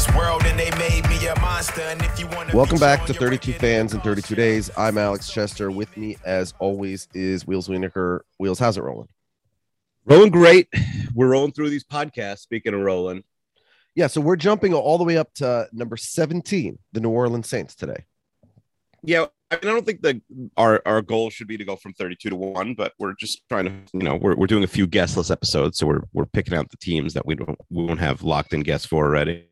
This 0.00 0.16
world 0.16 0.42
and 0.46 0.58
they 0.58 0.70
made 0.78 1.06
me 1.10 1.26
a 1.26 1.38
monster. 1.40 1.82
And 1.82 2.00
if 2.02 2.18
you 2.18 2.26
want 2.28 2.54
Welcome 2.54 2.78
back 2.78 3.04
to 3.06 3.12
32 3.12 3.52
Fans 3.54 3.92
in 3.92 4.00
32 4.00 4.34
Days. 4.34 4.70
I'm 4.76 4.96
Alex 4.96 5.30
Chester. 5.30 5.70
With 5.70 5.94
me, 5.94 6.16
as 6.24 6.54
always, 6.58 7.06
is 7.12 7.46
Wheels 7.46 7.68
Wienerker. 7.68 8.20
Wheels, 8.38 8.58
how's 8.58 8.78
it 8.78 8.82
rolling? 8.82 9.08
Rolling 10.06 10.30
great. 10.30 10.68
We're 11.14 11.28
rolling 11.28 11.52
through 11.52 11.68
these 11.68 11.84
podcasts. 11.84 12.38
Speaking 12.38 12.72
of 12.72 12.80
rolling, 12.80 13.24
Yeah, 13.94 14.06
so 14.06 14.22
we're 14.22 14.36
jumping 14.36 14.72
all 14.72 14.96
the 14.96 15.04
way 15.04 15.18
up 15.18 15.34
to 15.34 15.68
number 15.72 15.98
17, 15.98 16.78
the 16.92 17.00
New 17.00 17.10
Orleans 17.10 17.48
Saints 17.48 17.74
today. 17.74 18.04
yeah, 19.02 19.26
I, 19.50 19.56
mean, 19.56 19.64
I 19.64 19.74
don't 19.74 19.84
think 19.84 20.00
that 20.02 20.22
our 20.56 20.80
our 20.86 21.02
goal 21.02 21.28
should 21.28 21.48
be 21.48 21.58
to 21.58 21.64
go 21.64 21.76
from 21.76 21.92
32 21.92 22.30
to 22.30 22.36
one, 22.36 22.74
but 22.74 22.94
we're 22.98 23.14
just 23.20 23.42
trying 23.50 23.66
to, 23.66 23.72
you 23.92 24.04
know, 24.04 24.16
we're, 24.16 24.36
we're 24.36 24.46
doing 24.46 24.64
a 24.64 24.68
few 24.68 24.86
guestless 24.86 25.30
episodes, 25.30 25.76
so 25.76 25.86
we're 25.86 26.02
we're 26.14 26.26
picking 26.26 26.54
out 26.54 26.70
the 26.70 26.78
teams 26.78 27.12
that 27.14 27.26
we 27.26 27.34
don't 27.34 27.58
we 27.68 27.84
won't 27.84 28.00
have 28.00 28.22
locked 28.22 28.54
in 28.54 28.60
guests 28.60 28.86
for 28.86 29.04
already. 29.04 29.49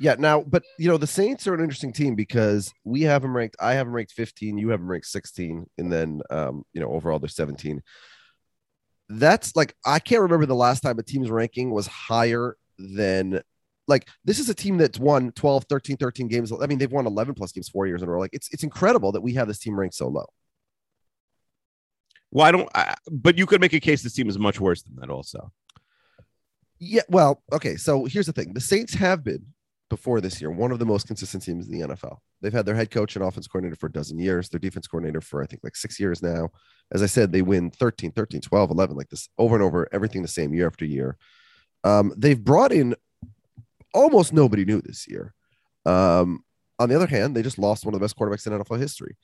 Yeah, 0.00 0.14
now, 0.18 0.42
but 0.42 0.62
you 0.78 0.88
know, 0.88 0.96
the 0.96 1.08
Saints 1.08 1.46
are 1.46 1.54
an 1.54 1.60
interesting 1.60 1.92
team 1.92 2.14
because 2.14 2.72
we 2.84 3.02
have 3.02 3.22
them 3.22 3.36
ranked, 3.36 3.56
I 3.60 3.74
have 3.74 3.86
them 3.86 3.94
ranked 3.94 4.12
15, 4.12 4.56
you 4.56 4.68
have 4.68 4.80
them 4.80 4.90
ranked 4.90 5.06
16, 5.06 5.68
and 5.76 5.92
then 5.92 6.22
um, 6.30 6.64
you 6.72 6.80
know, 6.80 6.90
overall 6.90 7.18
they're 7.18 7.28
17. 7.28 7.82
That's 9.08 9.56
like 9.56 9.74
I 9.84 9.98
can't 9.98 10.22
remember 10.22 10.46
the 10.46 10.54
last 10.54 10.80
time 10.80 10.98
a 10.98 11.02
team's 11.02 11.30
ranking 11.30 11.70
was 11.70 11.86
higher 11.86 12.56
than 12.78 13.42
like 13.88 14.06
this 14.24 14.38
is 14.38 14.48
a 14.48 14.54
team 14.54 14.76
that's 14.76 14.98
won 14.98 15.32
12, 15.32 15.64
13, 15.64 15.96
13 15.96 16.28
games. 16.28 16.52
I 16.52 16.66
mean, 16.66 16.78
they've 16.78 16.92
won 16.92 17.06
11 17.06 17.34
plus 17.34 17.50
games 17.50 17.68
four 17.68 17.86
years 17.86 18.02
in 18.02 18.08
a 18.08 18.12
row. 18.12 18.20
Like 18.20 18.34
it's 18.34 18.52
it's 18.52 18.62
incredible 18.62 19.12
that 19.12 19.22
we 19.22 19.34
have 19.34 19.48
this 19.48 19.58
team 19.58 19.78
ranked 19.78 19.96
so 19.96 20.08
low. 20.08 20.26
Well, 22.30 22.46
I 22.46 22.52
don't, 22.52 22.68
I, 22.74 22.94
but 23.10 23.38
you 23.38 23.46
could 23.46 23.60
make 23.60 23.72
a 23.72 23.80
case 23.80 24.02
this 24.02 24.12
team 24.12 24.28
is 24.28 24.38
much 24.38 24.60
worse 24.60 24.82
than 24.82 24.96
that. 24.96 25.10
Also, 25.10 25.50
Yeah, 26.78 27.02
well, 27.08 27.42
okay. 27.52 27.76
So 27.76 28.04
here's 28.04 28.26
the 28.26 28.32
thing: 28.32 28.52
the 28.52 28.60
Saints 28.60 28.94
have 28.94 29.24
been 29.24 29.46
before 29.90 30.20
this 30.20 30.40
year 30.40 30.50
one 30.50 30.70
of 30.70 30.78
the 30.78 30.86
most 30.86 31.06
consistent 31.06 31.42
teams 31.42 31.66
in 31.66 31.72
the 31.72 31.88
NFL. 31.88 32.18
They've 32.40 32.52
had 32.52 32.66
their 32.66 32.74
head 32.74 32.90
coach 32.90 33.16
and 33.16 33.24
offense 33.24 33.46
coordinator 33.46 33.76
for 33.76 33.86
a 33.86 33.92
dozen 33.92 34.18
years, 34.18 34.48
their 34.48 34.60
defense 34.60 34.86
coordinator 34.86 35.20
for 35.20 35.42
I 35.42 35.46
think 35.46 35.64
like 35.64 35.76
six 35.76 35.98
years 35.98 36.22
now. 36.22 36.50
As 36.92 37.02
I 37.02 37.06
said, 37.06 37.32
they 37.32 37.42
win 37.42 37.70
13, 37.70 38.12
13, 38.12 38.40
12, 38.40 38.70
11, 38.70 38.96
like 38.96 39.08
this 39.08 39.28
over 39.38 39.54
and 39.54 39.64
over, 39.64 39.88
everything 39.92 40.22
the 40.22 40.28
same 40.28 40.54
year 40.54 40.66
after 40.66 40.84
year. 40.84 41.16
Um, 41.84 42.12
they've 42.16 42.42
brought 42.42 42.72
in 42.72 42.94
almost 43.94 44.32
nobody 44.32 44.64
new 44.64 44.80
this 44.80 45.06
year. 45.08 45.34
Um, 45.86 46.44
on 46.78 46.88
the 46.88 46.96
other 46.96 47.06
hand, 47.06 47.34
they 47.34 47.42
just 47.42 47.58
lost 47.58 47.84
one 47.84 47.94
of 47.94 48.00
the 48.00 48.04
best 48.04 48.16
quarterbacks 48.16 48.46
in 48.46 48.52
NFL 48.52 48.78
history. 48.78 49.16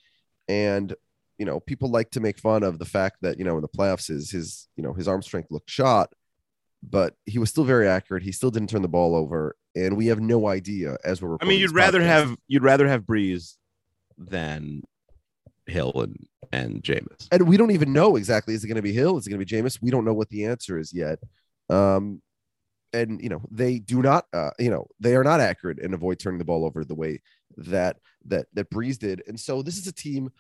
And 0.49 0.95
you 1.39 1.47
know, 1.47 1.61
people 1.61 1.91
like 1.91 2.11
to 2.13 2.21
make 2.21 2.39
fun 2.39 2.63
of 2.63 2.79
the 2.79 2.85
fact 2.85 3.19
that 3.23 3.39
you 3.39 3.45
know 3.45 3.57
in 3.57 3.63
the 3.63 3.69
playoffs 3.69 4.09
his 4.09 4.31
his 4.31 4.69
you 4.77 4.83
know 4.83 4.93
his 4.93 5.09
arm 5.09 5.23
strength 5.23 5.51
looked 5.51 5.71
shot, 5.71 6.13
but 6.83 7.17
he 7.27 7.39
was 7.39 7.51
still 7.51 7.65
very 7.65 7.89
accurate. 7.89 8.23
He 8.23 8.33
still 8.33 8.51
didn't 8.51 8.71
turn 8.71 8.83
the 8.83 8.89
ball 8.89 9.17
over, 9.17 9.57
and 9.75 9.97
we 9.97 10.07
have 10.07 10.21
no 10.21 10.49
idea 10.49 10.97
as 11.05 11.21
we're. 11.21 11.37
I 11.41 11.45
mean, 11.45 11.61
you'd 11.61 11.73
rather 11.73 12.01
podcast. 12.01 12.07
have 12.07 12.37
you'd 12.49 12.63
rather 12.63 12.89
have 12.89 13.03
Brees 13.03 13.57
than 14.19 14.83
Hill 15.67 15.93
and 15.97 16.27
and 16.53 16.83
Jameis. 16.83 17.29
and 17.33 17.49
we 17.49 17.57
don't 17.57 17.71
even 17.71 17.93
know 17.93 18.17
exactly 18.17 18.55
is 18.55 18.63
it 18.65 18.69
going 18.69 18.77
to 18.77 18.83
be 18.83 18.93
Hill? 18.93 19.17
Is 19.17 19.27
it 19.27 19.31
going 19.31 19.45
to 19.45 19.47
be 19.47 19.63
Jameis? 19.63 19.81
We 19.83 19.91
don't 19.91 20.05
know 20.05 20.15
what 20.15 20.29
the 20.29 20.45
answer 20.45 20.79
is 20.79 20.93
yet. 20.93 21.19
Um, 21.69 22.23
and 22.93 23.21
you 23.21 23.29
know 23.29 23.43
they 23.51 23.79
do 23.79 24.03
not, 24.03 24.27
uh, 24.33 24.51
you 24.59 24.71
know, 24.71 24.87
they 25.01 25.17
are 25.17 25.25
not 25.25 25.41
accurate 25.41 25.81
and 25.81 25.95
avoid 25.95 26.19
turning 26.19 26.39
the 26.39 26.45
ball 26.45 26.65
over 26.65 26.85
the 26.85 26.95
way 26.95 27.21
that 27.57 27.97
that 28.27 28.47
that 28.55 28.71
Brees 28.71 28.99
did. 28.99 29.23
And 29.27 29.39
so 29.39 29.63
this 29.63 29.79
is 29.79 29.87
a 29.87 29.93
team. 29.93 30.31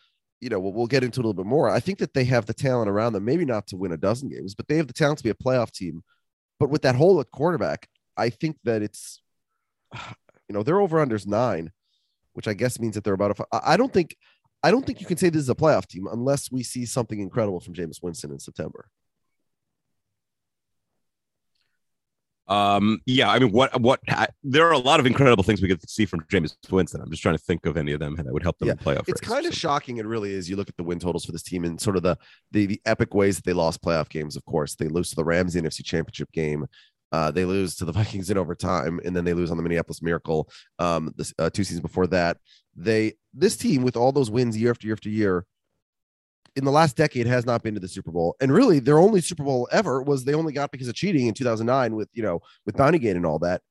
You 0.41 0.51
know, 0.51 0.61
we'll, 0.61 0.73
we'll 0.73 0.87
get 0.87 1.03
into 1.03 1.19
a 1.19 1.23
little 1.23 1.33
bit 1.33 1.47
more. 1.47 1.71
I 1.71 1.81
think 1.81 1.99
that 2.01 2.13
they 2.13 2.25
have 2.25 2.45
the 2.45 2.53
talent 2.55 2.91
around 2.91 3.15
them, 3.15 3.25
maybe 3.25 3.47
not 3.47 3.67
to 3.69 3.77
win 3.77 3.93
a 3.93 3.97
dozen 3.97 4.29
games, 4.29 4.55
but 4.55 4.69
they 4.69 4.77
have 4.77 4.87
the 4.87 4.93
talent 4.93 5.19
to 5.19 5.25
be 5.25 5.31
a 5.31 5.35
playoff 5.35 5.71
team. 5.73 6.03
But 6.61 6.69
with 6.69 6.83
that 6.83 6.97
hole 6.97 7.19
at 7.21 7.31
quarterback, 7.31 7.89
I 8.17 8.29
think 8.29 8.59
that 8.65 8.83
it's, 8.83 9.23
you 10.49 10.53
know, 10.53 10.63
their 10.63 10.81
over 10.81 11.05
unders 11.05 11.27
nine, 11.27 11.73
which 12.35 12.49
I 12.49 12.55
guess 12.55 12.79
means 12.79 12.95
that 12.95 13.05
they're 13.05 13.15
about 13.15 13.39
a. 13.39 13.45
I 13.53 13.75
I 13.75 13.77
don't 13.77 13.93
think 13.93 14.17
I 14.63 14.71
don't 14.71 14.87
think 14.87 15.01
you 15.01 15.07
can 15.07 15.17
say 15.17 15.29
this 15.29 15.43
is 15.43 15.51
a 15.51 15.55
playoff 15.55 15.87
team 15.87 16.07
unless 16.11 16.51
we 16.51 16.63
see 16.63 16.87
something 16.87 17.21
incredible 17.21 17.61
from 17.61 17.75
Jameis 17.75 18.03
Winston 18.03 18.31
in 18.31 18.39
September. 18.39 18.89
Um, 22.47 23.01
yeah, 23.07 23.31
I 23.31 23.39
mean, 23.39 23.53
what 23.53 23.81
what 23.81 24.01
I, 24.09 24.27
there 24.43 24.67
are 24.67 24.73
a 24.73 24.79
lot 24.79 25.01
of 25.01 25.07
incredible 25.07 25.43
things 25.43 25.63
we 25.63 25.69
could 25.69 25.89
see 25.89 26.05
from 26.05 26.21
Jameis 26.31 26.55
Winston. 26.71 27.01
I'm 27.01 27.11
just 27.11 27.23
trying 27.23 27.37
to 27.37 27.43
think 27.43 27.65
of 27.65 27.77
any 27.77 27.93
of 27.93 28.01
them 28.01 28.17
that 28.17 28.27
would 28.27 28.43
help 28.43 28.59
them 28.59 28.69
Yeah, 28.69 28.73
in 28.73 28.79
playoff. 28.79 29.05
It's 29.09 29.21
kind 29.21 29.47
of 29.47 29.55
shocking. 29.55 29.97
It 29.97 30.07
really 30.07 30.33
is. 30.33 30.49
You 30.51 30.57
look 30.57 30.69
at 30.69 30.77
the 30.77 30.83
win 30.83 30.99
totals 30.99 31.25
for 31.25 31.33
this 31.33 31.43
team 31.43 31.65
and 31.65 31.81
sort 31.81 31.97
of 31.97 32.03
the, 32.03 32.19
the 32.51 32.67
the 32.67 32.81
epic 32.85 33.15
ways 33.15 33.37
that 33.37 33.45
they 33.45 33.55
lost 33.55 33.83
playoff 33.83 34.11
games. 34.11 34.37
Of 34.37 34.45
course, 34.45 34.75
they 34.75 34.89
lose 34.89 35.09
to 35.11 35.17
the 35.17 35.25
Rams 35.25 35.57
in 35.57 35.65
the 35.65 35.71
NFC 35.71 35.83
Championship 35.85 36.31
game. 36.33 36.67
Uh, 37.15 37.31
they 37.31 37.45
lose 37.45 37.77
to 37.77 37.85
the 37.85 37.93
Vikings 38.01 38.29
in 38.29 38.37
overtime, 38.37 39.01
and 39.05 39.15
then 39.15 39.25
they 39.25 39.35
lose 39.35 39.53
on 39.53 39.57
the 39.57 39.63
Minneapolis 39.63 40.03
Miracle. 40.03 40.49
Um, 40.81 41.15
this 41.17 41.33
uh, 41.39 41.49
two 41.49 41.63
seasons 41.63 41.81
before 41.81 42.09
that, 42.09 42.39
they 42.75 43.13
this 43.33 43.57
team 43.57 43.85
with 43.85 43.97
all 43.97 44.11
those 44.11 44.33
wins 44.33 44.59
year 44.59 44.73
after 44.73 44.89
year 44.89 44.95
after 44.95 45.09
year, 45.09 45.47
in 46.57 46.65
the 46.65 46.73
last 46.73 46.97
decade 46.97 47.29
has 47.29 47.47
not 47.47 47.63
been 47.63 47.75
to 47.75 47.79
the 47.79 47.87
Super 47.87 48.11
Bowl. 48.11 48.35
And 48.41 48.53
really, 48.53 48.81
their 48.81 48.99
only 48.99 49.21
Super 49.21 49.45
Bowl 49.45 49.69
ever 49.71 50.03
was 50.03 50.25
they 50.25 50.35
only 50.35 50.53
got 50.53 50.73
because 50.73 50.89
of 50.89 50.97
cheating 50.97 51.29
in 51.29 51.35
2009 51.35 51.95
with 51.95 52.09
you 52.15 52.25
know 52.25 52.41
with 52.67 52.77
Bounty 52.77 52.99
Gate 52.99 53.15
and 53.15 53.25
all 53.25 53.39
that. 53.39 53.63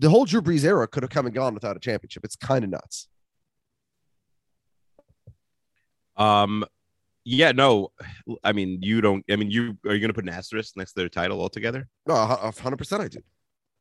The 0.00 0.10
whole 0.10 0.24
Drew 0.24 0.42
Brees 0.42 0.64
era 0.64 0.88
could 0.88 1.04
have 1.04 1.10
come 1.10 1.26
and 1.26 1.34
gone 1.34 1.54
without 1.54 1.76
a 1.76 1.80
championship. 1.80 2.24
It's 2.24 2.34
kind 2.34 2.64
of 2.64 2.70
nuts. 2.70 3.06
Um, 6.16 6.64
yeah, 7.24 7.52
no, 7.52 7.90
I 8.44 8.52
mean, 8.52 8.78
you 8.82 9.00
don't. 9.00 9.24
I 9.30 9.36
mean, 9.36 9.50
you 9.50 9.76
are 9.86 9.92
you 9.94 10.00
going 10.00 10.08
to 10.08 10.14
put 10.14 10.24
an 10.24 10.30
asterisk 10.30 10.76
next 10.76 10.92
to 10.92 11.00
their 11.00 11.08
title 11.08 11.40
altogether? 11.40 11.88
No, 12.06 12.14
a 12.14 12.52
hundred 12.60 12.76
percent, 12.76 13.02
I 13.02 13.08
do. 13.08 13.18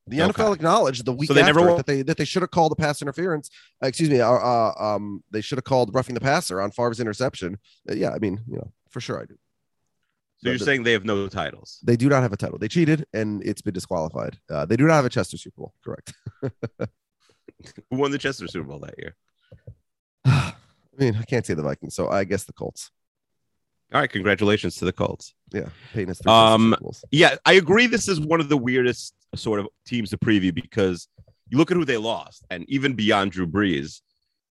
The 0.07 0.21
Okay. 0.21 0.43
NFL 0.43 0.53
acknowledged 0.55 1.05
the 1.05 1.13
week 1.13 1.29
So 1.29 1.33
they 1.33 1.41
after 1.43 1.53
never 1.53 1.75
that 1.77 1.85
they 1.85 2.01
that 2.01 2.17
they 2.17 2.25
should 2.25 2.41
have 2.41 2.51
called 2.51 2.71
the 2.73 2.75
pass 2.75 3.01
interference. 3.01 3.49
Uh, 3.81 3.87
excuse 3.87 4.09
me, 4.09 4.19
uh, 4.19 4.29
uh, 4.31 4.73
um, 4.77 5.23
they 5.31 5.39
should 5.39 5.57
have 5.57 5.63
called 5.63 5.93
roughing 5.95 6.13
the 6.13 6.19
passer 6.21 6.59
on 6.61 6.71
Favre's 6.71 6.99
interception. 6.99 7.57
Uh, 7.89 7.93
yeah, 7.93 8.11
I 8.11 8.19
mean, 8.19 8.41
you 8.47 8.57
know, 8.57 8.71
for 8.89 8.99
sure, 8.99 9.21
I 9.21 9.25
do. 9.25 9.35
So 10.43 10.49
you're 10.49 10.57
the- 10.57 10.65
saying 10.65 10.83
they 10.83 10.91
have 10.91 11.05
no 11.05 11.29
titles? 11.29 11.79
They 11.83 11.95
do 11.95 12.09
not 12.09 12.21
have 12.21 12.33
a 12.33 12.37
title. 12.37 12.57
They 12.57 12.67
cheated, 12.67 13.05
and 13.13 13.41
it's 13.45 13.61
been 13.61 13.73
disqualified. 13.73 14.39
Uh, 14.49 14.65
they 14.65 14.75
do 14.75 14.85
not 14.87 14.95
have 14.95 15.05
a 15.05 15.09
Chester 15.09 15.37
Super 15.37 15.55
Bowl. 15.61 15.73
Correct. 15.85 16.11
Who 17.89 17.97
won 17.97 18.11
the 18.11 18.17
Chester 18.17 18.47
Super 18.49 18.67
Bowl 18.67 18.79
that 18.79 18.95
year? 18.97 19.15
I 20.25 20.53
mean, 20.97 21.15
I 21.15 21.23
can't 21.23 21.45
say 21.45 21.53
the 21.53 21.63
Vikings, 21.63 21.95
so 21.95 22.09
I 22.09 22.25
guess 22.25 22.43
the 22.43 22.51
Colts. 22.51 22.91
All 23.93 23.99
right, 23.99 24.09
congratulations 24.09 24.75
to 24.77 24.85
the 24.85 24.91
Colts. 24.91 25.35
Yeah, 25.51 25.69
Peyton 25.93 26.07
has 26.07 26.19
three 26.19 26.31
Um, 26.31 26.75
Yeah, 27.11 27.35
I 27.45 27.53
agree. 27.53 27.85
This 27.85 28.07
is 28.07 28.19
one 28.19 28.39
of 28.39 28.49
the 28.49 28.57
weirdest 28.57 29.13
sort 29.35 29.59
of 29.59 29.67
teams 29.85 30.09
to 30.09 30.17
preview 30.17 30.53
because 30.53 31.07
you 31.49 31.59
look 31.59 31.69
at 31.69 31.77
who 31.77 31.85
they 31.85 31.97
lost, 31.97 32.43
and 32.49 32.67
even 32.67 32.93
beyond 32.93 33.33
Drew 33.33 33.45
Brees, 33.45 34.01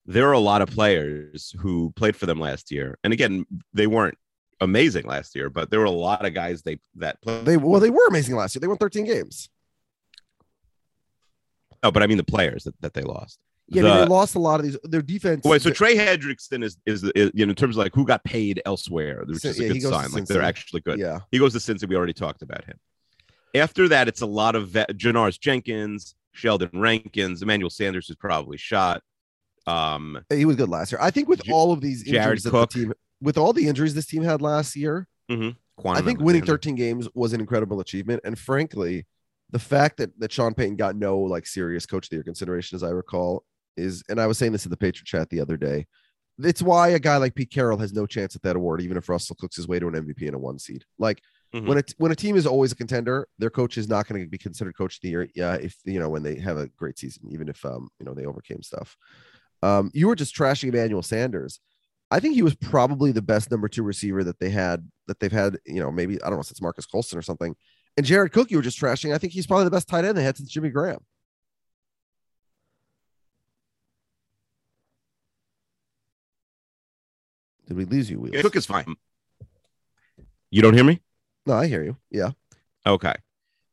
there 0.06 0.28
are 0.28 0.32
a 0.32 0.38
lot 0.38 0.62
of 0.62 0.68
players 0.68 1.52
who 1.58 1.92
played 1.96 2.14
for 2.14 2.26
them 2.26 2.38
last 2.38 2.70
year. 2.70 2.96
And 3.02 3.12
again, 3.12 3.44
they 3.72 3.88
weren't 3.88 4.16
amazing 4.60 5.04
last 5.06 5.34
year, 5.34 5.50
but 5.50 5.68
there 5.68 5.80
were 5.80 5.86
a 5.86 5.90
lot 5.90 6.24
of 6.24 6.32
guys 6.32 6.62
they 6.62 6.78
that 6.96 7.20
played. 7.20 7.44
They 7.44 7.56
well, 7.56 7.80
they 7.80 7.90
were 7.90 8.06
amazing 8.06 8.36
last 8.36 8.54
year. 8.54 8.60
They 8.60 8.68
won 8.68 8.76
13 8.76 9.04
games. 9.04 9.48
Oh, 11.82 11.90
but 11.90 12.02
I 12.02 12.06
mean 12.06 12.18
the 12.18 12.24
players 12.24 12.64
that, 12.64 12.80
that 12.80 12.94
they 12.94 13.02
lost. 13.02 13.38
Yeah, 13.68 13.82
I 13.82 13.84
mean, 13.84 13.96
they 14.00 14.06
lost 14.06 14.34
a 14.34 14.38
lot 14.38 14.60
of 14.60 14.66
these. 14.66 14.76
Their 14.84 15.00
defense. 15.02 15.44
Wait, 15.44 15.62
so 15.62 15.70
Trey 15.70 15.96
Hendrickson 15.96 16.62
is, 16.62 16.76
is 16.84 17.02
is 17.14 17.30
you 17.34 17.46
know 17.46 17.50
in 17.50 17.56
terms 17.56 17.76
of 17.76 17.82
like 17.82 17.94
who 17.94 18.04
got 18.04 18.22
paid 18.24 18.60
elsewhere, 18.66 19.24
which 19.26 19.38
So- 19.38 19.48
is 19.48 19.60
a 19.60 19.68
good 19.68 19.82
sign. 19.82 20.10
Like 20.12 20.26
they're 20.26 20.42
actually 20.42 20.82
good. 20.82 20.98
yeah, 20.98 21.20
He 21.30 21.38
goes 21.38 21.52
to 21.54 21.58
Cincy. 21.58 21.88
We 21.88 21.96
already 21.96 22.12
talked 22.12 22.42
about 22.42 22.64
him. 22.64 22.78
After 23.54 23.88
that, 23.88 24.08
it's 24.08 24.20
a 24.20 24.26
lot 24.26 24.54
of 24.56 24.68
vet, 24.68 24.90
Janoris 24.96 25.38
Jenkins, 25.40 26.14
Sheldon 26.32 26.70
Rankins, 26.74 27.40
Emmanuel 27.40 27.70
Sanders 27.70 28.10
is 28.10 28.16
probably 28.16 28.56
shot. 28.58 29.02
Um, 29.66 30.20
he 30.28 30.44
was 30.44 30.56
good 30.56 30.68
last 30.68 30.92
year. 30.92 30.98
I 31.00 31.10
think 31.10 31.28
with 31.28 31.42
J- 31.44 31.52
all 31.52 31.72
of 31.72 31.80
these 31.80 32.06
injuries 32.06 32.42
that 32.42 32.50
Cook. 32.50 32.70
the 32.72 32.80
team, 32.80 32.92
with 33.22 33.38
all 33.38 33.52
the 33.52 33.66
injuries 33.66 33.94
this 33.94 34.06
team 34.06 34.22
had 34.22 34.42
last 34.42 34.76
year, 34.76 35.06
Quan 35.28 35.56
I 35.96 36.02
think 36.02 36.20
winning 36.20 36.44
13 36.44 36.74
games 36.74 37.08
was 37.14 37.32
an 37.32 37.40
incredible 37.40 37.80
achievement. 37.80 38.20
And 38.24 38.38
frankly, 38.38 39.06
the 39.50 39.58
fact 39.58 39.96
that 39.98 40.18
that 40.20 40.32
Sean 40.32 40.52
Payton 40.52 40.76
got 40.76 40.96
no 40.96 41.18
like 41.18 41.46
serious 41.46 41.86
coach 41.86 42.06
of 42.06 42.10
the 42.10 42.16
year 42.16 42.24
consideration, 42.24 42.76
as 42.76 42.82
I 42.82 42.90
recall, 42.90 43.44
is 43.76 44.02
and 44.08 44.20
I 44.20 44.26
was 44.26 44.38
saying 44.38 44.52
this 44.52 44.64
in 44.66 44.70
the 44.70 44.76
Patriot 44.76 45.06
chat 45.06 45.30
the 45.30 45.40
other 45.40 45.56
day. 45.56 45.86
It's 46.38 46.62
why 46.62 46.88
a 46.88 46.98
guy 46.98 47.16
like 47.18 47.34
Pete 47.36 47.50
Carroll 47.52 47.78
has 47.78 47.92
no 47.92 48.06
chance 48.06 48.34
at 48.34 48.42
that 48.42 48.56
award, 48.56 48.80
even 48.80 48.96
if 48.96 49.08
Russell 49.08 49.36
cooks 49.38 49.54
his 49.56 49.68
way 49.68 49.78
to 49.78 49.86
an 49.86 49.94
MVP 49.94 50.26
and 50.26 50.34
a 50.34 50.38
one 50.38 50.58
seed. 50.58 50.84
Like 50.98 51.20
Mhm. 51.54 51.68
when 51.68 51.78
it 51.78 51.94
when 51.98 52.10
a 52.10 52.16
team 52.16 52.34
is 52.34 52.46
always 52.46 52.72
a 52.72 52.76
contender, 52.76 53.28
their 53.38 53.50
coach 53.50 53.78
is 53.78 53.88
not 53.88 54.08
going 54.08 54.20
to 54.20 54.28
be 54.28 54.36
considered 54.38 54.76
coach 54.76 54.96
of 54.96 55.00
the 55.02 55.10
year. 55.10 55.28
Yeah, 55.36 55.54
if 55.54 55.76
you 55.84 56.00
know 56.00 56.08
when 56.08 56.24
they 56.24 56.34
have 56.40 56.56
a 56.58 56.66
great 56.68 56.98
season, 56.98 57.28
even 57.30 57.48
if 57.48 57.64
um 57.64 57.88
you 58.00 58.06
know 58.06 58.14
they 58.14 58.26
overcame 58.26 58.62
stuff. 58.62 58.96
Um, 59.62 59.90
you 59.94 60.08
were 60.08 60.16
just 60.16 60.34
trashing 60.36 60.68
Emmanuel 60.70 61.02
Sanders. 61.02 61.60
I 62.10 62.20
think 62.20 62.34
he 62.34 62.42
was 62.42 62.54
probably 62.54 63.12
the 63.12 63.22
best 63.22 63.50
number 63.50 63.68
two 63.68 63.82
receiver 63.82 64.22
that 64.24 64.38
they 64.40 64.50
had 64.50 64.88
that 65.06 65.20
they've 65.20 65.32
had. 65.32 65.58
You 65.64 65.80
know, 65.80 65.90
maybe 65.92 66.20
I 66.22 66.28
don't 66.28 66.38
know 66.38 66.42
since 66.42 66.60
Marques 66.60 66.86
Colston 66.86 67.18
or 67.18 67.22
something. 67.22 67.54
And 67.96 68.04
Jared 68.04 68.32
Cook, 68.32 68.50
you 68.50 68.56
were 68.56 68.62
just 68.62 68.78
trashing. 68.80 69.14
I 69.14 69.18
think 69.18 69.32
he's 69.32 69.46
probably 69.46 69.64
the 69.64 69.70
best 69.70 69.86
tight 69.88 70.04
end 70.04 70.18
they 70.18 70.24
had 70.24 70.36
since 70.36 70.50
Jimmy 70.50 70.70
Graham. 70.70 70.98
Did 77.66 77.76
we 77.76 77.84
lose 77.84 78.10
you, 78.10 78.20
Wheels? 78.20 78.42
Cook 78.42 78.56
is 78.56 78.66
fine. 78.66 78.94
You 80.50 80.62
don't 80.62 80.74
hear 80.74 80.84
me? 80.84 81.00
No, 81.46 81.54
I 81.54 81.66
hear 81.66 81.82
you. 81.82 81.96
Yeah. 82.10 82.30
Okay. 82.86 83.14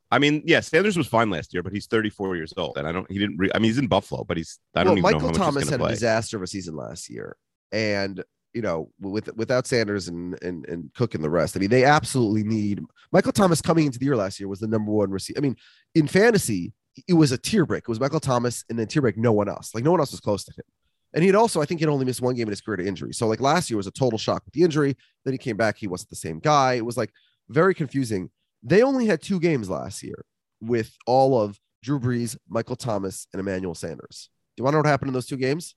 I 0.10 0.20
mean, 0.20 0.44
yeah, 0.46 0.60
Sanders 0.60 0.98
was 0.98 1.08
fine 1.08 1.30
last 1.30 1.54
year, 1.54 1.64
but 1.64 1.72
he's 1.72 1.88
34 1.88 2.36
years 2.36 2.54
old, 2.58 2.78
and 2.78 2.86
I 2.86 2.92
don't. 2.92 3.10
He 3.10 3.18
didn't. 3.18 3.38
Re- 3.38 3.52
I 3.56 3.60
mean, 3.60 3.70
he's 3.70 3.78
in 3.78 3.88
Buffalo, 3.88 4.26
but 4.26 4.36
he's. 4.36 4.60
I 4.76 4.84
don't 4.84 4.92
well, 4.92 4.98
even 4.98 5.04
Michael 5.04 5.20
know 5.20 5.26
how 5.28 5.32
much 5.32 5.38
Thomas 5.38 5.70
had 5.70 5.80
going 5.80 5.92
a 5.92 5.94
disaster 5.94 6.38
of 6.38 6.44
a 6.44 6.48
season 6.48 6.76
last 6.76 7.10
year, 7.10 7.38
and 7.72 8.22
you 8.54 8.62
know, 8.62 8.92
with 9.00 9.34
without 9.38 9.68
Sanders 9.68 10.10
and 10.10 10.38
and 10.44 10.68
and 10.68 10.94
Cook 10.94 11.16
and 11.16 11.24
the 11.24 11.30
rest, 11.30 11.56
I 11.56 11.60
mean, 11.60 11.70
they 11.70 11.86
absolutely 11.86 12.44
need 12.44 12.82
Michael 13.14 13.32
Thomas 13.32 13.62
coming 13.62 13.86
into 13.86 14.00
the 14.00 14.06
year 14.06 14.18
last 14.18 14.40
year 14.40 14.50
was 14.50 14.60
the 14.60 14.68
number 14.68 14.92
one 14.92 15.12
receiver. 15.12 15.40
I 15.40 15.42
mean, 15.42 15.56
in 15.96 16.08
fantasy, 16.08 16.74
it 17.08 17.14
was 17.14 17.32
a 17.32 17.38
tier 17.38 17.66
break. 17.66 17.84
It 17.84 17.88
was 17.88 18.00
Michael 18.00 18.20
Thomas 18.20 18.66
and 18.70 18.78
then 18.78 18.88
tier 18.88 19.02
break, 19.02 19.18
no 19.18 19.32
one 19.32 19.48
else. 19.48 19.74
Like 19.74 19.86
no 19.86 19.92
one 19.92 20.02
else 20.02 20.12
was 20.12 20.20
close 20.20 20.44
to 20.46 20.52
him. 20.52 20.66
And 21.14 21.24
he'd 21.24 21.36
also, 21.36 21.62
I 21.62 21.66
think, 21.66 21.80
he'd 21.80 21.90
only 21.90 22.06
missed 22.06 22.22
one 22.22 22.36
game 22.36 22.48
in 22.48 22.52
his 22.52 22.62
career 22.62 22.78
to 22.78 22.88
injury. 22.88 23.14
So 23.14 23.28
like 23.28 23.42
last 23.42 23.70
year 23.70 23.78
was 23.78 23.88
a 23.88 23.92
total 23.92 24.18
shock 24.18 24.44
with 24.46 24.54
the 24.54 24.64
injury. 24.64 24.96
Then 25.26 25.34
he 25.34 25.38
came 25.38 25.58
back, 25.58 25.78
he 25.78 25.88
wasn't 25.88 26.10
the 26.10 26.16
same 26.16 26.40
guy. 26.40 26.74
It 26.74 26.86
was 26.86 26.98
like 26.98 27.12
very 27.50 27.74
confusing. 27.74 28.30
They 28.64 28.82
only 28.82 29.08
had 29.08 29.22
two 29.22 29.40
games 29.40 29.70
last 29.70 30.04
year 30.04 30.26
with 30.62 30.96
all 31.06 31.40
of 31.40 31.60
Drew 31.84 32.00
Brees, 32.00 32.38
Michael 32.48 32.76
Thomas, 32.76 33.28
and 33.34 33.40
Emmanuel 33.40 33.76
Sanders. 33.76 34.30
Do 34.56 34.62
you 34.62 34.64
want 34.64 34.74
to 34.74 34.78
know 34.78 34.80
what 34.80 34.90
happened 34.90 35.10
in 35.10 35.14
those 35.14 35.26
two 35.26 35.38
games? 35.38 35.76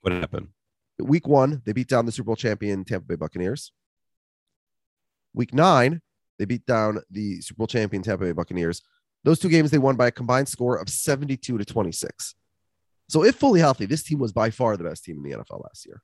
What 0.00 0.12
happened? 0.12 0.48
Week 0.98 1.26
one, 1.26 1.62
they 1.64 1.72
beat 1.72 1.88
down 1.88 2.06
the 2.06 2.12
Super 2.12 2.26
Bowl 2.26 2.36
champion 2.36 2.84
Tampa 2.84 3.06
Bay 3.06 3.16
Buccaneers. 3.16 3.72
Week 5.34 5.52
nine, 5.52 6.00
they 6.38 6.44
beat 6.44 6.64
down 6.66 7.00
the 7.10 7.40
Super 7.40 7.58
Bowl 7.58 7.66
champion 7.66 8.02
Tampa 8.02 8.24
Bay 8.24 8.32
Buccaneers. 8.32 8.82
Those 9.24 9.38
two 9.38 9.48
games 9.48 9.70
they 9.70 9.78
won 9.78 9.96
by 9.96 10.08
a 10.08 10.12
combined 10.12 10.48
score 10.48 10.76
of 10.76 10.88
72 10.88 11.58
to 11.58 11.64
26. 11.64 12.34
So, 13.12 13.22
if 13.24 13.34
fully 13.34 13.60
healthy, 13.60 13.84
this 13.84 14.02
team 14.02 14.18
was 14.18 14.32
by 14.32 14.48
far 14.48 14.74
the 14.78 14.84
best 14.84 15.04
team 15.04 15.18
in 15.18 15.22
the 15.22 15.36
NFL 15.36 15.62
last 15.62 15.84
year. 15.84 16.00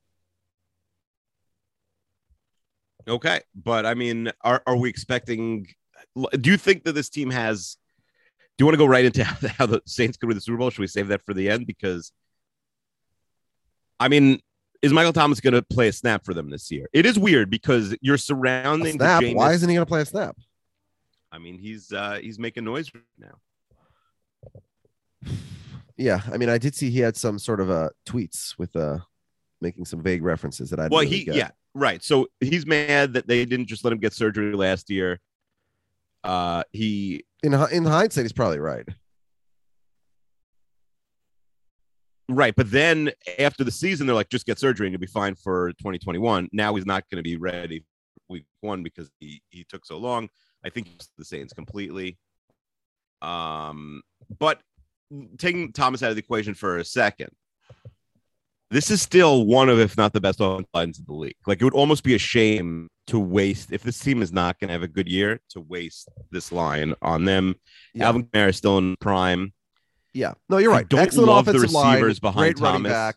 Okay, 3.09 3.41
but 3.55 3.87
I 3.87 3.95
mean, 3.95 4.31
are 4.43 4.63
are 4.67 4.77
we 4.77 4.91
expecting? 4.91 5.67
Do 6.15 6.51
you 6.51 6.59
think 6.59 6.85
that 6.85 6.93
this 6.93 7.09
team 7.09 7.31
has? 7.31 7.79
Do 8.59 8.63
you 8.63 8.67
want 8.67 8.75
to 8.75 8.79
go 8.79 8.85
right 8.85 9.07
into 9.07 9.25
how 9.25 9.37
the, 9.41 9.49
how 9.49 9.65
the 9.65 9.81
Saints 9.87 10.19
could 10.19 10.27
win 10.27 10.37
the 10.37 10.43
Super 10.43 10.59
Bowl? 10.59 10.69
Should 10.69 10.83
we 10.83 10.87
save 10.87 11.09
that 11.09 11.25
for 11.25 11.33
the 11.33 11.49
end? 11.49 11.67
Because, 11.67 12.13
I 13.99 14.09
mean, 14.09 14.41
is 14.83 14.93
Michael 14.93 15.15
Thomas 15.15 15.41
going 15.41 15.55
to 15.55 15.63
play 15.63 15.89
a 15.89 15.93
snap 15.95 16.27
for 16.27 16.35
them 16.35 16.51
this 16.51 16.71
year? 16.71 16.91
It 16.93 17.07
is 17.07 17.19
weird 17.19 17.49
because 17.49 17.97
you're 18.03 18.17
A 18.17 18.19
surrounding 18.19 18.97
snap. 18.97 19.23
The 19.23 19.33
Why 19.33 19.55
isn't 19.55 19.67
he 19.67 19.77
going 19.77 19.87
to 19.87 19.89
play 19.89 20.03
a 20.03 20.05
snap? 20.05 20.37
I 21.33 21.39
mean, 21.39 21.59
he's 21.59 21.91
uh 21.91 22.19
he's 22.21 22.39
making 22.39 22.65
noise 22.65 22.91
right 22.95 23.05
now. 23.19 23.39
Yeah, 25.99 26.21
I 26.33 26.37
mean, 26.37 26.49
I 26.49 26.59
did 26.59 26.75
see 26.75 26.91
he 26.91 27.01
had 27.01 27.17
some 27.17 27.39
sort 27.39 27.61
of 27.61 27.71
uh, 27.71 27.91
tweets 28.07 28.57
with 28.57 28.75
uh, 28.77 28.99
making 29.61 29.85
some 29.85 30.01
vague 30.03 30.23
references 30.23 30.71
that 30.71 30.79
I. 30.79 30.85
didn't 30.85 30.93
Well, 30.93 31.03
really 31.03 31.17
he 31.17 31.25
get. 31.25 31.35
yeah 31.35 31.51
right. 31.75 32.03
So 32.03 32.29
he's 32.41 32.65
mad 32.67 33.13
that 33.15 33.27
they 33.27 33.45
didn't 33.45 33.67
just 33.67 33.85
let 33.85 33.93
him 33.93 33.99
get 33.99 34.13
surgery 34.13 34.55
last 34.55 34.91
year. 34.91 35.21
Uh, 36.25 36.63
he 36.73 37.25
In 37.43 37.53
in 37.53 37.85
hindsight, 37.85 38.25
he's 38.25 38.33
probably 38.33 38.59
right. 38.59 38.87
Right, 42.31 42.55
but 42.55 42.71
then 42.71 43.11
after 43.39 43.65
the 43.65 43.71
season, 43.71 44.07
they're 44.07 44.15
like, 44.15 44.29
just 44.29 44.45
get 44.45 44.59
surgery 44.59 44.87
and 44.87 44.93
you'll 44.93 45.01
be 45.01 45.07
fine 45.07 45.35
for 45.35 45.71
2021. 45.79 46.51
Now 46.53 46.75
he's 46.75 46.85
not 46.85 47.05
going 47.11 47.17
to 47.17 47.23
be 47.23 47.37
ready 47.39 47.85
week 48.29 48.45
one 48.61 48.83
because 48.83 49.11
he 49.19 49.41
he 49.49 49.65
took 49.65 49.87
so 49.87 49.97
long. 49.97 50.29
I 50.65 50.69
think 50.69 50.89
the 51.17 51.25
Saints 51.25 51.55
completely. 51.55 52.19
Um, 53.23 54.03
but 54.39 54.61
taking 55.39 55.73
Thomas 55.73 56.03
out 56.03 56.11
of 56.11 56.17
the 56.17 56.21
equation 56.23 56.55
for 56.55 56.79
a 56.79 56.85
second, 56.85 57.31
this 58.71 58.91
is 58.91 59.01
still 59.01 59.47
one 59.47 59.69
of, 59.69 59.79
if 59.81 59.97
not 59.97 60.13
the 60.13 60.21
best 60.21 60.41
offensive 60.41 60.67
lines 60.75 60.99
in 60.99 61.05
the 61.07 61.15
league. 61.15 61.37
Like 61.47 61.61
it 61.61 61.65
would 61.65 61.75
almost 61.75 62.05
be 62.05 62.15
a 62.15 62.19
shame 62.19 62.89
to 63.07 63.19
waste 63.19 63.73
if 63.73 63.83
this 63.83 63.99
team 63.99 64.21
is 64.21 64.33
not 64.33 64.59
going 64.61 64.69
to 64.69 64.73
have 64.73 64.83
a 64.83 64.89
good 64.89 65.09
year 65.09 65.41
to 65.51 65.61
waste 65.61 66.09
this 66.31 66.53
line 66.53 66.95
on 67.01 67.25
them. 67.25 67.55
Yeah. 67.95 68.07
Alvin 68.07 68.25
Kamara 68.25 68.51
is 68.51 68.57
still 68.57 68.77
in 68.79 68.97
prime. 68.97 69.53
Yeah, 70.13 70.35
no, 70.49 70.59
you're 70.59 70.73
I 70.73 70.77
right. 70.79 70.89
don't 70.89 71.01
Excellent 71.01 71.29
love 71.29 71.45
the 71.47 71.53
offensive 71.53 71.73
line, 71.73 71.95
receivers 71.95 72.19
behind 72.21 72.57
great 72.57 72.61
running 72.63 72.83
Thomas. 72.83 72.93
back. 72.93 73.17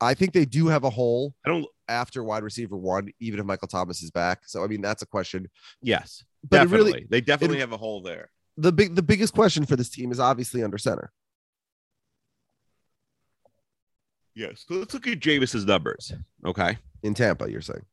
I 0.00 0.14
think 0.14 0.32
they 0.32 0.46
do 0.46 0.68
have 0.68 0.84
a 0.84 0.90
hole 0.90 1.34
I 1.44 1.50
don't. 1.50 1.66
after 1.88 2.24
wide 2.24 2.42
receiver 2.42 2.76
one, 2.76 3.10
even 3.20 3.38
if 3.38 3.46
Michael 3.46 3.68
Thomas 3.68 4.02
is 4.02 4.10
back. 4.10 4.40
So 4.46 4.64
I 4.64 4.66
mean, 4.66 4.80
that's 4.80 5.02
a 5.02 5.06
question. 5.06 5.48
Yes, 5.82 6.24
But 6.42 6.58
definitely. 6.64 6.92
really, 6.92 7.06
they 7.10 7.20
definitely 7.20 7.58
it- 7.58 7.60
have 7.60 7.72
a 7.72 7.76
hole 7.76 8.02
there. 8.02 8.30
The 8.60 8.72
big, 8.72 8.94
the 8.94 9.02
biggest 9.02 9.32
question 9.34 9.64
for 9.64 9.76
this 9.76 9.88
team 9.88 10.12
is 10.12 10.20
obviously 10.20 10.62
under 10.62 10.76
center. 10.78 11.12
Yes. 14.34 14.64
So 14.68 14.74
let's 14.74 14.94
look 14.94 15.06
at 15.06 15.20
Jameis's 15.20 15.64
numbers. 15.64 16.12
Okay. 16.44 16.78
in 17.02 17.14
Tampa. 17.14 17.50
You're 17.50 17.60
saying? 17.60 17.84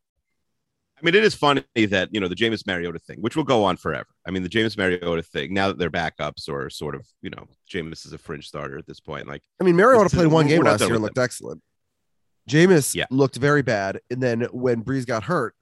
I 1.00 1.06
mean, 1.06 1.14
it 1.14 1.24
is 1.24 1.36
funny 1.36 1.64
that 1.76 2.10
you 2.12 2.20
know 2.20 2.28
the 2.28 2.36
Jameis 2.36 2.66
Mariota 2.66 2.98
thing, 3.00 3.18
which 3.22 3.36
will 3.36 3.44
go 3.44 3.64
on 3.64 3.78
forever. 3.78 4.08
I 4.28 4.32
mean, 4.32 4.42
the 4.44 4.50
Jameis 4.50 4.78
Mariota 4.78 5.22
thing. 5.22 5.54
Now 5.54 5.68
that 5.68 5.78
they're 5.78 5.92
backups 5.92 6.50
or 6.50 6.70
sort 6.70 6.96
of, 6.96 7.06
you 7.22 7.30
know, 7.30 7.46
Jameis 7.72 8.06
is 8.06 8.14
a 8.14 8.18
fringe 8.18 8.48
starter 8.48 8.78
at 8.78 8.88
this 8.88 9.00
point. 9.00 9.28
Like, 9.28 9.44
I 9.62 9.64
mean, 9.64 9.76
Mariota 9.76 10.10
played 10.10 10.28
one 10.28 10.48
game 10.48 10.64
last 10.64 10.82
year 10.82 10.94
and 10.94 11.04
looked 11.04 11.18
excellent. 11.20 11.62
Jameis 12.50 12.96
Yeah. 12.96 13.06
looked 13.12 13.36
very 13.36 13.62
bad, 13.62 14.00
and 14.10 14.22
then 14.24 14.42
when 14.52 14.84
Brees 14.84 15.06
got 15.06 15.24
hurt, 15.24 15.54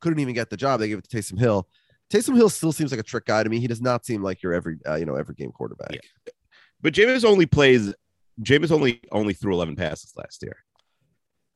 couldn't 0.00 0.18
even 0.18 0.34
get 0.34 0.50
the 0.50 0.56
job. 0.56 0.80
They 0.80 0.88
gave 0.88 0.98
it 0.98 1.08
to 1.08 1.16
Taysom 1.16 1.38
Hill. 1.38 1.68
Taysom 2.12 2.36
Hill 2.36 2.50
still 2.50 2.72
seems 2.72 2.90
like 2.90 3.00
a 3.00 3.04
trick 3.04 3.24
guy 3.24 3.42
to 3.42 3.48
me. 3.48 3.58
He 3.58 3.66
does 3.66 3.80
not 3.80 4.04
seem 4.04 4.22
like 4.22 4.42
your 4.42 4.52
every, 4.52 4.76
uh, 4.86 4.96
you 4.96 5.06
know, 5.06 5.14
every 5.14 5.34
game 5.34 5.50
quarterback. 5.52 5.92
Yeah. 5.92 6.32
but 6.80 6.92
Jameis 6.92 7.24
only 7.24 7.46
plays. 7.46 7.94
Jameis 8.42 8.70
only 8.70 9.00
only 9.12 9.32
threw 9.34 9.52
11 9.54 9.76
passes 9.76 10.12
last 10.16 10.42
year. 10.42 10.56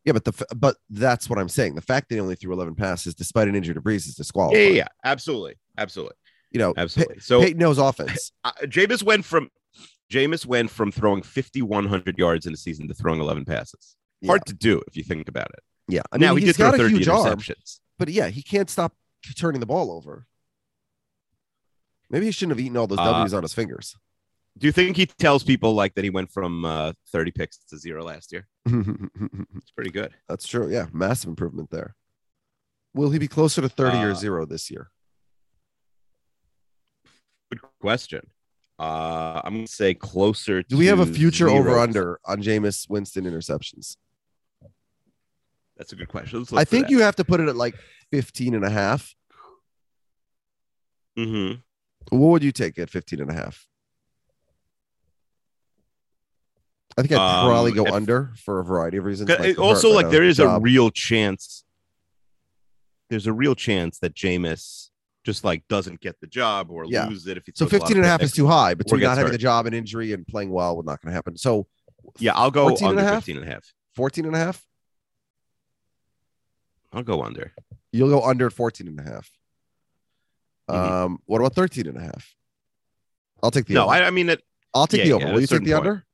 Yeah, 0.04 0.12
but 0.12 0.24
the 0.24 0.32
but 0.56 0.76
that's 0.88 1.28
what 1.28 1.38
I'm 1.38 1.48
saying. 1.48 1.74
The 1.74 1.80
fact 1.82 2.08
that 2.08 2.14
he 2.14 2.20
only 2.20 2.36
threw 2.36 2.52
11 2.52 2.74
passes 2.76 3.14
despite 3.14 3.48
an 3.48 3.56
injury 3.56 3.74
to 3.74 3.80
Brees 3.80 4.06
is 4.06 4.14
Yeah, 4.16 4.22
disqualifying. 4.22 4.62
yeah, 4.68 4.70
yeah, 4.76 4.88
absolutely, 5.04 5.56
absolutely, 5.78 6.14
You 6.52 6.60
know, 6.60 6.74
absolutely. 6.76 7.16
Pey- 7.16 7.20
So 7.20 7.40
Peyton 7.40 7.58
knows 7.58 7.78
offense. 7.78 8.30
uh, 8.44 8.52
Jameis 8.64 9.02
went 9.02 9.24
from 9.24 9.50
Jameis 10.12 10.46
went 10.46 10.70
from 10.70 10.92
throwing 10.92 11.22
5,100 11.22 12.16
yards 12.18 12.46
in 12.46 12.54
a 12.54 12.56
season 12.56 12.86
to 12.88 12.94
throwing 12.94 13.20
11 13.20 13.44
passes. 13.46 13.96
Yeah. 14.20 14.28
Hard 14.28 14.46
to 14.46 14.54
do 14.54 14.80
if 14.86 14.96
you 14.96 15.02
think 15.02 15.28
about 15.28 15.48
it. 15.52 15.60
Yeah, 15.88 16.02
I 16.12 16.16
mean, 16.18 16.28
now 16.28 16.34
he 16.36 16.44
did 16.44 16.56
throw 16.56 16.68
a 16.68 16.76
30 16.76 16.94
huge 16.94 17.08
arm, 17.08 17.26
interceptions. 17.38 17.80
but 17.98 18.08
yeah, 18.08 18.28
he 18.28 18.42
can't 18.42 18.70
stop 18.70 18.92
turning 19.36 19.58
the 19.60 19.66
ball 19.66 19.90
over. 19.90 20.26
Maybe 22.10 22.26
he 22.26 22.32
shouldn't 22.32 22.56
have 22.58 22.64
eaten 22.64 22.76
all 22.76 22.86
those 22.86 22.98
Uh, 22.98 23.04
W's 23.12 23.34
on 23.34 23.42
his 23.42 23.52
fingers. 23.54 23.96
Do 24.58 24.66
you 24.66 24.72
think 24.72 24.96
he 24.96 25.06
tells 25.06 25.42
people 25.44 25.74
like 25.74 25.94
that 25.96 26.04
he 26.04 26.10
went 26.10 26.30
from 26.32 26.64
uh, 26.64 26.92
30 27.12 27.30
picks 27.32 27.58
to 27.68 27.76
zero 27.78 28.02
last 28.04 28.32
year? 28.32 28.46
It's 29.56 29.70
pretty 29.72 29.90
good. 29.90 30.12
That's 30.28 30.46
true. 30.46 30.70
Yeah, 30.70 30.86
massive 30.92 31.28
improvement 31.28 31.70
there. 31.70 31.94
Will 32.94 33.10
he 33.10 33.18
be 33.18 33.28
closer 33.28 33.60
to 33.60 33.68
30 33.68 33.98
or 33.98 34.10
Uh, 34.12 34.14
zero 34.14 34.46
this 34.46 34.70
year? 34.70 34.90
Good 37.50 37.60
question. 37.80 38.22
Uh, 38.78 39.40
I'm 39.44 39.54
gonna 39.54 39.66
say 39.66 39.94
closer. 39.94 40.62
Do 40.62 40.76
we 40.76 40.86
have 40.86 41.00
a 41.00 41.06
future 41.06 41.48
zero. 41.48 41.58
over 41.60 41.78
under 41.78 42.20
on 42.24 42.42
Jameis 42.42 42.88
Winston 42.88 43.24
interceptions? 43.24 43.96
That's 45.76 45.92
a 45.92 45.96
good 45.96 46.08
question. 46.08 46.44
I 46.54 46.64
think 46.64 46.88
you 46.90 47.00
have 47.00 47.16
to 47.16 47.24
put 47.24 47.40
it 47.40 47.48
at 47.48 47.56
like 47.56 47.74
15 48.12 48.54
and 48.54 48.64
a 48.64 48.70
half. 48.70 49.14
Mhm. 51.18 51.62
What 52.10 52.28
would 52.28 52.42
you 52.44 52.52
take 52.52 52.78
at 52.78 52.90
15 52.90 53.20
and 53.20 53.30
a 53.30 53.34
half? 53.34 53.66
I 56.98 57.02
think 57.02 57.12
I'd 57.12 57.16
probably 57.44 57.72
Um, 57.72 57.76
go 57.76 57.86
if- 57.86 57.92
under 57.92 58.32
for 58.36 58.60
a 58.60 58.64
variety 58.64 58.96
of 58.96 59.04
reasons. 59.04 59.28
Like 59.28 59.40
it- 59.40 59.58
also, 59.58 59.90
like 59.92 60.06
uh, 60.06 60.10
there 60.10 60.22
is 60.24 60.38
a 60.38 60.58
real 60.60 60.90
chance. 60.90 61.64
There's 63.10 63.26
a 63.26 63.32
real 63.32 63.54
chance 63.54 63.98
that 63.98 64.14
Jameis 64.14 64.90
just 65.24 65.44
like 65.44 65.66
doesn't 65.68 66.00
get 66.00 66.18
the 66.20 66.26
job 66.26 66.70
or 66.70 66.84
Yeah. 66.86 67.06
lose 67.06 67.26
it 67.26 67.36
if 67.36 67.44
he 67.46 67.52
so 67.54 67.66
throws 67.66 67.80
15 67.82 67.96
and 67.98 68.06
a 68.06 68.08
half 68.08 68.22
is 68.22 68.32
too 68.32 68.46
high 68.46 68.74
between 68.74 69.00
not 69.02 69.10
having 69.18 69.26
hurt. 69.26 69.32
the 69.32 69.38
job 69.38 69.66
and 69.66 69.74
injury 69.74 70.12
and 70.12 70.26
playing 70.26 70.50
well. 70.50 70.76
Would 70.76 70.86
not 70.86 71.00
going 71.02 71.10
to 71.10 71.14
happen. 71.14 71.36
So 71.36 71.66
Yeah, 72.18 72.32
I'll 72.34 72.50
go 72.52 72.68
14 72.68 72.88
and 72.90 72.98
under 72.98 73.10
a 73.10 73.12
half? 73.14 73.24
15 73.24 73.36
and 73.42 73.48
a 73.48 73.52
half. 73.52 73.72
14 73.94 74.24
and 74.24 74.34
a 74.34 74.38
half. 74.38 74.64
I'll 76.92 77.02
go 77.02 77.22
under. 77.22 77.52
You'll 77.92 78.08
go 78.08 78.22
under 78.22 78.46
at 78.46 78.52
14 78.52 78.86
and 78.88 78.98
a 79.00 79.02
half. 79.02 79.30
Mhm. 80.68 80.74
Um, 80.74 81.18
what 81.26 81.38
about 81.40 81.54
13 81.54 81.86
and 81.86 81.96
a 81.96 82.00
half? 82.00 82.34
I'll 83.42 83.50
take 83.50 83.66
the 83.66 83.74
No, 83.74 83.84
over. 83.84 83.92
I, 83.92 84.02
I 84.04 84.10
mean 84.10 84.28
it. 84.30 84.42
I'll 84.74 84.86
take 84.86 85.00
yeah, 85.00 85.04
the 85.06 85.12
over. 85.12 85.26
at 85.26 85.32
Will 85.34 85.40
you 85.40 85.46
take 85.46 85.62
the 85.64 85.72
point. 85.72 85.86
under? 85.86 86.06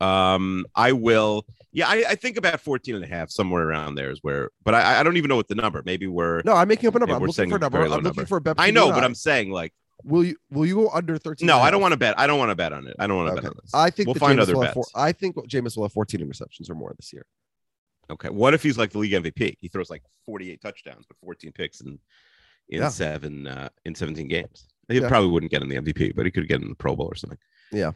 Um, 0.00 0.64
I 0.74 0.92
will. 0.92 1.44
Yeah, 1.72 1.88
I, 1.88 2.04
I 2.10 2.14
think 2.14 2.36
about 2.36 2.60
14 2.60 2.94
and 2.94 3.04
a 3.04 3.06
half, 3.06 3.30
somewhere 3.30 3.68
around 3.68 3.96
there 3.96 4.10
is 4.10 4.20
where, 4.22 4.50
but 4.64 4.74
I, 4.74 5.00
I 5.00 5.02
don't 5.02 5.16
even 5.16 5.28
know 5.28 5.36
what 5.36 5.48
the 5.48 5.54
number. 5.54 5.82
Maybe 5.84 6.06
we're. 6.06 6.40
No, 6.44 6.54
I'm 6.54 6.68
making 6.68 6.88
up 6.88 6.94
a 6.94 6.98
number. 7.00 7.14
I'm 7.14 7.20
looking 7.22 7.50
for 7.50 7.56
a 7.56 7.58
number. 7.58 7.78
I'm 7.82 7.88
looking 7.90 8.04
number. 8.04 8.26
for 8.26 8.38
a 8.38 8.40
bet. 8.40 8.56
I 8.58 8.70
know, 8.70 8.88
but 8.88 8.98
and 8.98 9.04
I'm 9.04 9.14
saying 9.14 9.50
like, 9.50 9.72
Will 10.04 10.24
you 10.24 10.36
will 10.50 10.64
you 10.64 10.76
go 10.76 10.90
under 10.90 11.18
13? 11.18 11.44
no, 11.46 11.58
I 11.58 11.72
don't 11.72 11.80
want 11.82 11.90
to 11.92 11.96
bet. 11.98 12.16
I 12.18 12.28
don't 12.28 12.38
want 12.38 12.50
to 12.50 12.54
bet 12.54 12.72
on 12.72 12.86
it. 12.86 12.94
I 13.00 13.08
don't 13.08 13.16
want 13.16 13.28
to 13.30 13.32
Okay. 13.32 13.40
bet 13.42 13.50
on 13.50 13.56
this. 13.62 13.74
I 13.74 13.90
think 13.90 14.06
we'll 14.06 14.14
find 14.14 14.38
Jameis 14.38 14.42
other 14.42 14.56
bets. 14.60 14.74
four, 14.74 14.84
I 14.94 15.10
think 15.10 15.34
Jameis 15.34 15.76
will 15.76 15.84
have 15.84 15.92
14 15.92 16.20
interceptions 16.20 16.70
or 16.70 16.76
more 16.76 16.94
this 16.96 17.12
year. 17.12 17.26
Okay. 18.10 18.28
What 18.30 18.54
if 18.54 18.62
he's 18.62 18.78
like 18.78 18.90
the 18.90 18.98
league 18.98 19.12
MVP? 19.12 19.56
He 19.60 19.68
throws 19.68 19.90
like 19.90 20.02
48 20.26 20.60
touchdowns, 20.60 21.04
but 21.06 21.16
14 21.24 21.52
picks 21.52 21.80
in 21.80 21.98
in 22.70 22.80
Yeah. 22.82 22.88
seven 22.88 23.46
uh, 23.46 23.68
in 23.84 23.94
17 23.94 24.28
games. 24.28 24.66
He 24.88 24.98
Yeah. 25.00 25.08
probably 25.08 25.30
wouldn't 25.30 25.50
get 25.52 25.62
in 25.62 25.68
the 25.68 25.76
MVP, 25.76 26.12
but 26.14 26.24
he 26.26 26.30
could 26.30 26.48
get 26.48 26.60
in 26.62 26.68
the 26.68 26.74
Pro 26.74 26.94
Bowl 26.96 27.06
or 27.06 27.14
something. 27.14 27.38
Yeah, 27.72 27.92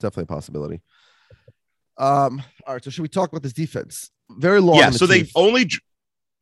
definitely 0.00 0.24
a 0.24 0.26
possibility. 0.26 0.80
Um. 1.96 2.42
All 2.66 2.74
right. 2.74 2.84
So 2.84 2.90
should 2.90 3.02
we 3.02 3.08
talk 3.08 3.30
about 3.30 3.42
this 3.42 3.52
defense? 3.52 4.10
Very 4.30 4.60
long. 4.60 4.76
yeah. 4.76 4.90
the 4.90 4.98
So 4.98 5.06
they 5.06 5.28
only, 5.34 5.68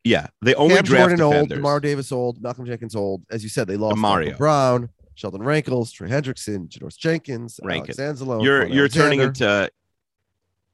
yeah, 0.03 0.27
they 0.43 0.53
only 0.55 0.75
Cam 0.75 0.83
draft 0.83 1.01
Jordan 1.17 1.21
old, 1.21 1.33
defenders. 1.33 1.57
Demar 1.57 1.79
Davis 1.79 2.11
old, 2.11 2.41
Malcolm 2.41 2.65
Jenkins 2.65 2.95
old. 2.95 3.23
As 3.31 3.41
you 3.43 3.49
said, 3.49 3.67
they 3.67 3.77
lost. 3.77 3.97
Michael 3.97 4.33
Brown, 4.37 4.89
Sheldon 5.15 5.41
Rankles, 5.41 5.91
Trey 5.91 6.09
Hendrickson, 6.09 6.67
Janoris 6.69 6.97
Jenkins, 6.97 7.59
Rankins. 7.63 7.97
Alex 7.99 8.21
Anzalone. 8.21 8.43
you're 8.43 8.67
you're 8.67 8.87
turning 8.89 9.21
into 9.21 9.69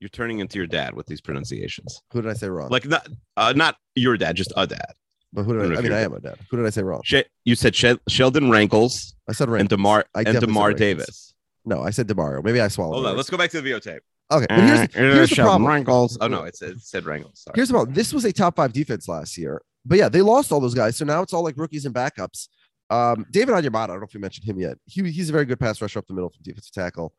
you're 0.03 0.09
turning 0.09 0.39
into 0.39 0.57
your 0.57 0.67
dad 0.67 0.93
with 0.93 1.07
these 1.07 1.21
pronunciations. 1.21 2.01
Who 2.11 2.21
did 2.21 2.29
I 2.29 2.33
say 2.33 2.49
wrong? 2.49 2.69
Like 2.69 2.85
not 2.85 3.07
uh, 3.37 3.53
not 3.55 3.77
your 3.95 4.17
dad, 4.17 4.35
just 4.35 4.51
a 4.57 4.67
dad. 4.67 4.91
but 5.31 5.43
who 5.43 5.57
I 5.59 5.63
did 5.63 5.69
know 5.69 5.75
I? 5.75 5.79
I 5.79 5.81
mean, 5.81 5.91
I 5.93 6.01
am 6.01 6.13
a 6.13 6.19
dad. 6.19 6.37
Who 6.51 6.57
did 6.57 6.65
I 6.65 6.69
say 6.69 6.83
wrong? 6.83 7.01
She- 7.05 7.23
you 7.45 7.55
said 7.55 7.73
Shel- 7.73 7.99
Sheldon 8.09 8.51
Rankles 8.51 9.15
I 9.29 9.31
said 9.31 9.47
Rankles. 9.49 9.61
and 9.61 9.69
Demar 9.69 10.05
I 10.13 10.21
and 10.23 10.39
Demar 10.39 10.73
Davis. 10.73 11.33
No, 11.65 11.81
I 11.81 11.91
said 11.91 12.07
Demario. 12.09 12.43
Maybe 12.43 12.59
I 12.59 12.67
swallowed. 12.67 12.95
Hold 12.95 13.05
on, 13.07 13.15
let's 13.17 13.29
go 13.29 13.37
back 13.37 13.49
to 13.51 13.61
the 13.61 13.69
videotape. 13.69 13.99
Okay, 14.31 14.45
but 14.49 14.59
here's, 14.59 14.79
Uh, 14.79 14.87
here's 14.93 15.29
the 15.29 15.35
Sheldon 15.35 15.49
problem. 15.51 15.67
Rankles. 15.67 16.17
Oh 16.19 16.27
no, 16.27 16.43
it 16.43 16.55
said, 16.57 16.71
it 16.71 16.81
said 16.81 17.05
Rankles. 17.05 17.39
Sorry. 17.43 17.53
Here's 17.55 17.69
the 17.69 17.73
problem. 17.75 17.93
This 17.95 18.13
was 18.13 18.25
a 18.25 18.33
top 18.33 18.57
five 18.57 18.73
defense 18.73 19.07
last 19.07 19.37
year, 19.37 19.61
but 19.85 19.97
yeah, 19.97 20.09
they 20.09 20.21
lost 20.21 20.51
all 20.51 20.59
those 20.59 20.73
guys. 20.73 20.97
So 20.97 21.05
now 21.05 21.21
it's 21.21 21.33
all 21.33 21.43
like 21.43 21.55
rookies 21.57 21.85
and 21.85 21.95
backups. 21.95 22.49
Um, 22.89 23.25
David 23.31 23.55
Onyemata, 23.55 23.83
I 23.83 23.87
don't 23.87 23.99
know 24.01 24.05
if 24.05 24.13
we 24.13 24.19
mentioned 24.19 24.45
him 24.45 24.59
yet. 24.59 24.77
He, 24.85 25.01
he's 25.09 25.29
a 25.29 25.31
very 25.31 25.45
good 25.45 25.59
pass 25.59 25.81
rusher 25.81 25.99
up 25.99 26.05
the 26.07 26.13
middle 26.13 26.29
from 26.29 26.41
defensive 26.43 26.73
tackle, 26.73 27.13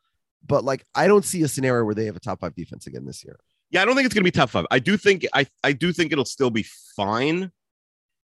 but 0.47 0.65
like 0.65 0.85
I 0.95 1.07
don't 1.07 1.25
see 1.25 1.43
a 1.43 1.49
scenario 1.49 1.85
where 1.85 1.95
they 1.95 2.07
have 2.07 2.17
a 2.17 2.21
top 2.21 2.41
five 2.41 2.55
defense 2.55 2.87
again 2.87 3.05
this 3.05 3.25
year. 3.25 3.39
Yeah, 3.71 3.83
I 3.83 3.85
don't 3.85 3.95
think 3.97 4.07
it's 4.07 4.15
gonna 4.15 4.25
be 4.25 4.31
top 4.31 4.51
five. 4.51 4.67
I 4.71 4.79
do 4.79 4.97
think 4.97 5.27
I 5.33 5.47
I 5.63 5.73
do 5.73 5.93
think 5.93 6.13
it'll 6.13 6.25
still 6.25 6.51
be 6.51 6.65
fine. 6.97 7.51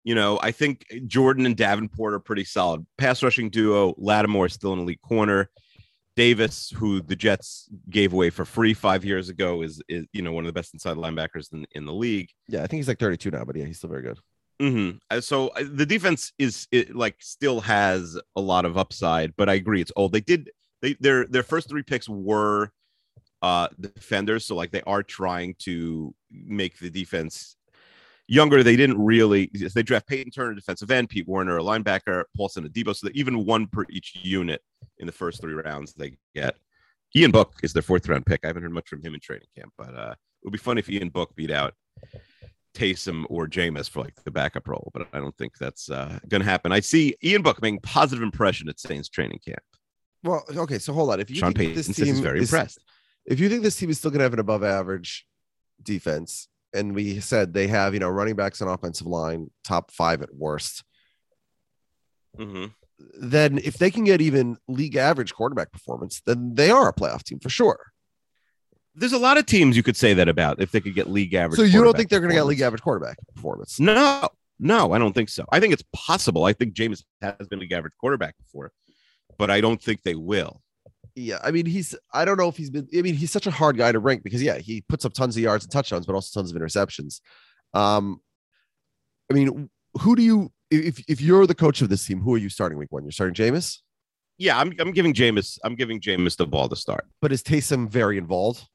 You 0.04 0.16
know, 0.16 0.40
I 0.42 0.52
think 0.52 0.86
Jordan 1.08 1.46
and 1.46 1.56
Davenport 1.56 2.14
are 2.14 2.20
pretty 2.20 2.46
solid. 2.46 2.86
Pass 2.98 3.22
rushing 3.22 3.50
duo. 3.50 3.94
Lattimore 3.98 4.48
is 4.48 4.54
still 4.54 4.74
an 4.74 4.80
elite 4.80 5.02
corner. 5.02 5.50
Davis, 6.16 6.74
who 6.76 7.02
the 7.02 7.16
Jets 7.16 7.70
gave 7.90 8.12
away 8.12 8.30
for 8.30 8.44
free 8.44 8.74
five 8.74 9.06
years 9.06 9.30
ago, 9.30 9.62
is 9.62 9.82
is 9.88 10.06
you 10.12 10.22
know 10.22 10.32
one 10.32 10.44
of 10.44 10.48
the 10.48 10.54
best 10.54 10.74
inside 10.74 10.98
linebackers 10.98 11.54
in, 11.54 11.66
in 11.72 11.86
the 11.86 11.94
league. 11.94 12.30
Yeah, 12.48 12.64
I 12.64 12.68
think 12.68 12.80
he's 12.80 12.88
like 12.88 13.00
32 13.00 13.32
now, 13.32 13.46
but 13.46 13.56
yeah, 13.56 13.66
he's 13.66 13.78
still 13.78 13.90
very 13.90 14.02
good. 14.02 14.20
hmm 14.60 15.20
So 15.22 15.48
uh, 15.50 15.64
the 15.72 15.86
defense 15.86 16.34
is 16.38 16.68
it, 16.72 16.94
like 16.94 17.16
still 17.20 17.62
has 17.62 18.20
a 18.36 18.42
lot 18.42 18.66
of 18.66 18.78
upside, 18.78 19.34
but 19.38 19.48
I 19.48 19.54
agree 19.54 19.80
it's 19.80 19.94
old. 19.96 20.12
They 20.12 20.20
did 20.20 20.50
they 20.82 20.94
their 21.00 21.26
their 21.26 21.44
first 21.44 21.70
three 21.70 21.84
picks 21.84 22.08
were 22.08 22.72
uh 23.42 23.68
defenders, 23.80 24.46
so 24.46 24.56
like 24.56 24.72
they 24.72 24.82
are 24.84 25.04
trying 25.04 25.56
to 25.60 26.14
make 26.32 26.78
the 26.80 26.90
defense 26.90 27.56
younger. 28.28 28.64
They 28.64 28.76
didn't 28.76 29.04
really 29.04 29.50
they 29.54 29.84
draft 29.84 30.08
Peyton 30.08 30.32
Turner, 30.32 30.54
defensive 30.54 30.92
end, 30.92 31.10
Pete 31.10 31.28
Werner, 31.28 31.58
a 31.58 31.64
linebacker, 31.64 32.24
Paulson 32.36 32.68
Adebo, 32.68 32.96
so 32.96 33.08
that 33.08 33.16
even 33.16 33.46
one 33.46 33.68
per 33.68 33.86
each 33.90 34.20
unit 34.22 34.62
in 34.98 35.08
the 35.08 35.14
first 35.14 35.42
three 35.42 35.54
rounds 35.54 35.94
they 35.94 36.18
get. 36.36 36.56
Ian 37.16 37.32
Book 37.32 37.54
is 37.64 37.74
their 37.74 37.82
fourth 37.82 38.08
round 38.08 38.26
pick. 38.26 38.42
I 38.44 38.48
haven't 38.48 38.62
heard 38.62 38.72
much 38.72 38.88
from 38.88 39.02
him 39.02 39.16
in 39.16 39.20
training 39.20 39.48
camp, 39.58 39.74
but 39.78 39.96
uh, 39.96 40.12
it 40.12 40.46
would 40.46 40.52
be 40.52 40.60
fun 40.60 40.78
if 40.78 40.90
Ian 40.90 41.10
Book 41.10 41.36
beat 41.36 41.50
out 41.50 41.74
Taysom 42.76 43.26
or 43.30 43.48
Jameis 43.48 43.90
for 43.90 44.02
like 44.02 44.16
the 44.24 44.32
backup 44.32 44.68
role, 44.68 44.92
but 44.94 45.08
I 45.12 45.20
don't 45.20 45.36
think 45.38 45.58
that's 45.58 45.90
uh, 45.90 46.20
going 46.28 46.42
to 46.42 46.50
happen. 46.50 46.72
I 46.72 46.80
see 46.80 47.16
Ian 47.24 47.42
Book 47.42 47.62
making 47.62 47.80
positive 47.82 48.24
impression 48.24 48.70
at 48.70 48.80
Saints 48.80 49.10
training 49.10 49.40
camp. 49.46 49.64
Well, 50.24 50.44
okay, 50.50 50.80
so 50.80 50.94
hold 50.94 51.12
on. 51.12 51.20
If 51.20 51.30
you 51.30 51.38
Sean 51.38 51.50
think 51.54 51.58
Payton 51.58 51.76
this 51.76 51.88
team 51.96 52.06
he's 52.08 52.20
very 52.20 52.40
is- 52.42 52.52
impressed. 52.52 52.80
if 53.26 53.40
you 53.40 53.50
think 53.50 53.64
this 53.64 53.76
team 53.78 53.90
is 53.90 53.98
still 53.98 54.12
going 54.12 54.20
to 54.20 54.24
have 54.24 54.34
an 54.34 54.40
above 54.40 54.64
average 54.64 55.26
defense, 55.82 56.48
and 56.74 56.94
we 56.94 57.20
said 57.20 57.54
they 57.54 57.68
have, 57.68 57.94
you 57.94 58.00
know, 58.00 58.10
running 58.10 58.36
backs 58.36 58.62
and 58.62 58.70
offensive 58.70 59.08
line 59.08 59.50
top 59.64 59.92
five 59.92 60.22
at 60.22 60.34
worst, 60.34 60.84
hmm 62.38 62.66
then 63.18 63.60
if 63.60 63.78
they 63.78 63.90
can 63.90 64.04
get 64.04 64.20
even 64.20 64.58
league 64.68 64.98
average 64.98 65.34
quarterback 65.34 65.72
performance, 65.72 66.22
then 66.26 66.54
they 66.54 66.70
are 66.70 66.90
a 66.90 66.94
playoff 66.94 67.24
team 67.24 67.40
for 67.40 67.48
sure. 67.48 67.80
There's 68.94 69.14
a 69.14 69.18
lot 69.18 69.38
of 69.38 69.46
teams 69.46 69.78
you 69.78 69.84
could 69.84 69.96
say 69.96 70.14
that 70.16 70.28
about 70.28 70.62
if 70.62 70.72
they 70.74 70.82
could 70.82 70.96
get 70.96 71.10
league 71.10 71.34
average. 71.34 71.58
so 71.58 71.64
you 71.64 71.82
don't 71.82 71.96
think 71.96 72.10
they're 72.10 72.20
going 72.20 72.32
to 72.32 72.36
get 72.36 72.46
league 72.46 72.60
average 72.60 72.82
quarterback 72.82 73.16
performance? 73.34 73.80
No, 73.80 74.28
no, 74.60 74.92
I 74.92 74.98
don't 74.98 75.14
think 75.14 75.30
so. 75.30 75.46
I 75.50 75.62
think 75.62 75.72
it's 75.72 75.84
possible. 75.94 76.44
I 76.44 76.52
think 76.52 76.74
Jameis 76.74 77.02
has 77.22 77.48
been 77.48 77.60
league 77.60 77.72
average 77.72 77.94
quarterback 78.02 78.36
before, 78.38 78.74
but 79.40 79.50
I 79.50 79.62
don't 79.62 79.82
think 79.82 80.04
they 80.04 80.14
will. 80.14 80.62
Yeah, 81.16 81.40
I 81.44 81.50
mean, 81.50 81.66
he's. 81.66 81.96
I 82.14 82.24
don't 82.24 82.38
know 82.38 82.48
if 82.48 82.56
he's 82.56 82.70
been. 82.70 82.88
I 82.96 83.02
mean, 83.02 83.16
he's 83.16 83.32
such 83.32 83.48
a 83.48 83.52
hard 83.52 83.78
guy 83.78 83.92
to 83.92 84.00
rank 84.00 84.24
because 84.24 84.44
yeah, 84.44 84.60
he 84.60 84.82
puts 84.82 85.06
up 85.06 85.14
tons 85.14 85.36
of 85.36 85.42
yards 85.42 85.66
and 85.66 85.72
touchdowns, 85.72 86.06
but 86.06 86.14
also 86.14 86.40
tons 86.40 86.52
of 86.54 86.62
interceptions. 86.62 87.22
Um, 87.74 88.22
I 89.32 89.34
mean, 89.34 89.70
who 90.00 90.16
do 90.16 90.22
you? 90.22 90.52
If 90.70 91.04
if 91.10 91.20
you're 91.20 91.48
the 91.48 91.56
coach 91.56 91.82
of 91.82 91.90
this 91.90 92.06
team, 92.06 92.22
who 92.22 92.36
are 92.36 92.38
you 92.38 92.50
starting 92.50 92.78
week 92.78 92.92
one? 92.92 93.04
You're 93.04 93.12
starting 93.12 93.34
Jameis, 93.34 93.80
Yeah, 94.38 94.60
I'm, 94.60 94.72
I'm 94.80 94.92
giving 94.92 95.14
Jameis. 95.14 95.58
I'm 95.64 95.74
giving 95.76 96.00
Jameis 96.00 96.38
the 96.38 96.46
ball 96.46 96.70
to 96.70 96.76
start. 96.76 97.08
but 97.22 97.32
is 97.32 97.42
Taysom 97.42 97.90
very 97.90 98.18
involved? 98.20 98.68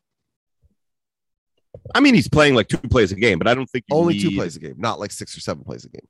I 1.95 2.01
mean, 2.01 2.15
he's 2.15 2.29
playing 2.29 2.55
like 2.55 2.69
two 2.69 2.79
plays 2.79 3.13
a 3.13 3.17
game, 3.17 3.39
but 3.39 3.47
I 3.49 3.55
don't 3.55 3.71
think 3.71 3.85
Only 3.91 4.19
two 4.19 4.33
plays 4.33 4.57
a 4.57 4.61
game, 4.61 4.75
not 4.77 4.99
like 5.01 5.13
six 5.13 5.37
or 5.37 5.41
seven 5.41 5.65
plays 5.65 5.85
a 5.85 5.89
game. 5.89 6.07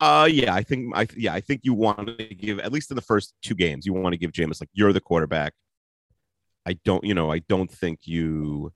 Uh, 0.00 0.28
yeah, 0.30 0.54
I 0.54 0.62
think 0.62 0.96
I 0.96 1.08
yeah, 1.16 1.34
I 1.34 1.40
think 1.40 1.62
you 1.64 1.74
want 1.74 2.06
to 2.06 2.34
give 2.34 2.60
at 2.60 2.70
least 2.70 2.90
in 2.90 2.94
the 2.94 3.02
first 3.02 3.34
two 3.42 3.54
games, 3.54 3.84
you 3.84 3.92
want 3.92 4.12
to 4.12 4.18
give 4.18 4.30
Jameis 4.30 4.60
like 4.60 4.70
you're 4.72 4.92
the 4.92 5.00
quarterback. 5.00 5.54
I 6.66 6.74
don't, 6.84 7.02
you 7.02 7.14
know, 7.14 7.32
I 7.32 7.40
don't 7.40 7.70
think 7.70 8.00
you. 8.04 8.72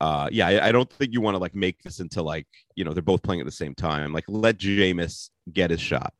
Uh, 0.00 0.28
yeah, 0.30 0.46
I, 0.46 0.68
I 0.68 0.72
don't 0.72 0.90
think 0.90 1.12
you 1.12 1.20
want 1.20 1.34
to 1.34 1.38
like 1.38 1.54
make 1.54 1.82
this 1.82 2.00
into 2.00 2.22
like 2.22 2.46
you 2.76 2.84
know 2.84 2.92
they're 2.92 3.02
both 3.02 3.22
playing 3.22 3.40
at 3.40 3.46
the 3.46 3.52
same 3.52 3.74
time. 3.74 4.12
Like 4.12 4.24
let 4.28 4.58
Jameis 4.58 5.30
get 5.50 5.70
his 5.70 5.80
shot. 5.80 6.12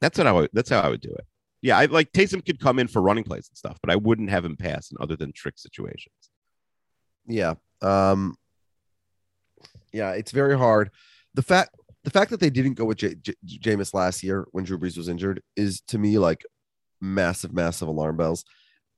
That's 0.00 0.16
what 0.16 0.26
I 0.26 0.32
would. 0.32 0.50
That's 0.52 0.70
how 0.70 0.80
I 0.80 0.88
would 0.88 1.00
do 1.00 1.12
it. 1.12 1.26
Yeah, 1.60 1.78
I 1.78 1.86
like 1.86 2.12
Taysom 2.12 2.44
could 2.44 2.60
come 2.60 2.78
in 2.78 2.86
for 2.86 3.02
running 3.02 3.24
plays 3.24 3.48
and 3.48 3.56
stuff, 3.56 3.78
but 3.82 3.90
I 3.90 3.96
wouldn't 3.96 4.30
have 4.30 4.44
him 4.44 4.56
pass 4.56 4.90
in 4.92 4.96
other 5.00 5.16
than 5.16 5.32
trick 5.32 5.54
situations. 5.58 6.14
Yeah. 7.26 7.54
Um. 7.82 8.36
Yeah, 9.92 10.12
it's 10.12 10.30
very 10.30 10.56
hard. 10.56 10.90
The 11.34 11.42
fact 11.42 11.70
the 12.04 12.10
fact 12.10 12.30
that 12.30 12.40
they 12.40 12.50
didn't 12.50 12.74
go 12.74 12.84
with 12.84 12.98
J- 12.98 13.16
J- 13.16 13.34
Jameis 13.46 13.94
last 13.94 14.22
year 14.22 14.46
when 14.52 14.64
Drew 14.64 14.78
Brees 14.78 14.96
was 14.96 15.08
injured 15.08 15.42
is 15.56 15.80
to 15.88 15.98
me 15.98 16.18
like 16.18 16.44
massive, 17.00 17.52
massive 17.52 17.88
alarm 17.88 18.16
bells. 18.16 18.44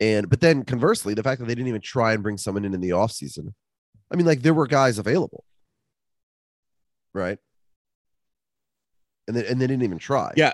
And 0.00 0.28
but 0.28 0.40
then 0.40 0.64
conversely, 0.64 1.14
the 1.14 1.22
fact 1.22 1.40
that 1.40 1.46
they 1.46 1.54
didn't 1.54 1.68
even 1.68 1.80
try 1.80 2.12
and 2.12 2.22
bring 2.22 2.36
someone 2.36 2.64
in 2.64 2.74
in 2.74 2.80
the 2.80 2.90
offseason. 2.90 3.54
I 4.12 4.16
mean, 4.16 4.26
like 4.26 4.42
there 4.42 4.54
were 4.54 4.66
guys 4.66 4.98
available, 4.98 5.44
right? 7.14 7.38
And 9.26 9.36
then 9.36 9.46
and 9.46 9.60
they 9.60 9.66
didn't 9.66 9.84
even 9.84 9.98
try. 9.98 10.32
Yeah. 10.36 10.52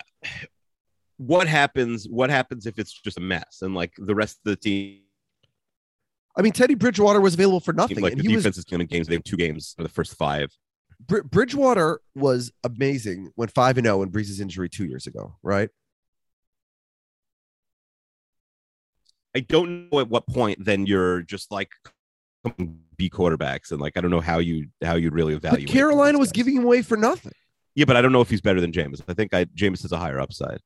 What 1.16 1.49
happens? 1.49 2.06
What 2.09 2.30
happens 2.30 2.66
if 2.66 2.78
it's 2.78 2.92
just 2.92 3.18
a 3.18 3.21
mess 3.21 3.59
and 3.62 3.75
like 3.75 3.92
the 3.99 4.14
rest 4.14 4.37
of 4.38 4.50
the 4.50 4.56
team 4.56 5.00
I 6.37 6.42
mean, 6.42 6.52
Teddy 6.52 6.75
Bridgewater 6.75 7.21
was 7.21 7.35
available 7.35 7.61
for 7.61 7.73
nothing, 7.73 8.00
like 8.00 8.12
and 8.12 8.23
the 8.23 8.28
he 8.28 8.35
was 8.35 8.47
is 8.47 8.64
to 8.64 8.85
games. 8.85 9.06
They 9.06 9.14
have 9.14 9.25
two 9.25 9.37
games 9.37 9.75
for 9.76 9.82
the 9.82 9.88
first 9.88 10.14
five. 10.14 10.50
Br- 11.06 11.23
Bridgewater 11.23 12.00
was 12.14 12.52
amazing 12.64 13.32
when 13.35 13.49
five 13.49 13.78
and 13.78 13.87
oh 13.87 13.90
zero 13.90 13.99
when 13.99 14.11
Brees's 14.11 14.40
injury 14.40 14.68
two 14.68 14.87
years 14.87 15.06
ago, 15.06 15.37
right? 15.42 15.71
I 19.35 19.40
don't 19.40 19.90
know 19.90 20.00
at 20.00 20.09
what 20.09 20.26
point 20.26 20.62
then 20.62 20.87
you're 20.87 21.23
just 21.23 21.50
like 21.50 21.71
be 22.97 23.09
quarterbacks 23.09 23.71
and 23.71 23.80
like 23.80 23.97
I 23.97 24.00
don't 24.00 24.11
know 24.11 24.21
how 24.21 24.38
you 24.38 24.66
how 24.82 24.97
you'd 24.97 25.14
really 25.14 25.35
But 25.35 25.44
evaluate. 25.47 25.68
Carolina 25.68 26.18
was 26.18 26.32
giving 26.32 26.56
him 26.56 26.64
away 26.64 26.82
for 26.82 26.97
nothing. 26.97 27.32
yeah, 27.75 27.85
but 27.85 27.97
I 27.97 28.02
don't 28.02 28.12
know 28.12 28.21
if 28.21 28.28
he's 28.28 28.40
better 28.40 28.61
than 28.61 28.73
Jameis. 28.73 29.00
I 29.09 29.14
think 29.14 29.32
I 29.32 29.44
Jameis 29.47 29.82
has 29.82 29.92
a 29.92 29.97
higher 29.97 30.21
upside. 30.21 30.59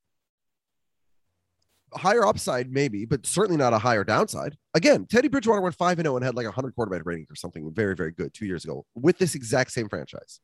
Higher 1.96 2.26
upside, 2.26 2.70
maybe, 2.70 3.04
but 3.04 3.26
certainly 3.26 3.56
not 3.56 3.72
a 3.72 3.78
higher 3.78 4.04
downside. 4.04 4.56
Again, 4.74 5.06
Teddy 5.06 5.28
Bridgewater 5.28 5.60
went 5.60 5.74
5 5.74 6.00
0 6.00 6.16
and 6.16 6.24
had 6.24 6.34
like 6.34 6.44
a 6.44 6.48
100 6.48 6.74
quarterback 6.74 7.02
rating 7.04 7.26
or 7.30 7.36
something 7.36 7.72
very, 7.72 7.94
very 7.94 8.12
good 8.12 8.34
two 8.34 8.46
years 8.46 8.64
ago 8.64 8.84
with 8.94 9.18
this 9.18 9.34
exact 9.34 9.72
same 9.72 9.88
franchise. 9.88 10.40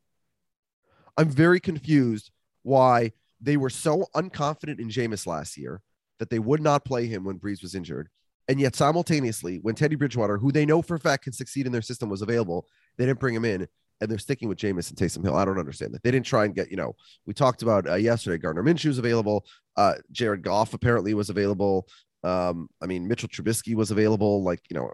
I'm 1.16 1.28
very 1.28 1.60
confused 1.60 2.30
why 2.62 3.12
they 3.40 3.56
were 3.56 3.70
so 3.70 4.06
unconfident 4.14 4.78
in 4.78 4.88
Jameis 4.88 5.26
last 5.26 5.56
year 5.56 5.82
that 6.18 6.30
they 6.30 6.38
would 6.38 6.62
not 6.62 6.84
play 6.84 7.06
him 7.06 7.24
when 7.24 7.38
Brees 7.38 7.62
was 7.62 7.74
injured. 7.74 8.08
And 8.48 8.60
yet, 8.60 8.74
simultaneously, 8.74 9.58
when 9.58 9.74
Teddy 9.74 9.94
Bridgewater, 9.94 10.38
who 10.38 10.52
they 10.52 10.66
know 10.66 10.82
for 10.82 10.96
a 10.96 11.00
fact 11.00 11.24
can 11.24 11.32
succeed 11.32 11.66
in 11.66 11.72
their 11.72 11.82
system, 11.82 12.08
was 12.08 12.22
available, 12.22 12.66
they 12.96 13.06
didn't 13.06 13.20
bring 13.20 13.34
him 13.34 13.44
in 13.44 13.68
and 14.02 14.10
they're 14.10 14.18
sticking 14.18 14.48
with 14.48 14.58
Jameis 14.58 14.90
and 14.90 14.98
Taysom 14.98 15.24
Hill. 15.24 15.36
I 15.36 15.44
don't 15.44 15.58
understand 15.58 15.94
that. 15.94 16.02
They 16.02 16.10
didn't 16.10 16.26
try 16.26 16.44
and 16.44 16.54
get, 16.54 16.70
you 16.70 16.76
know, 16.76 16.94
we 17.26 17.32
talked 17.32 17.62
about 17.62 17.88
uh, 17.88 17.94
yesterday, 17.94 18.36
Gardner 18.36 18.62
Minshew's 18.62 18.98
available. 18.98 19.46
Uh, 19.76 19.94
Jared 20.10 20.42
Goff 20.42 20.74
apparently 20.74 21.14
was 21.14 21.30
available. 21.30 21.86
Um, 22.24 22.68
I 22.82 22.86
mean, 22.86 23.08
Mitchell 23.08 23.28
Trubisky 23.28 23.74
was 23.74 23.90
available. 23.90 24.42
Like, 24.42 24.60
you 24.68 24.76
know, 24.76 24.90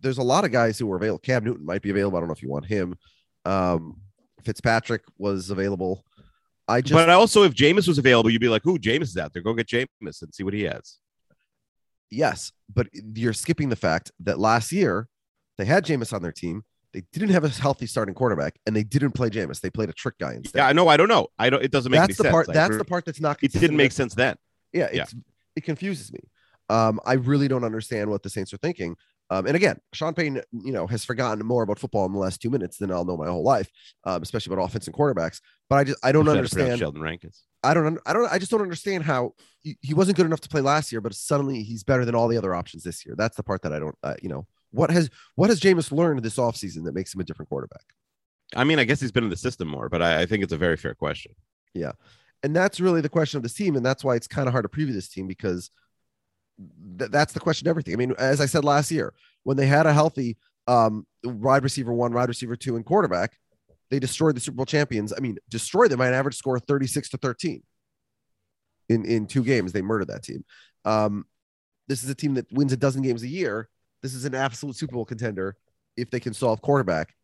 there's 0.00 0.18
a 0.18 0.22
lot 0.22 0.44
of 0.44 0.52
guys 0.52 0.78
who 0.78 0.86
were 0.86 0.96
available. 0.96 1.18
Cam 1.18 1.44
Newton 1.44 1.66
might 1.66 1.82
be 1.82 1.90
available. 1.90 2.16
I 2.16 2.20
don't 2.20 2.28
know 2.28 2.34
if 2.34 2.42
you 2.42 2.48
want 2.48 2.66
him. 2.66 2.96
Um, 3.44 4.00
Fitzpatrick 4.44 5.02
was 5.18 5.50
available. 5.50 6.04
I 6.66 6.80
just, 6.80 6.94
but 6.94 7.10
I 7.10 7.14
also, 7.14 7.42
if 7.42 7.52
Jameis 7.52 7.86
was 7.86 7.98
available, 7.98 8.30
you'd 8.30 8.40
be 8.40 8.48
like, 8.48 8.66
"Ooh, 8.66 8.78
Jameis 8.78 9.02
is 9.02 9.16
out 9.18 9.34
there. 9.34 9.42
Go 9.42 9.52
get 9.52 9.66
Jameis 9.66 10.22
and 10.22 10.34
see 10.34 10.44
what 10.44 10.54
he 10.54 10.62
has." 10.62 10.98
yes, 12.14 12.52
but 12.72 12.86
you're 12.92 13.32
skipping 13.32 13.68
the 13.68 13.76
fact 13.76 14.10
that 14.20 14.38
last 14.38 14.72
year 14.72 15.08
they 15.58 15.64
had 15.64 15.84
Jameis 15.84 16.12
on 16.12 16.22
their 16.22 16.32
team. 16.32 16.64
They 16.94 17.02
didn't 17.12 17.30
have 17.30 17.42
a 17.42 17.48
healthy 17.48 17.86
starting 17.86 18.14
quarterback, 18.14 18.58
and 18.66 18.74
they 18.74 18.84
didn't 18.84 19.12
play 19.12 19.28
Jameis. 19.28 19.60
They 19.60 19.68
played 19.68 19.88
a 19.88 19.92
trick 19.92 20.16
guy 20.18 20.34
instead. 20.34 20.60
Yeah, 20.60 20.68
I 20.68 20.72
know. 20.72 20.86
I 20.86 20.96
don't 20.96 21.08
know. 21.08 21.26
I 21.38 21.50
don't. 21.50 21.62
It 21.62 21.72
doesn't 21.72 21.90
make 21.90 22.00
that's 22.00 22.16
the 22.16 22.22
sense. 22.22 22.32
part. 22.32 22.46
That's 22.46 22.78
the 22.78 22.84
part 22.84 23.04
that's 23.04 23.20
not. 23.20 23.38
It 23.42 23.52
didn't 23.52 23.76
make 23.76 23.90
sense 23.90 24.14
then. 24.14 24.36
Yeah, 24.72 24.88
it's 24.92 25.14
it 25.56 25.64
confuses 25.64 26.12
me. 26.12 26.20
Um, 26.70 27.00
I 27.04 27.14
really 27.14 27.48
don't 27.48 27.64
understand 27.64 28.10
what 28.10 28.22
the 28.22 28.30
Saints 28.30 28.54
are 28.54 28.58
thinking. 28.58 28.96
Um, 29.30 29.46
and 29.46 29.56
again, 29.56 29.80
Sean 29.92 30.14
Payton, 30.14 30.42
you 30.52 30.72
know, 30.72 30.86
has 30.86 31.04
forgotten 31.04 31.44
more 31.44 31.62
about 31.62 31.78
football 31.78 32.06
in 32.06 32.12
the 32.12 32.18
last 32.18 32.40
two 32.40 32.50
minutes 32.50 32.76
than 32.76 32.92
I'll 32.92 33.04
know 33.04 33.16
my 33.16 33.26
whole 33.26 33.42
life, 33.42 33.68
um, 34.04 34.22
especially 34.22 34.54
about 34.54 34.64
offense 34.64 34.86
and 34.86 34.94
quarterbacks. 34.94 35.40
But 35.68 35.76
I 35.76 35.84
just 35.84 35.98
I 36.04 36.12
don't 36.12 36.24
Shout 36.24 36.30
out 36.30 36.32
to 36.34 36.38
understand. 36.38 36.78
Sheldon 36.78 37.02
Rankins. 37.02 37.42
I 37.64 37.74
don't. 37.74 37.98
I 38.06 38.12
don't. 38.12 38.30
I 38.30 38.38
just 38.38 38.52
don't 38.52 38.62
understand 38.62 39.02
how 39.02 39.32
he, 39.62 39.76
he 39.80 39.94
wasn't 39.94 40.16
good 40.16 40.26
enough 40.26 40.42
to 40.42 40.48
play 40.48 40.60
last 40.60 40.92
year, 40.92 41.00
but 41.00 41.14
suddenly 41.14 41.64
he's 41.64 41.82
better 41.82 42.04
than 42.04 42.14
all 42.14 42.28
the 42.28 42.36
other 42.36 42.54
options 42.54 42.84
this 42.84 43.04
year. 43.04 43.16
That's 43.18 43.36
the 43.36 43.42
part 43.42 43.62
that 43.62 43.72
I 43.72 43.78
don't. 43.78 43.96
Uh, 44.02 44.14
you 44.22 44.28
know, 44.28 44.46
what 44.74 44.90
has 44.90 45.08
what 45.36 45.50
has 45.50 45.60
Jameis 45.60 45.92
learned 45.92 46.22
this 46.22 46.36
offseason 46.36 46.84
that 46.84 46.94
makes 46.94 47.14
him 47.14 47.20
a 47.20 47.24
different 47.24 47.48
quarterback? 47.48 47.84
I 48.54 48.64
mean, 48.64 48.78
I 48.78 48.84
guess 48.84 49.00
he's 49.00 49.12
been 49.12 49.24
in 49.24 49.30
the 49.30 49.36
system 49.36 49.68
more, 49.68 49.88
but 49.88 50.02
I, 50.02 50.22
I 50.22 50.26
think 50.26 50.42
it's 50.42 50.52
a 50.52 50.58
very 50.58 50.76
fair 50.76 50.94
question. 50.94 51.32
Yeah. 51.72 51.92
And 52.42 52.54
that's 52.54 52.78
really 52.78 53.00
the 53.00 53.08
question 53.08 53.38
of 53.38 53.42
this 53.42 53.54
team, 53.54 53.74
and 53.74 53.84
that's 53.84 54.04
why 54.04 54.16
it's 54.16 54.28
kind 54.28 54.46
of 54.48 54.52
hard 54.52 54.64
to 54.64 54.68
preview 54.68 54.92
this 54.92 55.08
team 55.08 55.26
because 55.26 55.70
th- 56.98 57.10
that's 57.10 57.32
the 57.32 57.40
question. 57.40 57.66
of 57.66 57.70
Everything. 57.70 57.94
I 57.94 57.96
mean, 57.96 58.14
as 58.18 58.40
I 58.40 58.46
said 58.46 58.64
last 58.64 58.90
year, 58.90 59.14
when 59.44 59.56
they 59.56 59.66
had 59.66 59.86
a 59.86 59.92
healthy 59.92 60.36
um, 60.66 61.06
wide 61.24 61.62
receiver 61.64 61.92
one, 61.92 62.12
wide 62.12 62.28
receiver 62.28 62.54
two, 62.54 62.76
and 62.76 62.84
quarterback, 62.84 63.38
they 63.90 63.98
destroyed 63.98 64.36
the 64.36 64.40
Super 64.40 64.56
Bowl 64.56 64.66
champions. 64.66 65.12
I 65.16 65.20
mean, 65.20 65.38
destroyed 65.48 65.90
them 65.90 65.98
by 65.98 66.08
an 66.08 66.14
average 66.14 66.36
score 66.36 66.56
of 66.56 66.64
thirty-six 66.64 67.08
to 67.10 67.16
thirteen 67.16 67.62
in 68.90 69.04
in 69.06 69.26
two 69.26 69.42
games. 69.42 69.72
They 69.72 69.82
murdered 69.82 70.08
that 70.08 70.22
team. 70.22 70.44
Um, 70.84 71.24
this 71.88 72.04
is 72.04 72.10
a 72.10 72.14
team 72.14 72.34
that 72.34 72.52
wins 72.52 72.72
a 72.72 72.76
dozen 72.76 73.02
games 73.02 73.22
a 73.22 73.28
year. 73.28 73.68
This 74.04 74.14
is 74.14 74.26
an 74.26 74.34
absolute 74.34 74.76
Super 74.76 74.92
Bowl 74.92 75.06
contender 75.06 75.56
if 75.96 76.10
they 76.10 76.20
can 76.20 76.34
solve 76.34 76.60
quarterback. 76.60 77.14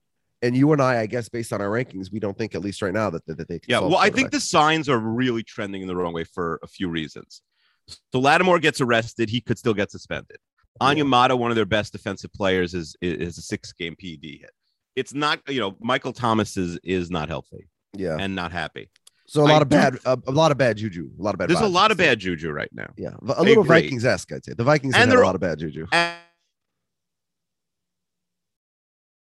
And 0.41 0.57
you 0.57 0.73
and 0.73 0.81
I, 0.81 1.01
I 1.01 1.07
guess, 1.07 1.29
based 1.29 1.53
on 1.53 1.61
our 1.61 1.69
rankings, 1.69 2.11
we 2.11 2.19
don't 2.19 2.39
think, 2.39 2.55
at 2.55 2.63
least 2.63 2.81
right 2.81 2.95
now, 2.95 3.11
that, 3.11 3.27
that, 3.27 3.37
that 3.37 3.49
they 3.49 3.59
can. 3.59 3.71
Yeah, 3.71 3.81
well, 3.81 3.99
I 3.99 4.09
think 4.09 4.31
the 4.31 4.41
signs 4.41 4.89
are 4.89 4.99
really 4.99 5.43
trending 5.43 5.83
in 5.83 5.89
the 5.89 5.95
wrong 5.95 6.15
way 6.15 6.25
for 6.25 6.59
a 6.63 6.67
few 6.67 6.89
reasons. 6.89 7.43
So 7.87 8.19
Lattimore 8.19 8.61
gets 8.61 8.81
arrested, 8.81 9.29
he 9.29 9.43
could 9.43 9.59
still 9.59 9.75
get 9.75 9.91
suspended. 9.91 10.39
Onyemata, 10.81 11.39
one 11.39 11.51
of 11.51 11.57
their 11.57 11.67
best 11.67 11.93
defensive 11.93 12.33
players, 12.33 12.73
is 12.73 12.97
is 13.03 13.37
a 13.37 13.43
six 13.43 13.75
game 13.75 13.95
PED 13.95 14.41
hit. 14.41 14.53
It's 14.97 15.13
not, 15.13 15.41
you 15.49 15.61
know, 15.61 15.77
Michael 15.81 16.15
Thomas 16.15 16.57
is 16.57 16.79
is 16.83 17.11
not 17.11 17.29
healthy 17.29 17.69
yeah. 17.93 18.17
and 18.19 18.35
not 18.35 18.53
happy. 18.53 18.89
So 19.27 19.43
a 19.43 19.45
lot 19.45 19.61
of 19.61 19.69
bad, 19.69 19.99
a, 20.07 20.19
a 20.27 20.33
lot 20.33 20.51
of 20.51 20.57
bad 20.57 20.79
juju, 20.79 21.11
a 21.19 21.23
lot 21.23 21.35
of 21.35 21.39
bad. 21.39 21.51
There's 21.51 21.61
a 21.61 21.69
lot 21.69 21.91
of 21.91 21.99
bad 21.99 22.19
juju 22.19 22.51
right 22.51 22.71
now. 22.73 22.91
Yeah, 22.97 23.11
a 23.37 23.43
little. 23.43 23.65
Vikings 23.65 24.07
esque, 24.07 24.33
I'd 24.33 24.47
say. 24.47 24.55
The 24.57 24.65
Vikings 24.65 24.95
And 24.95 25.11
have 25.11 25.21
a 25.21 25.23
lot 25.23 25.35
of 25.35 25.43
bad 25.43 25.59
juju. 25.59 25.87
And, 25.93 26.17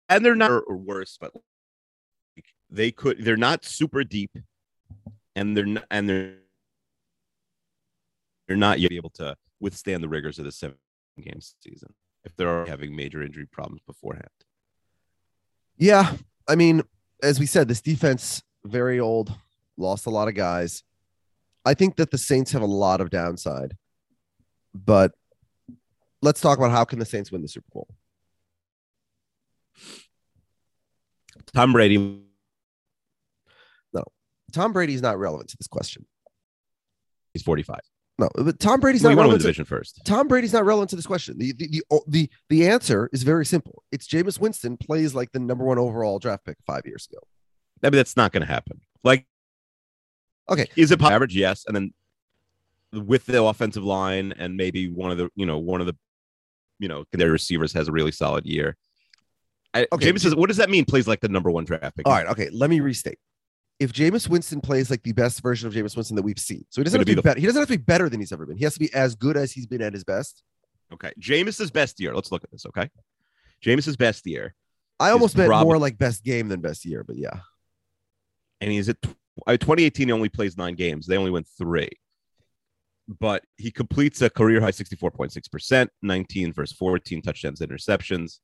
and 0.09 0.25
they're 0.25 0.35
not 0.35 0.51
or 0.51 0.77
worse, 0.77 1.17
but 1.19 1.31
they 2.69 2.91
could 2.91 3.23
they're 3.23 3.37
not 3.37 3.63
super 3.63 4.03
deep 4.03 4.31
and 5.35 5.55
they're 5.55 5.65
not, 5.65 5.85
and 5.91 6.09
they're 6.09 6.33
they're 8.47 8.57
not 8.57 8.79
yet 8.79 8.91
able 8.91 9.09
to 9.11 9.35
withstand 9.59 10.03
the 10.03 10.09
rigors 10.09 10.39
of 10.39 10.45
the 10.45 10.51
seven 10.51 10.77
game 11.21 11.39
season 11.61 11.93
if 12.23 12.35
they're 12.35 12.65
having 12.65 12.95
major 12.95 13.21
injury 13.21 13.45
problems 13.45 13.81
beforehand. 13.85 14.27
Yeah, 15.77 16.13
I 16.47 16.55
mean, 16.55 16.83
as 17.21 17.39
we 17.39 17.45
said, 17.45 17.67
this 17.67 17.81
defense 17.81 18.41
very 18.63 18.99
old, 18.99 19.33
lost 19.77 20.05
a 20.05 20.09
lot 20.09 20.27
of 20.27 20.35
guys. 20.35 20.83
I 21.65 21.73
think 21.73 21.95
that 21.97 22.11
the 22.11 22.17
Saints 22.17 22.51
have 22.51 22.61
a 22.61 22.67
lot 22.67 23.01
of 23.01 23.09
downside, 23.09 23.75
but 24.73 25.13
let's 26.21 26.41
talk 26.41 26.57
about 26.57 26.71
how 26.71 26.85
can 26.85 26.99
the 26.99 27.05
Saints 27.05 27.31
win 27.31 27.41
the 27.41 27.47
Super 27.47 27.67
Bowl. 27.73 27.87
Tom 31.55 31.73
Brady, 31.73 31.97
No, 31.97 32.19
Tom 34.51 34.73
Brady's 34.73 35.01
not 35.01 35.17
relevant 35.17 35.49
to 35.49 35.57
this 35.57 35.67
question. 35.67 36.05
he's 37.33 37.43
45. 37.43 37.79
No, 38.17 38.29
but 38.35 38.59
Tom 38.59 38.79
Brady's 38.79 39.03
Well, 39.03 39.11
not 39.11 39.13
he 39.13 39.17
want 39.17 39.25
to 39.25 39.29
relevant. 39.29 39.39
the 39.39 39.43
To, 39.43 39.47
division 39.47 39.65
first. 39.65 40.01
Tom 40.05 40.27
Brady's 40.27 40.53
not 40.53 40.65
relevant 40.65 40.89
to 40.91 40.95
this 40.95 41.05
question. 41.05 41.37
The 41.37 41.51
the, 41.53 41.67
the 41.89 42.01
the 42.07 42.29
the 42.49 42.67
answer 42.67 43.09
is 43.11 43.23
very 43.23 43.45
simple. 43.45 43.83
It's 43.91 44.07
Jameis 44.07 44.39
Winston 44.39 44.77
plays 44.77 45.13
like 45.15 45.31
the 45.33 45.39
number 45.39 45.65
one 45.65 45.77
overall 45.77 46.19
draft 46.19 46.45
pick 46.45 46.57
five 46.65 46.83
years 46.85 47.07
ago. 47.11 47.19
I 47.83 47.87
mean, 47.89 47.97
that's 47.97 48.15
not 48.15 48.31
going 48.31 48.41
to 48.41 48.47
happen. 48.47 48.79
Like, 49.03 49.27
Okay. 50.49 50.67
is 50.77 50.91
it 50.91 51.01
average? 51.01 51.35
Yes, 51.35 51.65
and 51.67 51.75
then 51.75 51.93
with 52.93 53.25
the 53.25 53.43
offensive 53.43 53.83
line 53.83 54.33
and 54.37 54.55
maybe 54.55 54.87
one 54.89 55.11
of 55.11 55.17
the, 55.17 55.29
you 55.35 55.45
know, 55.45 55.57
one 55.57 55.81
of 55.81 55.87
the, 55.87 55.95
you 56.79 56.87
know, 56.87 57.03
their 57.11 57.31
receivers 57.31 57.73
has 57.73 57.89
a 57.89 57.91
really 57.91 58.11
solid 58.11 58.45
year. 58.45 58.77
I, 59.75 59.87
Okay, 59.91 60.05
James 60.05 60.23
says, 60.23 60.33
what 60.33 60.47
does 60.47 60.57
that 60.57 60.69
mean? 60.69 60.85
Plays 60.85 61.07
like 61.07 61.19
the 61.19 61.29
number 61.29 61.51
one 61.51 61.65
draft 61.65 61.95
pick. 61.95 62.07
All 62.07 62.13
right, 62.13 62.27
okay. 62.27 62.49
Let 62.51 62.69
me 62.69 62.79
restate. 62.79 63.19
If 63.77 63.91
Jameis 63.91 64.29
Winston 64.29 64.61
plays 64.61 64.89
like 64.89 65.03
the 65.03 65.11
best 65.11 65.41
version 65.41 65.67
of 65.67 65.73
Jameis 65.73 65.95
Winston 65.97 66.15
that 66.15 66.21
we've 66.23 66.39
seen, 66.39 66.65
so 66.69 66.79
he 66.79 66.85
doesn't 66.85 66.97
have 66.97 67.05
to 67.05 67.11
be 67.11 67.15
be 67.15 67.21
better. 67.21 67.39
He 67.39 67.45
doesn't 67.45 67.61
have 67.61 67.67
to 67.67 67.77
be 67.77 67.83
better 67.83 68.07
than 68.07 68.21
he's 68.21 68.31
ever 68.31 68.45
been. 68.45 68.55
He 68.55 68.63
has 68.63 68.73
to 68.73 68.79
be 68.79 68.93
as 68.93 69.15
good 69.15 69.35
as 69.35 69.51
he's 69.51 69.67
been 69.67 69.81
at 69.81 69.93
his 69.93 70.05
best. 70.05 70.43
Okay. 70.93 71.11
Jameis's 71.19 71.71
best 71.71 71.99
year. 71.99 72.15
Let's 72.15 72.31
look 72.31 72.43
at 72.43 72.51
this. 72.51 72.65
Okay. 72.67 72.89
Jameis's 73.63 73.97
best 73.97 74.25
year, 74.25 74.55
I 74.99 75.09
almost 75.09 75.35
meant 75.37 75.49
prob- 75.49 75.65
more 75.65 75.77
like 75.77 75.97
best 75.97 76.23
game 76.23 76.47
than 76.47 76.61
best 76.61 76.85
year, 76.85 77.03
but 77.03 77.17
yeah. 77.17 77.39
and 78.61 78.71
he's 78.71 78.87
at 78.89 79.01
tw- 79.01 79.15
uh, 79.47 79.57
2018. 79.57 80.07
He 80.07 80.11
only 80.11 80.29
plays 80.29 80.57
nine 80.57 80.75
games. 80.75 81.07
They 81.07 81.17
only 81.17 81.31
win 81.31 81.43
three, 81.57 81.89
but 83.07 83.43
he 83.57 83.71
completes 83.71 84.21
a 84.21 84.29
career 84.29 84.61
high 84.61 84.71
64.6 84.71 85.51
percent, 85.51 85.89
19 86.01 86.53
versus 86.53 86.77
14 86.77 87.21
touchdowns, 87.21 87.59
interceptions. 87.59 88.39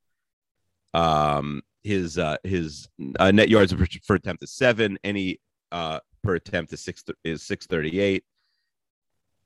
Um, 0.94 1.62
his 1.84 2.18
uh, 2.18 2.38
his 2.44 2.90
uh, 3.20 3.32
net 3.32 3.50
yards 3.50 3.74
per, 3.74 3.88
per 4.08 4.16
attempt 4.16 4.44
is 4.44 4.52
seven. 4.52 4.98
Any 5.04 5.40
uh 5.72 6.00
per 6.24 6.36
attempt 6.36 6.74
is 6.74 6.82
six 6.82 7.04
is 7.24 7.44
638. 7.44 8.24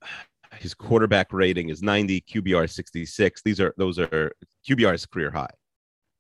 His 0.60 0.73
quarterback 0.73 1.34
rating 1.34 1.67
is 1.67 1.84
90, 1.84 2.21
QBR 2.21 2.69
66. 2.69 3.41
These 3.43 3.60
are 3.60 3.73
those 3.77 3.99
are 3.99 4.31
QBR's 4.65 5.05
career 5.05 5.29
high. 5.29 5.49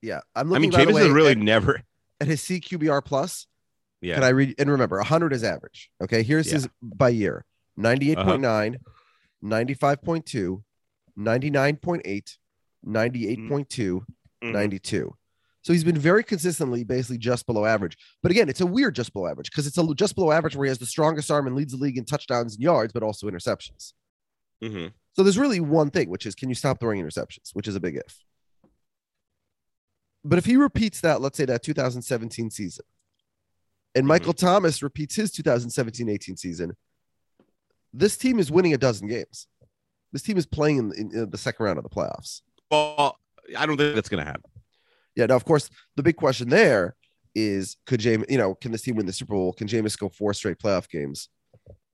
Yeah. 0.01 0.21
I'm 0.35 0.51
I 0.53 0.59
mean, 0.59 0.71
the 0.71 0.77
way, 0.91 1.03
has 1.03 1.09
really 1.09 1.31
at, 1.31 1.37
never. 1.37 1.81
at 2.19 2.27
his 2.27 2.41
CQBR 2.41 3.05
plus. 3.05 3.47
Yeah. 4.01 4.15
Can 4.15 4.23
I 4.23 4.29
read 4.29 4.55
and 4.59 4.69
remember 4.69 4.97
100 4.97 5.31
is 5.31 5.43
average. 5.43 5.89
Okay. 6.03 6.21
Here's 6.21 6.51
his 6.51 6.67
by 6.81 7.09
year 7.09 7.45
98.9, 7.79 8.77
95.2, 9.43 10.63
99.8, 11.17 12.37
98.2, 12.85 14.05
Mhm. 14.45 14.53
92. 14.53 15.15
So 15.61 15.73
he's 15.73 15.83
been 15.83 15.97
very 15.97 16.23
consistently 16.23 16.83
basically 16.83 17.17
just 17.17 17.47
below 17.47 17.65
average. 17.65 17.97
But 18.21 18.31
again, 18.31 18.49
it's 18.49 18.61
a 18.61 18.65
weird 18.65 18.95
just 18.95 19.13
below 19.13 19.27
average 19.27 19.49
because 19.49 19.65
it's 19.65 19.77
a 19.77 19.93
just 19.95 20.13
below 20.15 20.31
average 20.31 20.55
where 20.55 20.65
he 20.65 20.69
has 20.69 20.77
the 20.77 20.85
strongest 20.85 21.31
arm 21.31 21.47
and 21.47 21.55
leads 21.55 21.71
the 21.73 21.79
league 21.79 21.97
in 21.97 22.05
touchdowns 22.05 22.53
and 22.53 22.63
yards, 22.63 22.93
but 22.93 23.01
also 23.01 23.27
interceptions. 23.27 23.93
Mhm. 24.61 24.93
So 25.13 25.23
there's 25.23 25.39
really 25.39 25.59
one 25.59 25.89
thing, 25.89 26.09
which 26.09 26.25
is 26.25 26.35
can 26.35 26.49
you 26.49 26.55
stop 26.55 26.79
throwing 26.79 27.01
interceptions, 27.03 27.49
which 27.53 27.67
is 27.67 27.75
a 27.75 27.79
big 27.79 27.95
if. 27.95 28.23
But 30.23 30.37
if 30.37 30.45
he 30.45 30.55
repeats 30.55 31.01
that, 31.01 31.21
let's 31.21 31.37
say 31.37 31.45
that 31.45 31.63
2017 31.63 32.49
season, 32.49 32.85
and 33.93 34.05
Michael 34.07 34.33
Thomas 34.33 34.81
repeats 34.83 35.15
his 35.15 35.31
2017 35.31 36.09
18 36.09 36.37
season, 36.37 36.75
this 37.93 38.17
team 38.17 38.39
is 38.39 38.51
winning 38.51 38.73
a 38.73 38.77
dozen 38.77 39.07
games. 39.07 39.47
This 40.11 40.21
team 40.21 40.37
is 40.37 40.45
playing 40.45 40.77
in, 40.77 40.93
in, 40.93 41.11
in 41.17 41.29
the 41.29 41.37
second 41.37 41.65
round 41.65 41.77
of 41.77 41.83
the 41.83 41.89
playoffs. 41.89 42.41
Well, 42.69 43.19
I 43.57 43.65
don't 43.65 43.77
think 43.77 43.95
that's 43.95 44.09
going 44.09 44.23
to 44.23 44.25
happen. 44.25 44.49
Yeah. 45.15 45.27
Now, 45.27 45.35
of 45.35 45.45
course, 45.45 45.69
the 45.95 46.03
big 46.03 46.15
question 46.15 46.49
there 46.49 46.95
is 47.33 47.77
could 47.85 47.99
Jameis, 47.99 48.29
you 48.29 48.37
know, 48.37 48.55
can 48.55 48.71
this 48.71 48.81
team 48.81 48.95
win 48.95 49.05
the 49.05 49.13
Super 49.13 49.33
Bowl? 49.33 49.53
Can 49.53 49.67
Jameis 49.67 49.97
go 49.97 50.09
four 50.09 50.33
straight 50.33 50.57
playoff 50.59 50.89
games? 50.89 51.29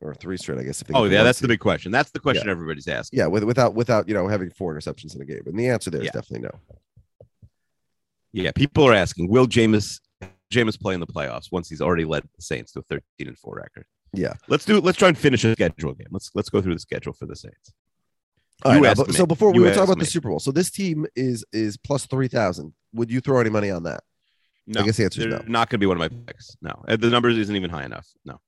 or 0.01 0.15
three 0.15 0.37
straight, 0.37 0.57
I 0.59 0.63
guess. 0.63 0.81
If 0.81 0.87
Oh 0.93 1.03
yeah, 1.05 1.23
that's 1.23 1.39
the 1.39 1.47
big 1.47 1.59
question. 1.59 1.91
That's 1.91 2.11
the 2.11 2.19
question 2.19 2.49
everybody's 2.49 2.87
asking. 2.87 3.19
Yeah, 3.19 3.27
with, 3.27 3.43
without 3.43 3.75
without 3.75 4.07
you 4.07 4.13
know 4.13 4.27
having 4.27 4.49
four 4.49 4.73
interceptions 4.75 5.15
in 5.15 5.21
a 5.21 5.25
game, 5.25 5.43
and 5.45 5.57
the 5.57 5.69
answer 5.69 5.89
there 5.89 6.01
is 6.01 6.05
Yeah. 6.07 6.11
definitely 6.11 6.49
no. 6.49 6.77
Yeah, 8.33 8.51
people 8.51 8.85
are 8.87 8.93
asking, 8.93 9.29
will 9.29 9.47
Jameis 9.47 9.99
Jameis 10.51 10.79
play 10.79 10.93
in 10.93 10.99
the 10.99 11.07
playoffs 11.07 11.51
once 11.51 11.69
he's 11.69 11.81
already 11.81 12.05
led 12.05 12.23
the 12.35 12.41
Saints 12.41 12.71
to 12.73 12.79
a 12.79 12.83
13 12.83 13.01
and 13.27 13.37
4 13.37 13.55
record? 13.55 13.85
Yeah. 14.13 14.33
Let's 14.47 14.65
do 14.65 14.79
let's 14.79 14.97
try 14.97 15.09
and 15.09 15.17
finish 15.17 15.43
a 15.43 15.53
schedule 15.53 15.93
game. 15.93 16.07
Let's 16.11 16.31
let's 16.33 16.49
go 16.49 16.61
through 16.61 16.73
the 16.73 16.79
schedule 16.79 17.13
for 17.13 17.25
the 17.25 17.35
Saints. 17.35 17.73
All 18.63 18.75
You 18.75 18.83
right, 18.83 18.97
now, 18.97 19.03
but- 19.05 19.13
so 19.15 19.25
before 19.25 19.51
we 19.51 19.59
were 19.59 19.69
talking 19.69 19.83
about 19.83 19.99
the. 19.99 20.05
Super 20.05 20.29
Bowl, 20.29 20.39
so 20.39 20.51
this 20.51 20.69
team 20.71 21.05
is 21.15 21.43
is 21.53 21.77
plus 21.77 22.05
three 22.05 22.27
thousand. 22.27 22.73
Would 22.93 23.11
you 23.11 23.19
throw 23.21 23.39
any 23.39 23.49
money 23.49 23.71
on 23.71 23.83
that? 23.83 24.03
No, 24.67 24.81
I 24.81 24.85
guess 24.85 24.97
the 24.97 25.05
answer 25.05 25.21
is 25.21 25.27
no. 25.27 25.37
not 25.47 25.69
going 25.69 25.77
to 25.77 25.77
be 25.79 25.85
one 25.87 25.99
of 25.99 26.11
my 26.11 26.23
picks. 26.27 26.55
No, 26.61 26.83
Uh, 26.87 26.95
the 26.95 27.09
numbers 27.09 27.37
isn't 27.37 27.55
even 27.55 27.69
high 27.71 27.83
enough. 27.85 28.07
No, 28.25 28.39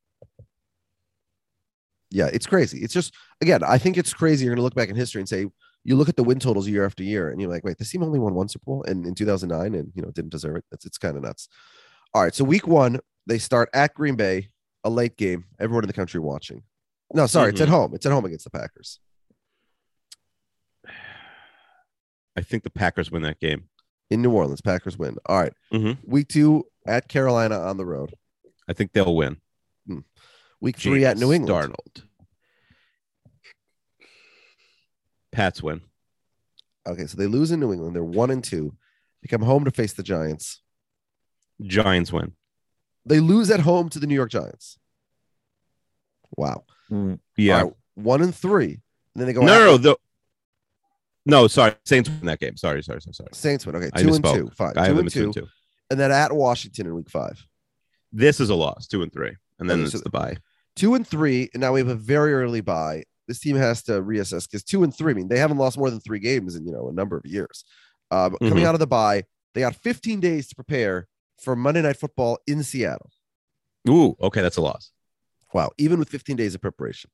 Yeah, 2.12 2.30
it's 2.32 2.46
crazy. 2.46 2.80
It's 2.80 2.94
just 2.94 3.14
again, 3.42 3.64
I 3.64 3.78
think 3.78 3.98
it's 3.98 4.14
crazy. 4.14 4.46
You're 4.46 4.52
going 4.54 4.58
to 4.58 4.64
look 4.64 4.76
back 4.76 4.90
in 4.90 4.96
history 4.96 5.22
and 5.22 5.28
say 5.28 5.48
you 5.84 5.96
look 5.96 6.10
at 6.10 6.16
the 6.16 6.24
win 6.24 6.40
totals 6.40 6.68
year 6.68 6.86
after 6.86 7.04
year, 7.04 7.30
and 7.30 7.42
you're 7.42 7.50
like, 7.50 7.64
wait, 7.66 7.78
this 7.78 7.90
team 7.92 8.04
only 8.04 8.20
won 8.20 8.36
one 8.36 8.48
Super 8.48 8.64
Bowl 8.66 8.84
and 8.84 9.06
in 9.06 9.16
2009, 9.16 9.74
and 9.80 9.92
you 9.96 10.02
know 10.02 10.12
didn't 10.12 10.32
deserve 10.32 10.58
it. 10.58 10.66
It's 10.72 10.86
it's 10.86 10.98
kind 11.00 11.18
of 11.18 11.24
nuts. 11.24 11.50
All 12.14 12.22
right, 12.22 12.34
so 12.36 12.44
week 12.44 12.68
one 12.68 13.00
they 13.26 13.40
start 13.40 13.70
at 13.74 13.94
Green 13.96 14.16
Bay, 14.16 14.50
a 14.84 14.90
late 14.90 15.18
game. 15.18 15.46
Everyone 15.60 15.84
in 15.84 15.88
the 15.88 15.94
country 15.94 16.20
watching. 16.20 16.62
No, 17.14 17.26
sorry, 17.26 17.50
it's 17.50 17.62
at 17.62 17.68
Mm-hmm. 17.68 17.76
home. 17.76 17.96
It's 17.96 18.06
at 18.06 18.12
home 18.12 18.26
against 18.26 18.44
the 18.46 18.52
Packers. 18.52 19.00
I 22.36 22.42
think 22.42 22.64
the 22.64 22.70
Packers 22.70 23.12
win 23.12 23.22
that 23.24 23.40
game. 23.40 23.70
in 24.10 24.22
New 24.22 24.32
Orleans. 24.32 24.62
Packers 24.62 24.96
win. 24.98 25.18
All 25.26 25.40
right. 25.40 25.54
Mhm. 25.72 25.98
Week 26.06 26.28
two 26.28 26.68
at 26.86 27.08
Carolina 27.08 27.58
on 27.60 27.78
the 27.78 27.86
road. 27.86 28.14
I 28.68 28.74
think 28.74 28.92
they'll 28.92 29.16
win. 29.16 29.38
Week 30.62 30.78
three 30.78 31.04
at 31.06 31.18
New 31.18 31.32
England. 31.34 31.74
Darnold. 31.74 32.04
Pats 35.32 35.64
win. 35.64 35.82
Okay, 36.86 37.06
so 37.08 37.18
they 37.18 37.28
lose 37.28 37.52
in 37.52 37.60
New 37.60 37.72
England. 37.74 37.96
They're 37.96 38.04
one 38.04 38.30
and 38.30 38.44
two. 38.44 38.76
They 39.22 39.28
come 39.30 39.42
home 39.42 39.64
to 39.66 39.72
face 39.72 39.94
the 39.94 40.04
Giants. 40.04 40.62
Giants 41.62 42.12
win. 42.12 42.34
They 43.06 43.20
lose 43.20 43.50
at 43.50 43.62
home 43.62 43.90
to 43.90 44.00
the 44.00 44.08
New 44.08 44.16
York 44.16 44.30
Giants. 44.32 44.78
Wow. 46.38 46.66
Yeah. 47.38 47.58
All 47.60 47.64
right, 47.64 47.74
one 47.96 48.22
and 48.22 48.36
three. 48.36 48.82
And 49.16 49.22
then 49.22 49.28
they 49.28 49.34
go 49.34 49.42
no, 49.42 49.54
at 49.54 49.60
no, 49.60 49.66
no, 49.66 49.78
the- 49.78 49.98
no, 51.26 51.48
sorry. 51.48 51.74
Saints 51.86 52.10
win 52.10 52.26
that 52.26 52.40
game. 52.40 52.58
Sorry, 52.58 52.82
sorry, 52.84 53.02
sorry, 53.02 53.14
sorry. 53.14 53.30
Saints 53.34 53.66
win. 53.66 53.76
Okay, 53.76 53.90
I 53.94 54.02
two 54.02 54.14
and 54.14 54.24
two. 54.24 54.50
Fine. 54.56 54.74
I 54.78 54.88
two 54.88 54.96
have 54.96 55.00
and 55.00 55.12
two 55.12 55.34
two. 55.34 55.48
and 55.90 56.00
then 56.00 56.12
at 56.12 56.32
Washington 56.34 56.88
in 56.88 56.96
week 56.96 57.10
five. 57.10 57.44
This 58.12 58.40
is 58.40 58.50
a 58.50 58.56
loss, 58.56 58.88
two 58.88 59.02
and 59.02 59.12
three, 59.12 59.32
and 59.60 59.70
then 59.70 59.80
Okay, 59.80 59.84
it's 59.86 59.94
so- 59.94 60.00
the 60.00 60.10
bye. 60.10 60.38
Two 60.76 60.96
and 60.96 61.08
three. 61.08 61.50
And 61.54 61.62
now 61.62 61.74
we 61.74 61.80
have 61.82 61.88
a 61.88 61.96
very 61.96 62.34
early 62.34 62.62
bye. 62.62 63.04
This 63.28 63.40
team 63.40 63.56
has 63.58 63.84
to 63.84 64.02
reassess 64.02 64.50
because 64.50 64.64
two 64.64 64.84
and 64.84 64.96
three, 64.96 65.12
I 65.12 65.16
mean, 65.16 65.28
they 65.28 65.38
haven't 65.38 65.58
lost 65.58 65.78
more 65.78 65.90
than 65.92 66.00
three 66.00 66.20
games 66.20 66.56
in 66.56 66.66
you 66.66 66.72
know 66.74 66.90
a 66.90 66.94
number 66.94 67.16
of 67.16 67.26
years. 67.26 67.64
Uh, 68.12 68.30
but 68.30 68.40
coming 68.40 68.66
out 68.66 68.76
of 68.76 68.80
the 68.80 68.88
bye, 68.88 69.24
they 69.54 69.62
got 69.62 69.76
15 69.76 70.20
days 70.20 70.48
to 70.50 70.56
prepare 70.56 71.08
for 71.42 71.56
Monday 71.56 71.82
Night 71.82 71.98
Football 71.98 72.38
in 72.48 72.64
Seattle. 72.64 73.10
Ooh, 73.90 74.16
okay, 74.22 74.42
that's 74.42 74.58
a 74.58 74.62
loss. 74.62 74.92
Wow, 75.54 75.72
even 75.78 76.00
with 76.00 76.10
15 76.10 76.36
days 76.36 76.54
of 76.56 76.62
preparation. 76.62 77.10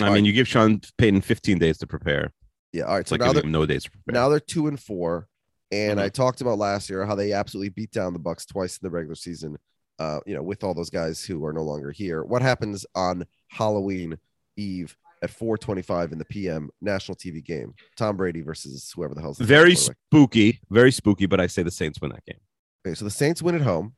I 0.00 0.04
All 0.04 0.08
mean, 0.14 0.22
right. 0.22 0.26
you 0.26 0.32
give 0.32 0.48
Sean 0.48 0.80
Payton 0.98 1.20
15 1.22 1.58
days 1.58 1.78
to 1.78 1.86
prepare. 1.86 2.32
Yeah. 2.72 2.84
All 2.84 2.94
right. 2.94 3.00
It's 3.00 3.10
So 3.10 3.14
like 3.14 3.20
now 3.20 3.32
they're 3.32 3.42
no 3.44 3.66
prepare. 3.66 3.80
now 4.08 4.28
they're 4.28 4.40
two 4.40 4.66
and 4.66 4.78
four. 4.80 5.28
And 5.70 5.98
Mhm. 5.98 6.02
I 6.02 6.08
talked 6.10 6.40
about 6.42 6.58
last 6.58 6.90
year 6.90 7.04
how 7.06 7.14
they 7.14 7.32
absolutely 7.32 7.70
beat 7.70 7.90
down 7.92 8.12
the 8.12 8.18
Bucks 8.18 8.44
twice 8.44 8.76
in 8.76 8.86
the 8.86 8.90
regular 8.90 9.14
season. 9.14 9.56
Uh, 9.98 10.20
you 10.26 10.34
know, 10.34 10.42
with 10.42 10.64
all 10.64 10.74
those 10.74 10.90
guys 10.90 11.24
who 11.24 11.44
are 11.44 11.52
no 11.52 11.62
longer 11.62 11.92
here. 11.92 12.24
What 12.24 12.42
happens 12.42 12.84
on 12.94 13.24
Halloween 13.48 14.18
Eve 14.56 14.96
at 15.22 15.30
4:25 15.30 16.12
in 16.12 16.18
the 16.18 16.24
PM 16.24 16.70
national 16.80 17.14
TV 17.16 17.40
game? 17.44 17.74
Tom 17.96 18.16
Brady 18.16 18.40
versus 18.40 18.90
whoever 18.94 19.14
the 19.14 19.20
hell's 19.20 19.38
the 19.38 19.44
very 19.44 19.74
spooky, 19.76 20.60
very 20.70 20.90
spooky, 20.92 21.26
but 21.26 21.40
I 21.40 21.46
say 21.46 21.62
the 21.62 21.70
Saints 21.70 22.00
win 22.00 22.10
that 22.10 22.24
game. 22.24 22.40
Okay, 22.84 22.94
so 22.94 23.04
the 23.04 23.10
Saints 23.10 23.40
win 23.42 23.54
at 23.54 23.60
home. 23.60 23.94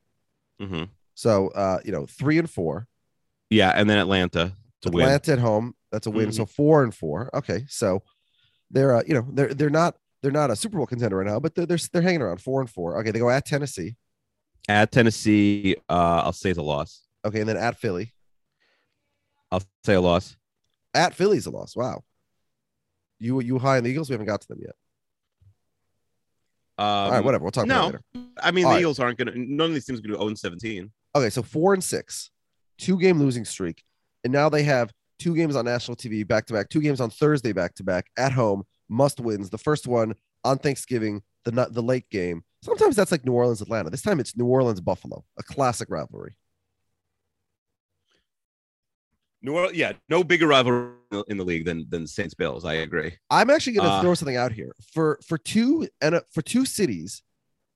Mm-hmm. 0.61 0.83
So 1.15 1.47
uh, 1.49 1.79
you 1.83 1.91
know, 1.91 2.05
three 2.05 2.37
and 2.37 2.49
four. 2.49 2.87
Yeah, 3.49 3.71
and 3.71 3.89
then 3.89 3.97
Atlanta 3.97 4.55
to 4.81 4.91
win. 4.91 5.05
Atlanta 5.05 5.31
at 5.33 5.39
home. 5.39 5.75
That's 5.91 6.07
a 6.07 6.11
win. 6.11 6.29
Mhm. 6.29 6.35
So 6.35 6.45
four 6.45 6.83
and 6.83 6.93
four. 6.93 7.29
Okay, 7.33 7.65
so 7.67 8.03
they're 8.71 8.95
uh, 8.95 9.03
you 9.07 9.13
know 9.13 9.27
they're 9.31 9.53
they're 9.53 9.69
not 9.69 9.95
they're 10.21 10.31
not 10.31 10.51
a 10.51 10.55
Super 10.55 10.77
Bowl 10.77 10.87
contender 10.87 11.17
right 11.17 11.27
now, 11.27 11.39
but 11.39 11.55
they're 11.55 11.65
they're, 11.65 11.79
they're 11.93 12.01
hanging 12.01 12.21
around 12.21 12.41
four 12.41 12.61
and 12.61 12.69
four. 12.69 12.99
Okay, 12.99 13.11
they 13.11 13.19
go 13.19 13.29
at 13.29 13.45
Tennessee. 13.45 13.95
At 14.67 14.91
Tennessee, 14.91 15.75
uh, 15.89 16.21
I'll 16.23 16.33
say 16.33 16.49
it's 16.49 16.59
a 16.59 16.63
loss. 16.63 17.03
Okay, 17.23 17.39
and 17.39 17.49
then 17.49 17.57
at 17.57 17.77
Philly. 17.77 18.13
I'll 19.51 19.61
say 19.83 19.93
a 19.93 20.01
loss. 20.01 20.35
At 20.93 21.13
Philly's 21.13 21.45
a 21.45 21.51
loss. 21.51 21.75
Wow. 21.75 22.03
You 23.19 23.39
you 23.41 23.59
high 23.59 23.77
on 23.77 23.83
the 23.83 23.89
Eagles? 23.89 24.09
We 24.09 24.13
haven't 24.13 24.27
got 24.27 24.41
to 24.41 24.47
them 24.47 24.59
yet. 24.61 24.75
Um, 26.77 26.85
All 26.85 27.11
right, 27.11 27.23
whatever. 27.23 27.43
We'll 27.43 27.51
talk 27.51 27.65
about 27.65 27.93
it 27.93 28.01
no, 28.13 28.21
later. 28.21 28.31
I 28.41 28.51
mean 28.51 28.65
All 28.65 28.71
the 28.71 28.75
right. 28.75 28.81
Eagles 28.81 28.99
aren't 28.99 29.17
gonna. 29.17 29.31
None 29.35 29.69
of 29.69 29.73
these 29.73 29.85
teams 29.85 29.99
are 29.99 30.01
gonna 30.01 30.17
go 30.17 30.25
0 30.25 30.35
17. 30.35 30.91
Okay, 31.15 31.29
so 31.29 31.41
four 31.41 31.73
and 31.73 31.83
six, 31.83 32.31
two 32.77 32.99
game 32.99 33.19
losing 33.19 33.45
streak, 33.45 33.83
and 34.23 34.33
now 34.33 34.49
they 34.49 34.63
have 34.63 34.91
two 35.19 35.35
games 35.35 35.55
on 35.55 35.65
national 35.65 35.95
TV 35.97 36.27
back 36.27 36.45
to 36.47 36.53
back, 36.53 36.69
two 36.69 36.81
games 36.81 37.01
on 37.01 37.09
Thursday 37.09 37.53
back 37.53 37.73
to 37.75 37.83
back 37.83 38.07
at 38.17 38.31
home, 38.31 38.63
must 38.89 39.19
wins. 39.19 39.49
The 39.49 39.57
first 39.57 39.87
one 39.87 40.15
on 40.43 40.57
Thanksgiving, 40.57 41.21
the 41.43 41.51
the 41.71 41.81
late 41.83 42.09
game. 42.09 42.43
Sometimes 42.63 42.95
that's 42.95 43.11
like 43.11 43.25
New 43.25 43.33
Orleans 43.33 43.61
Atlanta. 43.61 43.89
This 43.89 44.01
time 44.01 44.19
it's 44.19 44.35
New 44.35 44.45
Orleans 44.47 44.81
Buffalo, 44.81 45.23
a 45.37 45.43
classic 45.43 45.89
rivalry. 45.89 46.35
New 49.41 49.53
Orleans, 49.53 49.77
yeah, 49.77 49.93
no 50.09 50.23
bigger 50.23 50.47
rival 50.47 50.93
in 51.27 51.37
the 51.37 51.43
league 51.43 51.65
than 51.65 51.85
than 51.89 52.07
Saints 52.07 52.33
Bills. 52.33 52.65
I 52.65 52.75
agree. 52.75 53.13
I'm 53.29 53.49
actually 53.49 53.73
going 53.73 53.89
to 53.89 53.95
Uh, 53.95 54.01
throw 54.01 54.13
something 54.15 54.37
out 54.37 54.51
here 54.51 54.73
for 54.93 55.19
for 55.27 55.37
two 55.37 55.87
and 56.01 56.19
for 56.33 56.41
two 56.41 56.65
cities 56.65 57.21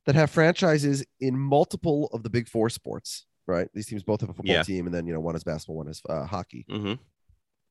that 0.05 0.15
have 0.15 0.31
franchises 0.31 1.05
in 1.19 1.37
multiple 1.37 2.07
of 2.13 2.23
the 2.23 2.29
big 2.29 2.47
four 2.47 2.69
sports. 2.69 3.25
Right, 3.45 3.67
these 3.73 3.87
teams 3.87 4.03
both 4.03 4.21
have 4.21 4.29
a 4.29 4.33
football 4.33 4.53
Yeah. 4.53 4.61
team, 4.63 4.85
and 4.85 4.93
then 4.93 5.07
you 5.07 5.13
know 5.13 5.19
one 5.19 5.35
is 5.35 5.43
basketball, 5.43 5.77
one 5.77 5.87
is 5.87 6.01
uh, 6.07 6.25
hockey. 6.25 6.65
hmm 6.69 6.93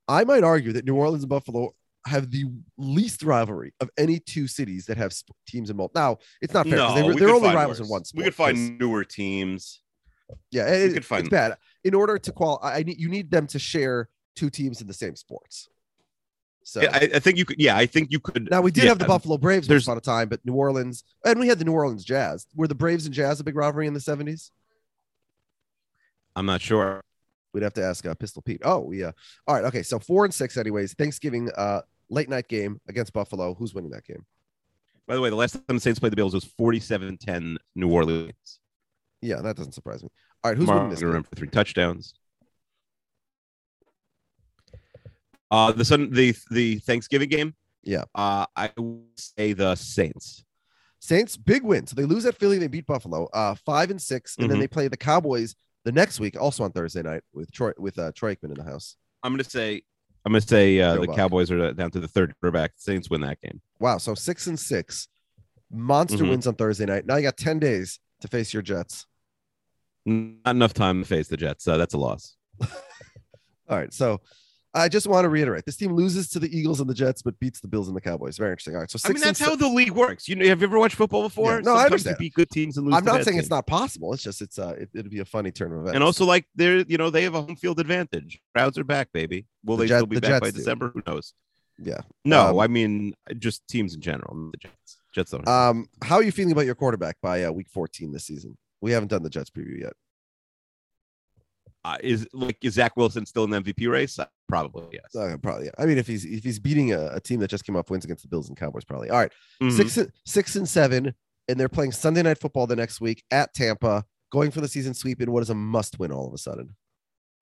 I 0.09 0.25
might 0.25 0.43
argue 0.45 0.73
that 0.73 0.85
New 0.85 0.95
Orleans 0.97 1.23
and 1.23 1.29
Buffalo 1.31 1.75
have 2.07 2.31
the 2.31 2.45
least 2.79 3.23
rivalry 3.23 3.75
of 3.81 3.91
any 3.99 4.19
two 4.19 4.47
cities 4.49 4.87
that 4.87 4.97
have 4.97 5.13
sp- 5.13 5.37
teams 5.47 5.69
in 5.69 5.77
multiple. 5.77 6.01
Now 6.01 6.19
it's 6.41 6.55
not 6.55 6.67
fair. 6.67 6.79
'cause 6.79 6.95
they, 6.95 7.13
they're 7.19 7.29
only 7.29 7.49
find 7.49 7.55
rivals 7.57 7.79
in 7.81 7.85
worse. 7.85 7.91
one 7.91 8.05
sport. 8.05 8.19
We 8.19 8.25
could 8.25 8.35
find 8.35 8.79
newer 8.79 9.05
teams. 9.05 9.83
yeah, 10.51 10.65
we 10.71 10.71
it, 10.77 11.05
could 11.05 11.19
it's 11.19 11.29
bad. 11.29 11.57
In 11.85 11.95
order 11.95 12.19
to 12.19 12.33
qualify, 12.33 12.77
I 12.77 12.83
need 12.83 12.99
you 12.99 13.09
need 13.09 13.31
them 13.31 13.47
to 13.49 13.59
share 13.59 14.09
two 14.37 14.49
teams 14.51 14.81
in 14.81 14.87
the 14.87 14.95
same 14.95 15.17
sports. 15.17 15.69
So 16.63 16.83
I, 16.83 17.09
I 17.15 17.19
think 17.19 17.39
you 17.39 17.45
could. 17.47 17.59
Yeah, 17.59 17.77
I 17.77 17.87
think 17.87 18.11
you 18.11 18.21
could. 18.21 18.51
now 18.51 18.61
we 18.61 18.71
did 18.71 18.85
yeah, 18.85 18.91
have 18.91 18.99
the 18.99 19.05
um, 19.07 19.09
Buffalo 19.09 19.37
Braves 19.39 19.65
once 19.65 19.69
there's- 19.69 19.87
upon 19.87 19.97
a 19.99 20.01
time, 20.03 20.29
but 20.29 20.41
New 20.45 20.55
Orleans 20.55 21.03
and 21.27 21.41
we 21.41 21.49
had 21.49 21.59
the 21.59 21.65
New 21.65 21.73
Orleans 21.73 22.05
Jazz. 22.05 22.47
Were 22.55 22.69
the 22.69 22.75
Braves 22.75 23.05
and 23.07 23.15
Jazz 23.15 23.41
a 23.41 23.45
big 23.45 23.57
rivalry 23.57 23.87
in 23.87 23.95
the 23.95 24.01
seventies? 24.01 24.51
I'm 26.37 26.47
not 26.47 26.61
sure. 26.61 27.03
We'd 27.55 27.63
have 27.63 27.75
to 27.75 27.85
ask 27.85 28.05
uh, 28.07 28.15
Pistol 28.15 28.43
Pete. 28.43 28.61
Oh, 28.65 28.93
yeah. 28.93 29.13
All 29.47 29.55
right. 29.55 29.65
Okay. 29.65 29.83
So 29.83 29.99
four 29.99 30.25
and 30.25 30.35
six, 30.35 30.57
anyways. 30.57 30.95
Thanksgiving 30.95 31.51
uh, 31.57 31.81
late 32.11 32.29
night 32.29 32.49
game 32.49 32.81
against 32.89 33.13
Buffalo. 33.13 33.55
Who's 33.55 33.75
winning 33.75 33.91
that 33.93 34.05
game? 34.05 34.25
By 35.07 35.15
the 35.15 35.21
way, 35.23 35.31
the 35.31 35.37
last 35.37 35.53
time 35.53 35.63
the 35.77 35.81
Saints 35.81 35.99
played 35.99 36.13
the 36.13 36.17
Bills 36.17 36.35
was 36.35 36.45
47-10 36.45 37.57
New 37.75 37.91
Orleans. 37.91 38.61
Yeah, 39.23 39.41
that 39.41 39.57
doesn't 39.57 39.73
surprise 39.73 40.03
me. 40.03 40.11
All 40.45 40.51
right. 40.51 40.59
Who's 40.59 40.69
winning 40.69 40.91
this? 40.91 41.01
game? 41.01 41.23
For 41.23 41.35
three 41.37 41.49
touchdowns. 41.49 42.15
Uh, 45.51 45.73
the 45.73 45.85
Sun, 45.85 46.11
the 46.11 46.35
the 46.51 46.79
Thanksgiving 46.81 47.29
game. 47.29 47.55
Yeah. 47.83 48.05
Uh, 48.15 48.45
I 48.55 48.71
would 48.77 49.03
say 49.17 49.55
the 49.55 49.75
Saints. 49.77 50.45
Saints 51.01 51.37
big 51.37 51.63
win. 51.63 51.87
So 51.87 51.95
they 51.97 52.05
lose 52.05 52.27
at 52.27 52.37
Philly. 52.37 52.59
They 52.59 52.67
beat 52.67 52.87
Buffalo. 52.87 53.27
Uh, 53.33 53.55
five 53.65 53.91
and 53.91 54.03
6 54.03 54.37
and 54.39 54.51
then 54.51 54.59
Mhm. 54.59 54.61
they 54.61 54.69
play 54.69 54.89
the 54.89 54.97
Cowboys 54.97 55.55
the 55.89 55.93
next 55.93 56.21
week, 56.21 56.39
also 56.39 56.65
on 56.65 56.71
Thursday 56.71 57.01
night 57.03 57.23
with 57.33 57.51
Troy 57.51 57.73
with 57.79 57.99
uh, 57.99 58.13
Troy 58.15 58.35
Aikman 58.35 58.51
in 58.53 58.55
the 58.63 58.63
house. 58.65 58.97
I'm 59.23 59.33
gonna 59.33 59.43
say. 59.45 59.81
I'm 60.27 60.33
gonna 60.33 60.43
say 60.43 60.79
uh, 60.81 60.97
Joe 60.97 61.01
the 61.01 61.07
Buck. 61.07 61.17
Cowboys 61.17 61.51
are 61.51 61.73
down 61.73 61.91
to 61.93 62.01
the 62.01 62.07
third 62.09 62.35
quarterback. 62.39 62.73
Saints 62.77 63.09
win 63.09 63.23
that 63.23 63.41
game. 63.41 63.63
Wow. 63.81 63.97
So 63.97 64.15
six 64.15 64.47
and 64.49 64.61
six, 64.61 65.09
monster 65.73 66.25
Mhm. 66.25 66.29
wins 66.31 66.47
on 66.47 66.57
Thursday 66.57 66.85
night. 66.85 67.07
Now 67.07 67.17
you 67.17 67.23
got 67.23 67.39
ten 67.39 67.59
days 67.59 68.01
to 68.21 68.29
face 68.29 68.53
your 68.53 68.63
Jets. 68.63 69.07
Not 70.05 70.57
enough 70.57 70.75
time 70.75 71.03
to 71.03 71.09
face 71.09 71.29
the 71.29 71.39
Jets. 71.39 71.67
Uh, 71.67 71.79
that's 71.79 71.95
a 71.95 71.99
loss. 71.99 72.37
All 72.61 73.79
right. 73.79 73.93
So 73.95 74.21
I 74.75 74.89
just 74.89 75.07
want 75.07 75.25
to 75.25 75.29
reiterate: 75.29 75.65
this 75.65 75.77
team 75.77 75.93
loses 75.95 76.29
to 76.31 76.39
the 76.39 76.55
Eagles 76.57 76.81
and 76.81 76.89
the 76.89 76.95
Jets, 76.95 77.23
but 77.23 77.39
beats 77.41 77.61
the 77.61 77.69
Bills 77.69 77.89
and 77.89 77.97
the 77.97 78.01
Cowboys. 78.01 78.37
Very 78.37 78.51
interesting. 78.51 78.75
All 78.75 78.81
right. 78.81 78.91
So 78.91 78.99
I 79.05 79.13
mean, 79.13 79.21
that's 79.23 79.41
how 79.41 79.57
the 79.57 79.69
league 79.69 79.91
works. 79.93 80.29
You 80.29 80.37
know, 80.37 80.45
have 80.47 80.61
you 80.61 80.67
ever 80.67 80.79
watched 80.79 80.97
football 80.97 81.23
before? 81.23 81.55
Yeah, 81.57 81.61
no, 81.61 81.73
I 81.73 81.83
Sometimes 81.85 81.85
understand. 81.93 82.17
You 82.17 82.19
beat 82.27 82.35
good 82.35 82.51
teams 82.51 82.77
and 82.77 82.87
lose. 82.87 82.95
I'm 82.97 83.05
not 83.05 83.25
saying 83.25 83.39
it's 83.39 83.51
not 83.51 83.67
possible. 83.67 84.13
It's 84.13 84.23
just 84.23 84.43
it's 84.43 84.59
uh 84.59 84.75
it, 84.79 84.91
it'd 84.95 85.11
be 85.11 85.21
a 85.21 85.25
funny 85.25 85.51
turn 85.51 85.73
of 85.73 85.79
events. 85.81 85.95
And 85.95 86.05
also, 86.05 86.25
like 86.27 86.45
they're 86.55 86.79
you 86.81 86.99
know 86.99 87.09
they 87.11 87.23
have 87.25 87.35
a 87.35 87.43
home 87.43 87.57
field 87.57 87.81
advantage. 87.81 88.41
Crowds 88.55 88.77
are 88.79 88.85
back, 88.85 89.11
baby. 89.13 89.47
Will 89.65 89.77
The 89.77 89.85
they 89.85 89.89
Jet- 89.89 89.97
still 89.99 90.07
be 90.07 90.17
the 90.17 90.21
back 90.29 90.41
by 90.43 90.51
do. 90.51 90.57
December? 90.59 90.91
Who 90.95 91.03
knows? 91.07 91.33
yeah. 91.79 92.01
No, 92.25 92.49
Um, 92.49 92.59
I 92.61 92.67
mean 92.67 93.15
just 93.39 93.67
teams 93.69 93.95
in 93.95 94.01
general. 94.01 94.51
The 94.53 94.59
Jets. 94.59 94.99
Jets 95.15 95.31
don't. 95.31 95.49
Um, 95.49 95.89
how 96.03 96.17
are 96.17 96.23
you 96.23 96.33
feeling 96.33 96.53
about 96.53 96.67
your 96.67 96.75
quarterback 96.75 97.17
by 97.23 97.45
uh, 97.45 97.51
week 97.53 97.69
14 97.71 98.13
this 98.13 98.27
season? 98.27 98.59
We 98.83 98.93
haven't 98.93 99.09
done 99.09 99.23
the 99.23 99.31
Jets 99.31 99.49
preview 99.51 99.81
yet. 99.81 99.95
Uh, 101.85 101.97
is 102.03 102.27
like 102.33 102.59
is 102.63 102.75
Zach 102.75 102.97
Wilson 102.97 103.25
still 103.25 103.45
in 103.45 103.51
the 103.51 103.61
MVP 103.63 103.89
race? 103.91 104.19
Uh, 104.19 104.27
probably 104.49 104.87
yes. 104.93 105.15
Uh, 105.15 105.37
probably. 105.43 105.67
Yeah. 105.67 105.71
I 105.79 105.87
mean, 105.87 105.97
if 105.99 106.07
he's 106.07 106.25
if 106.25 106.43
he's 106.45 106.59
beating 106.59 106.93
a, 106.93 107.07
a 107.15 107.21
team 107.21 107.41
that 107.41 107.49
just 107.49 107.65
came 107.65 107.77
off 107.77 107.89
wins 107.91 108.05
against 108.05 108.23
the 108.23 108.29
Bills 108.29 108.49
and 108.49 108.57
Cowboys, 108.59 108.85
probably. 108.85 109.11
All 109.11 109.19
right, 109.19 109.33
Mhm. 109.63 109.77
six 109.77 109.97
and- 109.97 110.13
six 110.27 110.57
and 110.57 110.69
seven, 110.69 111.15
and 111.49 111.59
they're 111.59 111.69
playing 111.69 111.93
Sunday 111.93 112.23
night 112.23 112.39
football 112.39 112.67
the 112.67 112.77
next 112.77 113.01
week 113.01 113.23
at 113.31 113.55
Tampa, 113.55 114.05
going 114.31 114.51
for 114.51 114.61
the 114.61 114.69
season 114.69 114.93
sweep 114.93 115.23
in 115.23 115.31
what 115.33 115.43
is 115.43 115.51
a 115.51 115.55
must 115.55 115.99
win 115.99 116.11
all 116.13 116.27
of 116.27 116.35
a 116.35 116.39
sudden. 116.39 116.75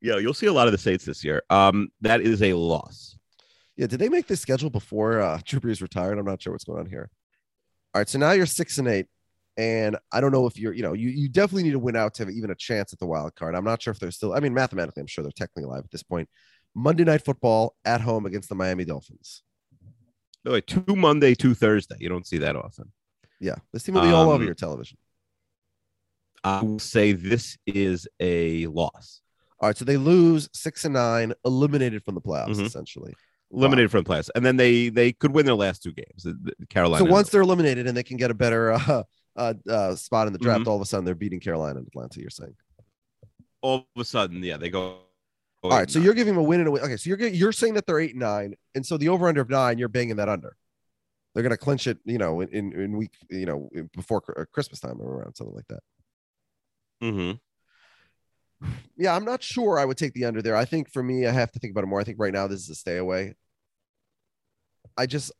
Yeah, 0.01 0.17
you'll 0.17 0.33
see 0.33 0.47
a 0.47 0.53
lot 0.53 0.67
of 0.67 0.73
the 0.73 0.77
Saints 0.77 1.05
this 1.05 1.23
year. 1.23 1.41
Um, 1.49 1.89
that 2.01 2.21
is 2.21 2.41
a 2.43 2.53
loss. 2.53 3.17
Yeah, 3.77 3.87
did 3.87 3.99
they 3.99 4.09
make 4.09 4.27
this 4.27 4.41
schedule 4.41 4.69
before 4.69 5.21
uh, 5.21 5.39
Drew 5.45 5.59
Brees 5.61 5.81
retired? 5.81 6.17
I'm 6.19 6.25
not 6.25 6.41
sure 6.41 6.53
what's 6.53 6.65
going 6.65 6.79
on 6.79 6.85
here. 6.85 7.09
All 7.93 8.01
right, 8.01 8.09
so 8.09 8.19
now 8.19 8.31
you're 8.33 8.45
six 8.45 8.77
and 8.77 8.87
eight, 8.87 9.07
and 9.57 9.97
I 10.11 10.21
don't 10.21 10.31
know 10.31 10.45
if 10.47 10.57
you're, 10.57 10.73
you 10.73 10.83
know, 10.83 10.93
you 10.93 11.09
you 11.09 11.29
definitely 11.29 11.63
need 11.63 11.71
to 11.71 11.79
win 11.79 11.95
out 11.95 12.13
to 12.15 12.25
have 12.25 12.33
even 12.33 12.51
a 12.51 12.55
chance 12.55 12.93
at 12.93 12.99
the 12.99 13.05
wild 13.05 13.35
card. 13.35 13.55
I'm 13.55 13.63
not 13.63 13.81
sure 13.81 13.91
if 13.91 13.99
they're 13.99 14.11
still. 14.11 14.33
I 14.33 14.39
mean, 14.39 14.53
mathematically, 14.53 15.01
I'm 15.01 15.07
sure 15.07 15.23
they're 15.23 15.31
technically 15.31 15.63
alive 15.63 15.83
at 15.85 15.91
this 15.91 16.03
point. 16.03 16.29
Monday 16.73 17.03
night 17.05 17.23
football 17.23 17.75
at 17.85 18.01
home 18.01 18.25
against 18.25 18.49
the 18.49 18.55
Miami 18.55 18.83
Dolphins. 18.85 19.43
By 20.43 20.51
the 20.51 20.53
way, 20.55 20.61
two 20.61 20.95
Monday, 20.95 21.33
two 21.35 21.53
Thursday. 21.53 21.95
You 21.99 22.09
don't 22.09 22.27
see 22.27 22.39
that 22.39 22.55
often. 22.55 22.91
Yeah, 23.39 23.55
this 23.73 23.83
team 23.83 23.95
will 23.95 24.01
be 24.01 24.11
all 24.11 24.25
over 24.29 24.35
Um, 24.35 24.45
your 24.45 24.55
television. 24.55 24.97
I 26.43 26.61
will 26.61 26.79
say 26.79 27.13
this 27.13 27.57
is 27.65 28.07
a 28.19 28.67
loss. 28.67 29.21
All 29.59 29.69
right, 29.69 29.77
so 29.77 29.85
they 29.85 29.97
lose 29.97 30.49
six 30.53 30.85
and 30.85 30.93
nine, 30.93 31.33
eliminated 31.45 32.03
from 32.03 32.13
the 32.15 32.21
playoffs 32.21 32.57
Mhm. 32.57 32.65
essentially. 32.65 33.13
Eliminated 33.51 33.89
from 33.89 34.03
the 34.03 34.09
playoffs, 34.09 34.29
and 34.35 34.45
then 34.45 34.57
they 34.57 34.89
they 34.89 35.13
could 35.13 35.31
win 35.33 35.45
their 35.45 35.55
last 35.55 35.81
two 35.81 35.93
games. 35.93 36.27
Carolina. 36.69 37.05
So 37.05 37.09
once 37.09 37.29
they're 37.29 37.41
eliminated 37.41 37.87
and 37.87 37.95
they 37.95 38.03
can 38.03 38.17
get 38.17 38.31
a 38.31 38.33
better 38.33 38.73
uh, 38.73 39.03
uh, 39.35 39.53
uh, 39.69 39.95
spot 39.95 40.27
in 40.27 40.33
the 40.33 40.39
draft, 40.39 40.63
Mhm. 40.63 40.67
all 40.67 40.75
of 40.75 40.81
a 40.81 40.85
sudden 40.85 41.05
they're 41.05 41.15
beating 41.15 41.39
Carolina 41.39 41.79
and 41.79 41.87
Atlanta. 41.87 42.19
You're 42.21 42.29
saying. 42.29 42.55
all 43.61 43.87
of 43.95 44.01
a 44.01 44.05
sudden, 44.05 44.43
yeah, 44.43 44.57
they 44.57 44.69
go. 44.69 44.99
All 45.63 45.71
right, 45.71 45.89
so 45.89 45.97
you're 45.97 46.13
giving 46.13 46.35
them 46.35 46.43
a 46.43 46.47
win 46.47 46.59
and 46.59 46.67
a 46.67 46.71
win. 46.71 46.83
Okay, 46.83 46.97
so 46.97 47.09
you're 47.09 47.19
you're 47.27 47.51
saying 47.51 47.73
that 47.73 47.87
they're 47.87 47.99
eight 47.99 48.11
and 48.11 48.19
nine, 48.19 48.53
and 48.75 48.85
so 48.85 48.97
the 48.97 49.09
over 49.09 49.27
under 49.27 49.41
of 49.41 49.49
nine, 49.49 49.79
you're 49.79 49.87
banging 49.89 50.17
that 50.17 50.29
under. 50.29 50.55
They're 51.33 51.41
gonna 51.43 51.57
clinch 51.57 51.87
it, 51.87 51.97
you 52.05 52.19
know, 52.19 52.41
in 52.41 52.49
in, 52.49 52.73
in 52.79 52.95
week, 52.97 53.15
you 53.31 53.45
know, 53.47 53.67
before 53.95 54.21
uh, 54.37 54.45
Christmas 54.53 54.79
time 54.79 55.01
or 55.01 55.15
around 55.17 55.35
something 55.35 55.55
like 55.55 55.67
that. 55.69 55.81
hmm 57.01 57.31
Yeah, 58.95 59.15
I'm 59.15 59.25
not 59.25 59.41
sure. 59.41 59.79
I 59.79 59.85
would 59.85 59.97
take 59.97 60.13
the 60.13 60.25
under 60.25 60.41
there. 60.43 60.55
I 60.55 60.65
think 60.65 60.91
for 60.93 61.01
me, 61.03 61.25
I 61.25 61.31
have 61.31 61.51
to 61.53 61.59
think 61.59 61.71
about 61.71 61.83
it 61.83 61.87
more. 61.87 61.99
I 61.99 62.03
think 62.03 62.19
right 62.19 62.31
now 62.33 62.45
this 62.47 62.61
is 62.61 62.69
a 62.69 62.75
stay 62.75 62.97
away. 62.97 63.33
I 64.95 65.07
just, 65.07 65.31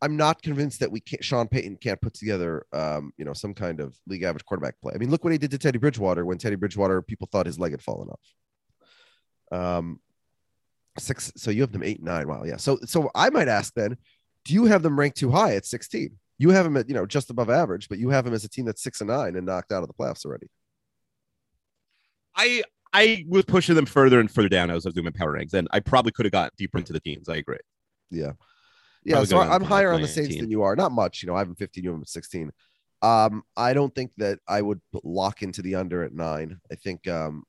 I'm 0.00 0.16
not 0.16 0.42
convinced 0.42 0.80
that 0.80 0.92
we 0.92 1.00
can't. 1.00 1.24
Sean 1.24 1.48
Payton 1.48 1.78
can't 1.78 2.00
put 2.00 2.14
together, 2.14 2.64
um, 2.72 3.12
you 3.16 3.24
know, 3.24 3.32
some 3.32 3.52
kind 3.52 3.80
of 3.80 3.96
league 4.06 4.22
average 4.22 4.44
quarterback 4.44 4.80
play. 4.80 4.92
I 4.94 4.98
mean, 4.98 5.10
look 5.10 5.24
what 5.24 5.32
he 5.32 5.38
did 5.38 5.50
to 5.50 5.58
Teddy 5.58 5.78
Bridgewater 5.78 6.24
when 6.24 6.38
Teddy 6.38 6.56
Bridgewater 6.56 7.02
people 7.02 7.28
thought 7.30 7.46
his 7.46 7.58
leg 7.58 7.72
had 7.72 7.82
fallen 7.82 8.08
off. 8.08 9.60
Um, 9.60 10.00
six. 10.98 11.32
So 11.36 11.50
you 11.50 11.62
have 11.62 11.72
them 11.72 11.82
eight, 11.82 12.02
nine. 12.02 12.28
Wow, 12.28 12.44
yeah. 12.44 12.56
So, 12.56 12.78
so 12.84 13.10
I 13.14 13.30
might 13.30 13.48
ask 13.48 13.74
then, 13.74 13.96
do 14.44 14.54
you 14.54 14.66
have 14.66 14.82
them 14.82 14.98
ranked 14.98 15.18
too 15.18 15.30
high 15.30 15.54
at 15.56 15.66
16? 15.66 16.16
You 16.38 16.50
have 16.50 16.64
them 16.64 16.76
at, 16.76 16.88
you 16.88 16.94
know, 16.94 17.06
just 17.06 17.30
above 17.30 17.50
average, 17.50 17.88
but 17.88 17.98
you 17.98 18.10
have 18.10 18.24
them 18.24 18.34
as 18.34 18.44
a 18.44 18.48
team 18.48 18.66
that's 18.66 18.82
six 18.82 19.00
and 19.00 19.08
nine 19.08 19.34
and 19.34 19.46
knocked 19.46 19.72
out 19.72 19.82
of 19.82 19.88
the 19.88 19.94
playoffs 19.94 20.24
already. 20.24 20.46
I 22.36 22.62
I 22.92 23.24
was 23.28 23.44
pushing 23.44 23.74
them 23.74 23.86
further 23.86 24.20
and 24.20 24.30
further 24.30 24.48
down 24.48 24.70
as 24.70 24.86
I 24.86 24.88
was 24.88 24.94
doing 24.94 25.04
my 25.04 25.10
power 25.10 25.32
ranks, 25.32 25.52
and 25.52 25.68
I 25.72 25.80
probably 25.80 26.12
could 26.12 26.24
have 26.24 26.32
got 26.32 26.56
deeper 26.56 26.78
into 26.78 26.92
the 26.92 27.00
teams. 27.00 27.28
I 27.28 27.36
agree. 27.36 27.58
Yeah. 28.10 28.32
Yeah. 29.08 29.24
So 29.24 29.38
I'm 29.38 29.62
higher 29.62 29.92
on 29.92 30.00
the 30.00 30.06
19. 30.06 30.24
Saints 30.24 30.40
than 30.40 30.50
you 30.50 30.62
are. 30.62 30.76
Not 30.76 30.92
much. 30.92 31.22
You 31.22 31.28
know, 31.28 31.34
I 31.34 31.38
have 31.38 31.48
them 31.48 31.56
15, 31.56 31.84
you 31.84 31.90
have 31.90 31.98
them 31.98 32.06
16. 32.06 32.52
Um, 33.00 33.42
I 33.56 33.74
don't 33.74 33.94
think 33.94 34.12
that 34.16 34.40
I 34.48 34.60
would 34.60 34.80
lock 35.04 35.42
into 35.42 35.62
the 35.62 35.76
under 35.76 36.02
at 36.02 36.12
nine. 36.12 36.60
I 36.70 36.74
think 36.74 37.06
um 37.08 37.44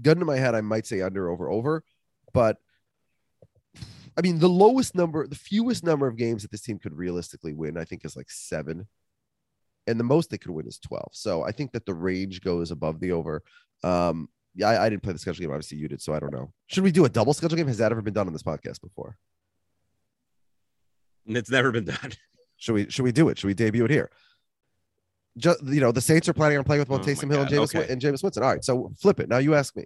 gun 0.00 0.18
to 0.18 0.24
my 0.24 0.36
head, 0.36 0.54
I 0.54 0.60
might 0.60 0.86
say 0.86 1.00
under 1.00 1.30
over 1.30 1.50
over, 1.50 1.82
but 2.32 2.58
I 4.16 4.20
mean 4.20 4.38
the 4.38 4.48
lowest 4.48 4.94
number, 4.94 5.26
the 5.26 5.36
fewest 5.36 5.84
number 5.84 6.06
of 6.06 6.16
games 6.16 6.42
that 6.42 6.50
this 6.50 6.62
team 6.62 6.78
could 6.78 6.94
realistically 6.94 7.54
win, 7.54 7.76
I 7.78 7.84
think 7.84 8.04
is 8.04 8.16
like 8.16 8.30
seven. 8.30 8.86
And 9.86 9.98
the 9.98 10.04
most 10.04 10.28
they 10.28 10.36
could 10.36 10.50
win 10.50 10.66
is 10.66 10.78
12. 10.78 11.08
So 11.12 11.44
I 11.44 11.52
think 11.52 11.72
that 11.72 11.86
the 11.86 11.94
range 11.94 12.42
goes 12.42 12.70
above 12.70 13.00
the 13.00 13.12
over. 13.12 13.42
Um, 13.82 14.28
yeah, 14.54 14.68
I, 14.68 14.84
I 14.84 14.88
didn't 14.90 15.02
play 15.02 15.14
the 15.14 15.18
schedule 15.18 15.40
game. 15.40 15.50
Obviously, 15.50 15.78
you 15.78 15.88
did, 15.88 16.02
so 16.02 16.12
I 16.12 16.18
don't 16.18 16.32
know. 16.32 16.52
Should 16.66 16.84
we 16.84 16.92
do 16.92 17.06
a 17.06 17.08
double 17.08 17.32
schedule 17.32 17.56
game? 17.56 17.68
Has 17.68 17.78
that 17.78 17.90
ever 17.90 18.02
been 18.02 18.12
done 18.12 18.26
on 18.26 18.34
this 18.34 18.42
podcast 18.42 18.82
before? 18.82 19.16
And 21.28 21.36
it's 21.36 21.50
never 21.50 21.70
been 21.70 21.84
done. 21.84 22.12
Should 22.60 22.72
we 22.72 22.90
should 22.90 23.04
we 23.04 23.12
do 23.12 23.28
it? 23.28 23.38
Should 23.38 23.46
we 23.46 23.54
debut 23.54 23.84
it 23.84 23.90
here? 23.92 24.10
Just 25.36 25.62
you 25.62 25.80
know, 25.80 25.92
the 25.92 26.00
Saints 26.00 26.28
are 26.28 26.32
planning 26.32 26.58
on 26.58 26.64
playing 26.64 26.80
with 26.80 26.88
both 26.88 27.02
Oh 27.02 27.04
Taysom 27.04 27.30
Hill 27.30 27.42
and 27.42 27.48
Jameis 27.48 27.72
okay. 27.72 27.92
and 27.92 28.02
Jameis 28.02 28.20
Winston. 28.20 28.42
All 28.42 28.50
right, 28.50 28.64
so 28.64 28.90
flip 29.00 29.20
it. 29.20 29.28
Now 29.28 29.38
you 29.38 29.54
ask 29.54 29.76
me. 29.76 29.84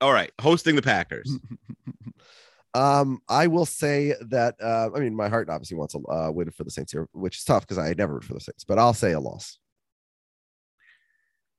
All 0.00 0.12
right, 0.12 0.30
hosting 0.40 0.76
the 0.76 0.82
Packers. 0.82 1.36
Um, 2.72 3.20
I 3.28 3.48
will 3.48 3.66
say 3.66 4.14
that 4.28 4.54
uh, 4.62 4.90
I 4.94 5.00
mean 5.00 5.14
my 5.14 5.28
heart 5.28 5.50
obviously 5.50 5.76
wants 5.76 5.94
a 5.94 5.98
uh, 5.98 6.30
win 6.30 6.50
for 6.52 6.62
the 6.62 6.70
Saints 6.70 6.92
here, 6.92 7.08
which 7.12 7.38
is 7.38 7.44
tough 7.44 7.66
because 7.66 7.78
I 7.78 7.92
never 7.94 8.14
root 8.14 8.24
for 8.24 8.34
the 8.34 8.40
Saints, 8.40 8.62
but 8.62 8.78
I'll 8.78 8.94
say 8.94 9.12
a 9.12 9.20
loss. 9.20 9.58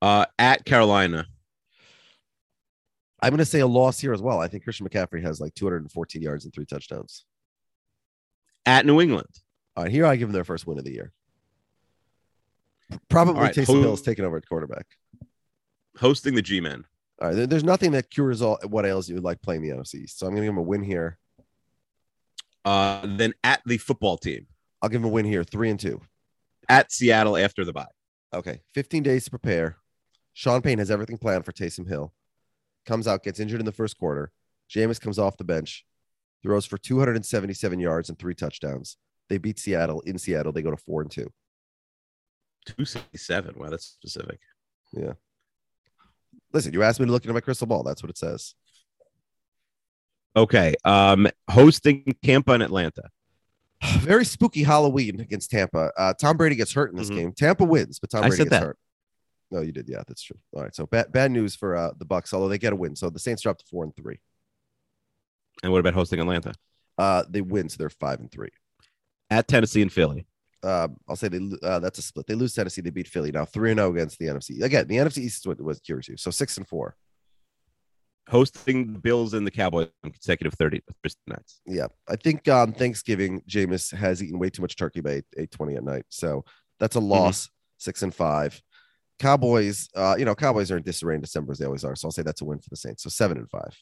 Uh, 0.00 0.24
at 0.38 0.64
Carolina. 0.64 1.26
I'm 3.20 3.30
going 3.30 3.38
to 3.38 3.44
say 3.44 3.60
a 3.60 3.66
loss 3.66 4.00
here 4.00 4.12
as 4.12 4.20
well. 4.20 4.40
I 4.40 4.48
think 4.48 4.64
Christian 4.64 4.88
McCaffrey 4.88 5.22
has 5.22 5.40
like 5.40 5.54
214 5.54 6.20
yards 6.20 6.44
and 6.44 6.52
three 6.52 6.64
touchdowns. 6.64 7.24
At 8.66 8.86
New 8.86 9.00
England. 9.00 9.28
All 9.76 9.84
right, 9.84 9.92
here 9.92 10.06
I 10.06 10.16
give 10.16 10.28
them 10.28 10.34
their 10.34 10.44
first 10.44 10.66
win 10.66 10.78
of 10.78 10.84
the 10.84 10.92
year. 10.92 11.12
Probably 13.08 13.34
All 13.34 13.40
right, 13.40 13.54
Taysom 13.54 13.80
Hill 13.80 13.94
is 13.94 14.02
taking 14.02 14.24
over 14.24 14.36
at 14.36 14.48
quarterback. 14.48 14.86
Hosting 15.98 16.34
the 16.34 16.42
G-Men. 16.42 16.84
All 17.20 17.28
right, 17.32 17.48
there's 17.48 17.64
nothing 17.64 17.92
that 17.92 18.10
cures 18.10 18.42
all 18.42 18.58
what 18.68 18.84
ails 18.84 19.08
you 19.08 19.18
like 19.18 19.40
playing 19.40 19.62
the 19.62 19.70
NFC 19.70 20.08
So 20.10 20.26
I'm 20.26 20.32
going 20.32 20.42
to 20.42 20.46
give 20.46 20.54
them 20.54 20.58
a 20.58 20.62
win 20.62 20.82
here. 20.82 21.18
Uh, 22.64 23.00
then 23.04 23.32
at 23.42 23.60
the 23.66 23.78
football 23.78 24.16
team. 24.16 24.46
I'll 24.80 24.88
give 24.88 25.00
them 25.00 25.10
a 25.10 25.14
win 25.14 25.24
here, 25.24 25.44
three 25.44 25.70
and 25.70 25.78
two. 25.78 26.00
At 26.68 26.92
Seattle 26.92 27.36
after 27.36 27.64
the 27.64 27.72
bye. 27.72 27.86
Okay, 28.34 28.60
15 28.74 29.02
days 29.02 29.24
to 29.24 29.30
prepare. 29.30 29.76
Sean 30.32 30.62
Payton 30.62 30.78
has 30.78 30.90
everything 30.90 31.18
planned 31.18 31.44
for 31.44 31.52
Taysom 31.52 31.86
Hill. 31.86 32.12
Comes 32.86 33.06
out, 33.06 33.22
gets 33.22 33.38
injured 33.38 33.60
in 33.60 33.66
the 33.66 33.72
first 33.72 33.98
quarter. 33.98 34.32
Jameis 34.70 35.00
comes 35.00 35.18
off 35.18 35.36
the 35.36 35.44
bench, 35.44 35.84
throws 36.42 36.66
for 36.66 36.78
277 36.78 37.78
yards 37.80 38.08
and 38.08 38.18
three 38.18 38.34
touchdowns. 38.34 38.96
They 39.28 39.38
beat 39.38 39.58
Seattle 39.58 40.00
in 40.02 40.18
Seattle. 40.18 40.52
They 40.52 40.62
go 40.62 40.70
to 40.70 40.76
four 40.76 41.02
and 41.02 41.10
two. 41.10 41.32
267. 42.66 43.54
Wow, 43.56 43.70
that's 43.70 43.86
specific. 43.86 44.38
Yeah. 44.92 45.12
Listen, 46.52 46.72
you 46.72 46.82
asked 46.82 47.00
me 47.00 47.06
to 47.06 47.12
look 47.12 47.24
into 47.24 47.34
my 47.34 47.40
crystal 47.40 47.66
ball. 47.66 47.82
That's 47.82 48.02
what 48.02 48.10
it 48.10 48.18
says. 48.18 48.54
Okay. 50.36 50.74
Um, 50.84 51.28
hosting 51.50 52.14
Tampa 52.22 52.52
and 52.52 52.62
Atlanta. 52.62 53.10
Very 54.00 54.24
spooky 54.24 54.62
Halloween 54.62 55.20
against 55.20 55.50
Tampa. 55.50 55.90
Uh, 55.96 56.14
Tom 56.14 56.36
Brady 56.36 56.54
gets 56.56 56.72
hurt 56.72 56.90
in 56.90 56.96
this 56.96 57.10
Mhm. 57.10 57.16
game. 57.16 57.32
Tampa 57.32 57.64
wins, 57.64 57.98
but 57.98 58.10
Tom 58.10 58.24
I 58.24 58.28
Brady 58.28 58.36
said 58.36 58.44
gets 58.50 58.60
that. 58.60 58.66
hurt. 58.66 58.78
No, 59.50 59.60
you 59.60 59.72
did. 59.72 59.88
Yeah, 59.88 60.02
that's 60.06 60.22
true. 60.22 60.38
All 60.54 60.62
right, 60.62 60.74
so 60.74 60.86
bad 60.86 61.12
bad 61.12 61.30
news 61.30 61.54
for 61.54 61.76
uh, 61.76 61.92
the 61.98 62.06
Bucks. 62.06 62.32
Although 62.32 62.48
they 62.48 62.58
get 62.58 62.72
a 62.72 62.76
win, 62.76 62.96
so 62.96 63.10
the 63.10 63.18
Saints 63.18 63.42
drop 63.42 63.58
to 63.58 63.64
four 63.66 63.84
and 63.84 63.94
three. 63.94 64.18
And 65.62 65.72
what 65.72 65.78
about 65.80 65.94
hosting 65.94 66.20
Atlanta? 66.20 66.52
Uh, 66.98 67.24
they 67.28 67.40
win, 67.40 67.68
so 67.68 67.76
they're 67.78 67.90
five 67.90 68.20
and 68.20 68.30
three. 68.30 68.50
At 69.30 69.48
Tennessee 69.48 69.82
and 69.82 69.92
Philly. 69.92 70.26
uh, 70.62 70.88
I'll 71.08 71.16
say 71.16 71.28
they 71.28 71.40
uh, 71.62 71.78
that's 71.78 71.98
a 71.98 72.02
split. 72.02 72.26
They 72.26 72.34
lose 72.34 72.54
Tennessee, 72.54 72.80
they 72.82 72.90
beat 72.90 73.08
Philly. 73.08 73.32
Now 73.32 73.44
three 73.44 73.70
and 73.70 73.78
zero 73.78 73.90
against 73.92 74.18
the 74.18 74.26
NFC. 74.26 74.62
Again, 74.62 74.86
the 74.88 74.96
NFC 74.96 75.18
East 75.18 75.42
is 75.42 75.46
what 75.46 75.60
was 75.60 75.80
curious 75.80 76.08
you. 76.08 76.16
So 76.16 76.30
six 76.30 76.56
and 76.56 76.66
four. 76.68 76.96
Hosting 78.28 78.92
the 78.92 78.98
Bills 79.00 79.34
and 79.34 79.44
the 79.44 79.50
Cowboys 79.50 79.88
on 80.04 80.12
consecutive 80.12 80.54
30 80.54 80.80
nights. 81.26 81.60
Yeah, 81.66 81.88
I 82.08 82.14
think 82.14 82.46
on 82.46 82.72
Thanksgiving, 82.72 83.40
Jameis 83.48 83.92
has 83.96 84.22
eaten 84.22 84.38
way 84.38 84.48
too 84.48 84.62
much 84.62 84.76
turkey 84.76 85.00
by 85.00 85.22
eight 85.36 85.50
twenty 85.50 85.74
at 85.74 85.82
night. 85.82 86.04
So 86.08 86.44
that's 86.78 86.94
a 86.96 87.00
loss. 87.00 87.50
Six 87.78 88.02
and 88.02 88.14
five. 88.14 88.62
Cowboys, 89.18 89.88
uh, 89.96 90.14
you 90.16 90.24
know, 90.24 90.36
Cowboys 90.36 90.70
are 90.70 90.76
in 90.76 90.84
disarray 90.84 91.16
in 91.16 91.20
December 91.20 91.50
as 91.52 91.58
they 91.58 91.64
always 91.66 91.84
are. 91.84 91.96
So 91.96 92.06
I'll 92.06 92.12
say 92.12 92.22
that's 92.22 92.40
a 92.42 92.44
win 92.44 92.60
for 92.60 92.70
the 92.70 92.76
Saints. 92.76 93.02
So 93.02 93.08
seven 93.10 93.38
and 93.38 93.50
five. 93.50 93.76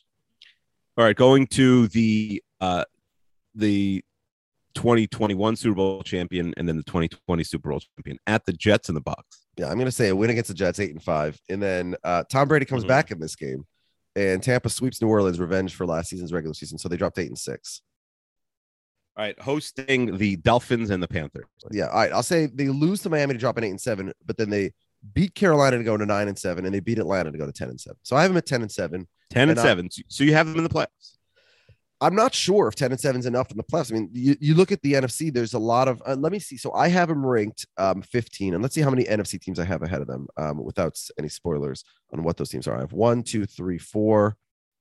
All 0.96 1.05
right, 1.05 1.16
going 1.16 1.46
to 1.48 1.88
the 1.88 2.42
uh 2.61 2.85
the 3.55 4.03
2021 4.74 5.57
Super 5.57 5.74
Bowl 5.74 6.03
champion 6.03 6.55
and 6.57 6.68
then 6.68 6.76
the 6.76 6.83
2020 6.85 7.42
Super 7.44 7.70
Bowl 7.70 7.81
champion 7.81 8.18
at 8.26 8.44
the 8.46 8.53
Jets 8.53 8.88
in 8.88 8.94
the 8.94 9.00
box. 9.00 9.46
Yeah, 9.57 9.68
I'm 9.70 9.79
gonna 9.79 9.90
say 9.90 10.09
a 10.09 10.16
win 10.16 10.31
against 10.31 10.48
the 10.48 10.55
Jets, 10.55 10.79
eight 10.79 10.90
and 10.90 11.03
five, 11.03 11.38
and 11.48 11.62
then 11.62 11.96
uh, 12.05 12.24
Tom 12.31 12.48
Brady 12.48 12.64
comes 12.66 12.85
Mhm. 12.85 12.88
back 12.88 13.11
in 13.11 13.18
this 13.20 13.35
game, 13.37 13.64
and 14.14 14.42
Tampa 14.42 14.68
sweeps 14.70 15.00
New 15.03 15.09
Orleans, 15.09 15.40
revenge 15.40 15.74
for 15.74 15.87
last 15.87 16.11
season's 16.11 16.33
regular 16.33 16.55
season. 16.55 16.79
So 16.79 16.88
they 16.88 16.96
dropped 16.96 17.18
eight 17.18 17.29
and 17.29 17.38
six. 17.38 17.83
All 19.16 19.24
right, 19.24 19.38
hosting 19.40 20.16
the 20.16 20.37
Dolphins 20.37 20.90
and 20.90 21.03
the 21.03 21.09
Panthers. 21.09 21.44
Yeah, 21.72 21.87
all 21.88 21.96
right. 21.98 22.12
I'll 22.12 22.22
say 22.22 22.46
they 22.46 22.68
lose 22.68 23.03
to 23.03 23.11
Miami 23.11 23.35
to 23.35 23.38
drop 23.40 23.57
an 23.59 23.64
eight 23.64 23.70
and 23.70 23.81
seven, 23.81 24.12
but 24.24 24.37
then 24.37 24.50
they 24.50 24.72
beat 25.14 25.35
Carolina 25.35 25.79
to 25.79 25.85
go 25.85 25.96
to 25.96 26.07
nine 26.07 26.29
and 26.29 26.38
seven, 26.38 26.64
and 26.64 26.74
they 26.74 26.81
beat 26.81 26.98
Atlanta 26.98 27.31
to 27.33 27.37
go 27.38 27.44
to 27.46 27.53
ten 27.53 27.68
and 27.68 27.81
seven. 27.81 27.98
So 28.03 28.16
I 28.16 28.22
have 28.22 28.31
them 28.31 28.37
at 28.38 28.46
ten 28.46 28.62
and 28.62 28.70
seven. 28.70 29.09
10 29.31 29.49
and 29.49 29.59
And 29.59 29.59
7. 29.61 29.90
So- 29.90 30.03
So 30.09 30.25
you 30.25 30.35
have 30.35 30.47
them 30.47 30.57
in 30.57 30.64
the 30.64 30.69
playoffs. 30.71 31.16
I'm 32.03 32.14
not 32.14 32.35
sure 32.35 32.66
if 32.66 32.75
10 32.77 32.93
and 32.93 33.01
7 33.01 33.19
is 33.21 33.27
enough 33.27 33.51
in 33.51 33.59
the 33.59 33.62
playoffs. 33.62 33.93
I 33.93 33.95
mean, 33.95 34.09
you, 34.12 34.35
you 34.40 34.55
look 34.55 34.73
at 34.73 34.81
the 34.81 34.95
NFC, 34.95 35.31
there's 35.33 35.53
a 35.53 35.59
lot 35.59 35.87
of, 35.87 36.03
uh, 36.07 36.14
let 36.19 36.33
me 36.33 36.38
see. 36.38 36.57
So 36.57 36.73
I 36.73 36.88
have 36.88 37.09
them 37.09 37.25
ranked 37.27 37.66
um, 37.77 38.01
15, 38.01 38.55
and 38.55 38.62
let's 38.62 38.75
see 38.75 38.81
how 38.81 38.88
many 38.88 39.05
NFC 39.05 39.38
teams 39.38 39.59
I 39.61 39.64
have 39.66 39.83
ahead 39.83 40.01
of 40.01 40.07
them 40.07 40.27
um, 40.38 40.64
without 40.64 40.99
any 41.19 41.29
spoilers 41.29 41.85
on 42.12 42.23
what 42.23 42.38
those 42.38 42.49
teams 42.49 42.66
are. 42.66 42.77
I 42.77 42.81
have 42.81 42.95
one, 42.95 43.23
two, 43.23 43.45
three, 43.45 43.77
four, 43.77 44.37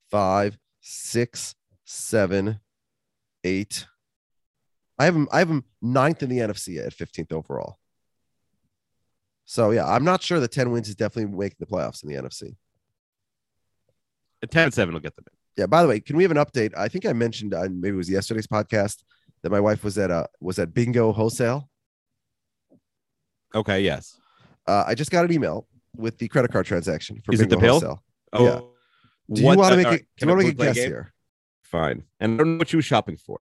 five, 0.10 0.58
six, 0.80 1.56
seven, 1.84 2.62
eight. 3.44 3.86
I 4.98 5.04
have 5.06 5.14
them, 5.14 5.28
I 5.30 5.40
have 5.40 5.50
them 5.50 5.66
ninth 5.82 6.24
in 6.24 6.30
the 6.30 6.38
NFC 6.40 6.78
at 6.86 6.94
15th 6.96 7.34
overall. 7.34 7.80
So 9.44 9.72
yeah, 9.72 9.86
I'm 9.88 10.06
not 10.06 10.22
sure 10.24 10.40
that 10.40 10.52
10 10.54 10.72
wins 10.72 10.88
is 10.88 10.96
definitely 10.96 11.36
making 11.38 11.58
the 11.60 11.66
playoffs 11.66 12.02
in 12.04 12.10
the 12.10 12.16
NFC. 12.16 12.56
A 14.42 14.48
10 14.48 14.66
and 14.66 14.74
7 14.74 14.94
will 14.94 15.02
get 15.02 15.16
them 15.16 15.26
in. 15.32 15.38
Yeah. 15.62 15.66
By 15.68 15.82
the 15.82 15.88
way, 15.88 16.00
can 16.00 16.16
we 16.16 16.24
have 16.24 16.32
an 16.32 16.38
update? 16.38 16.72
I 16.78 16.88
think 16.88 17.06
I 17.06 17.14
mentioned 17.14 17.54
uh, 17.54 17.68
maybe 17.70 17.96
it 17.96 17.98
was 17.98 18.10
yesterday's 18.10 18.48
podcast 18.48 19.04
that 19.44 19.52
my 19.52 19.60
wife 19.60 19.84
was 19.84 19.98
at 19.98 20.12
uh 20.12 20.28
was 20.40 20.60
at 20.60 20.74
Bingo 20.74 21.12
Wholesale. 21.12 21.70
Okay, 23.54 23.82
yes. 23.82 24.18
Uh, 24.68 24.84
I 24.86 24.96
just 24.96 25.12
got 25.12 25.26
an 25.26 25.32
email 25.32 25.68
with 25.96 26.18
the 26.20 26.28
credit 26.28 26.52
card 26.52 26.66
transaction 26.66 27.20
for 27.26 27.34
Is 27.34 27.42
it 27.42 27.50
Bingo 27.50 27.56
the 27.56 27.62
bill? 27.62 27.72
Wholesale. 27.80 28.04
Oh, 28.34 28.46
Yeah. 28.46 28.60
Do 29.32 29.42
you 29.42 29.48
want 29.48 29.72
to 29.72 29.78
make 29.78 29.86
a, 29.86 29.90
right, 29.92 30.06
do 30.18 30.26
you 30.26 30.28
want 30.28 30.42
to 30.42 30.48
make 30.48 30.54
a 30.54 30.58
guess 30.66 30.76
game? 30.76 30.88
here? 30.88 31.14
Fine. 31.64 32.04
And 32.20 32.34
I 32.34 32.38
don't 32.38 32.54
know 32.54 32.58
what 32.58 32.74
you 32.74 32.78
were 32.78 32.84
shopping 32.84 33.16
for. 33.18 33.40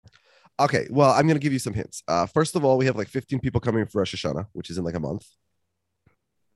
Okay. 0.61 0.87
Well, 0.91 1.11
I'm 1.11 1.27
going 1.27 1.37
to 1.37 1.43
give 1.43 1.53
you 1.53 1.59
some 1.59 1.73
hints. 1.73 2.03
Uh, 2.07 2.27
first 2.27 2.57
of 2.57 2.65
all, 2.65 2.77
we 2.77 2.85
have 2.87 2.97
like 2.97 3.09
15 3.09 3.41
people 3.41 3.61
coming 3.61 3.87
for 3.87 3.99
Rosh 4.01 4.15
Hashanah, 4.15 4.49
which 4.53 4.69
is 4.69 4.77
in 4.77 4.85
like 4.85 4.95
a 4.95 5.01
month. 5.01 5.27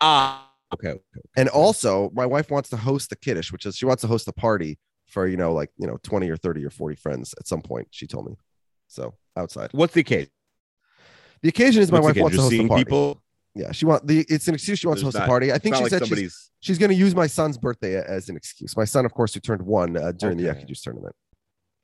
Ah, 0.03 0.52
okay. 0.75 0.91
okay. 0.91 1.01
And 1.37 1.49
also, 1.49 2.11
my 2.15 2.27
wife 2.27 2.51
wants 2.51 2.69
to 2.71 2.77
host 2.77 3.11
the 3.11 3.17
kiddush, 3.17 3.53
which 3.53 3.67
is 3.67 3.77
she 3.77 3.87
wants 3.87 4.01
to 4.03 4.07
host 4.07 4.27
a 4.29 4.33
party 4.33 4.79
for 5.09 5.27
you 5.27 5.37
know 5.37 5.53
like 5.53 5.71
you 5.79 5.87
know 5.87 5.99
20 6.03 6.31
or 6.31 6.37
30 6.37 6.65
or 6.65 6.71
40 6.71 6.97
friends 6.97 7.35
at 7.39 7.47
some 7.47 7.63
point. 7.63 7.89
She 7.91 8.07
told 8.07 8.27
me. 8.27 8.37
So 8.89 9.15
outside. 9.37 9.71
What's 9.73 9.95
the 9.95 10.03
case? 10.03 10.29
The 11.43 11.49
occasion 11.49 11.83
is 11.83 11.91
my 11.91 11.99
What's 11.99 12.17
wife 12.17 12.23
wants 12.23 12.37
to 12.37 12.43
host 12.43 12.55
a 12.55 12.69
party. 12.69 12.85
people. 12.85 13.23
Yeah, 13.55 13.73
she 13.73 13.85
wants 13.85 14.07
the. 14.07 14.25
It's 14.29 14.49
an 14.49 14.55
excuse. 14.55 14.79
She 14.79 14.87
wants 14.87 15.01
to 15.01 15.07
There's 15.07 15.17
host 15.17 15.25
a 15.25 15.29
party. 15.29 15.53
I 15.53 15.59
think 15.59 15.77
she 15.77 15.83
like 15.83 15.91
said 15.91 16.01
she's, 16.03 16.09
somebody's. 16.09 16.51
she's 16.61 16.79
going 16.79 16.91
to 16.91 16.97
use 16.97 17.15
my 17.15 17.27
son's 17.27 17.59
birthday 17.59 17.97
as 17.97 18.29
an 18.29 18.37
excuse. 18.37 18.77
My 18.77 18.85
son, 18.85 19.05
of 19.05 19.13
course, 19.13 19.35
who 19.35 19.41
turned 19.41 19.63
one 19.63 19.97
uh, 19.97 20.13
during 20.13 20.39
the 20.39 20.49
Okay. 20.49 20.61
Yaki 20.61 20.69
Juice 20.69 20.83
tournament. 20.83 21.15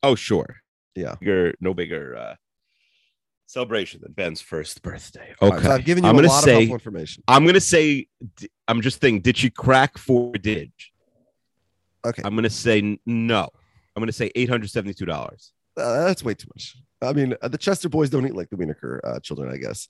Oh, 0.03 0.15
sure. 0.15 0.57
Yeah. 0.95 1.17
Bigger, 1.21 1.55
no 1.61 1.75
bigger 1.75 2.17
uh, 2.17 2.35
celebration 3.49 4.01
than 4.03 4.13
Ben's 4.13 4.41
first 4.41 4.83
birthday. 4.83 5.35
Okay. 5.43 5.55
right, 5.57 5.63
so 5.65 5.71
I've 5.73 5.85
given 5.85 6.05
you 6.05 6.11
I'm 6.11 6.17
a 6.17 6.19
gonna 6.19 6.29
lot 6.29 6.39
of 6.39 6.45
say. 6.45 6.53
helpful 6.53 6.75
information. 6.75 7.25
I'm 7.27 7.45
gonna 7.45 7.61
say. 7.61 8.07
I'm 8.69 8.81
just 8.83 9.01
thinking. 9.01 9.23
Did 9.23 9.37
she 9.37 9.51
crack 9.51 9.99
four 9.99 10.33
dig? 10.35 10.71
Okay, 12.07 12.23
I'm 12.25 12.35
gonna 12.37 12.49
say 12.51 12.99
no. 13.07 13.49
I'm 13.97 14.01
gonna 14.01 14.13
say 14.13 14.31
eight 14.37 14.49
hundred 14.49 14.71
seventy-two 14.71 15.07
dollars. 15.07 15.53
uh, 15.77 16.05
that's 16.07 16.23
way 16.23 16.35
too 16.35 16.47
much. 16.55 16.77
I 17.03 17.13
mean, 17.13 17.35
uh, 17.43 17.49
the 17.49 17.59
Chester 17.59 17.89
boys 17.89 18.11
don't 18.11 18.27
eat 18.27 18.35
like 18.35 18.51
the 18.51 18.57
Wienerker 18.57 19.01
uh, 19.05 19.21
children, 19.21 19.53
I 19.53 19.57
guess. 19.57 19.89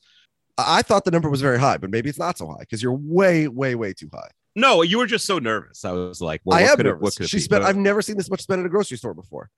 I-, 0.57 0.79
I 0.79 0.83
thought 0.83 1.05
the 1.05 1.11
number 1.11 1.29
was 1.29 1.41
very 1.41 1.59
high, 1.59 1.77
but 1.79 1.91
maybe 1.91 2.09
it's 2.09 2.19
not 2.19 2.39
so 2.39 2.49
high 2.49 2.61
because 2.61 2.83
you're 2.83 2.93
way, 2.95 3.49
way, 3.49 3.75
way 3.75 3.93
too 3.93 4.09
high. 4.13 4.29
No, 4.57 4.83
you 4.83 4.99
were 4.99 5.07
just 5.07 5.25
so 5.25 5.39
nervous. 5.39 5.85
I 5.85 5.93
was 5.93 6.21
like, 6.21 6.41
well, 6.45 6.59
I 6.59 6.63
what 6.63 6.71
am 6.71 6.77
could 6.77 6.87
it- 6.87 6.89
nervous. 6.91 7.03
what 7.03 7.17
could 7.17 7.25
it 7.25 7.29
she 7.31 7.37
be? 7.37 7.43
spent. 7.43 7.63
But 7.63 7.69
I've 7.69 7.77
never 7.77 8.03
seen 8.03 8.17
this 8.17 8.31
much 8.31 8.43
spent 8.43 8.61
at 8.61 8.67
a 8.67 8.69
grocery 8.69 8.97
store 8.99 9.15
before. 9.15 9.51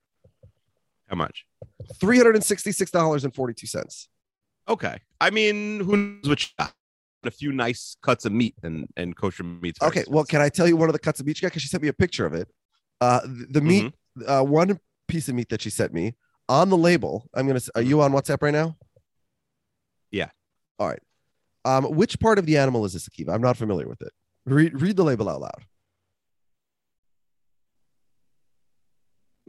How 1.11 1.17
much? 1.17 1.45
Three 2.01 2.17
hundred 2.17 2.37
and 2.37 2.45
sixty-six 2.45 2.91
dollars 2.91 3.25
and 3.25 3.35
forty-two 3.35 3.67
cents. 3.67 4.09
Okay. 4.69 4.99
I 5.21 5.31
mean, 5.31 5.81
who 5.81 5.97
knows 5.97 6.29
what? 6.29 6.41
you 6.43 6.49
got? 6.59 6.73
A 7.25 7.31
few 7.31 7.53
nice 7.53 7.99
cuts 8.03 8.25
of 8.25 8.33
meat 8.33 8.55
and 8.63 8.87
and 8.97 9.15
kosher 9.15 9.43
meats. 9.45 9.83
Okay, 9.83 10.05
well, 10.09 10.25
can 10.25 10.41
I 10.41 10.49
tell 10.49 10.67
you 10.67 10.75
one 10.77 10.89
of 10.89 10.95
the 10.95 10.99
cuts 10.99 11.21
of 11.21 11.27
meat 11.27 11.37
she 11.37 11.43
got? 11.43 11.49
Because 11.49 11.61
she 11.61 11.69
sent 11.69 11.83
me 11.83 11.89
a 11.89 11.93
picture 11.93 12.25
of 12.25 12.33
it. 12.33 12.49
Uh, 13.03 13.21
the, 13.25 13.47
the 13.51 13.61
meat, 13.61 13.93
Mm-hmm. 14.19 14.31
uh, 14.31 14.43
one 14.43 14.81
piece 15.07 15.29
of 15.29 15.35
meat 15.35 15.49
that 15.51 15.61
she 15.61 15.69
sent 15.71 15.93
me 15.93 16.15
on 16.49 16.71
the 16.71 16.79
label. 16.79 17.29
I'm 17.35 17.47
gonna. 17.47 17.61
Are 17.75 17.83
you 17.83 18.01
on 18.01 18.13
WhatsApp 18.13 18.41
right 18.41 18.55
now? 18.55 18.69
Mm-hmm. 18.69 18.77
Yeah. 20.13 20.31
All 20.79 20.89
right. 20.89 21.03
Um, 21.67 21.85
which 21.85 22.19
part 22.21 22.39
of 22.39 22.47
the 22.47 22.57
animal 22.57 22.85
is 22.87 22.95
this, 22.95 23.07
Akiva? 23.09 23.35
I'm 23.35 23.43
not 23.43 23.57
familiar 23.59 23.87
with 23.87 24.01
it. 24.01 24.13
Read 24.47 24.81
read 24.81 24.97
the 24.97 25.05
label 25.05 25.29
out 25.29 25.43
loud. 25.43 25.65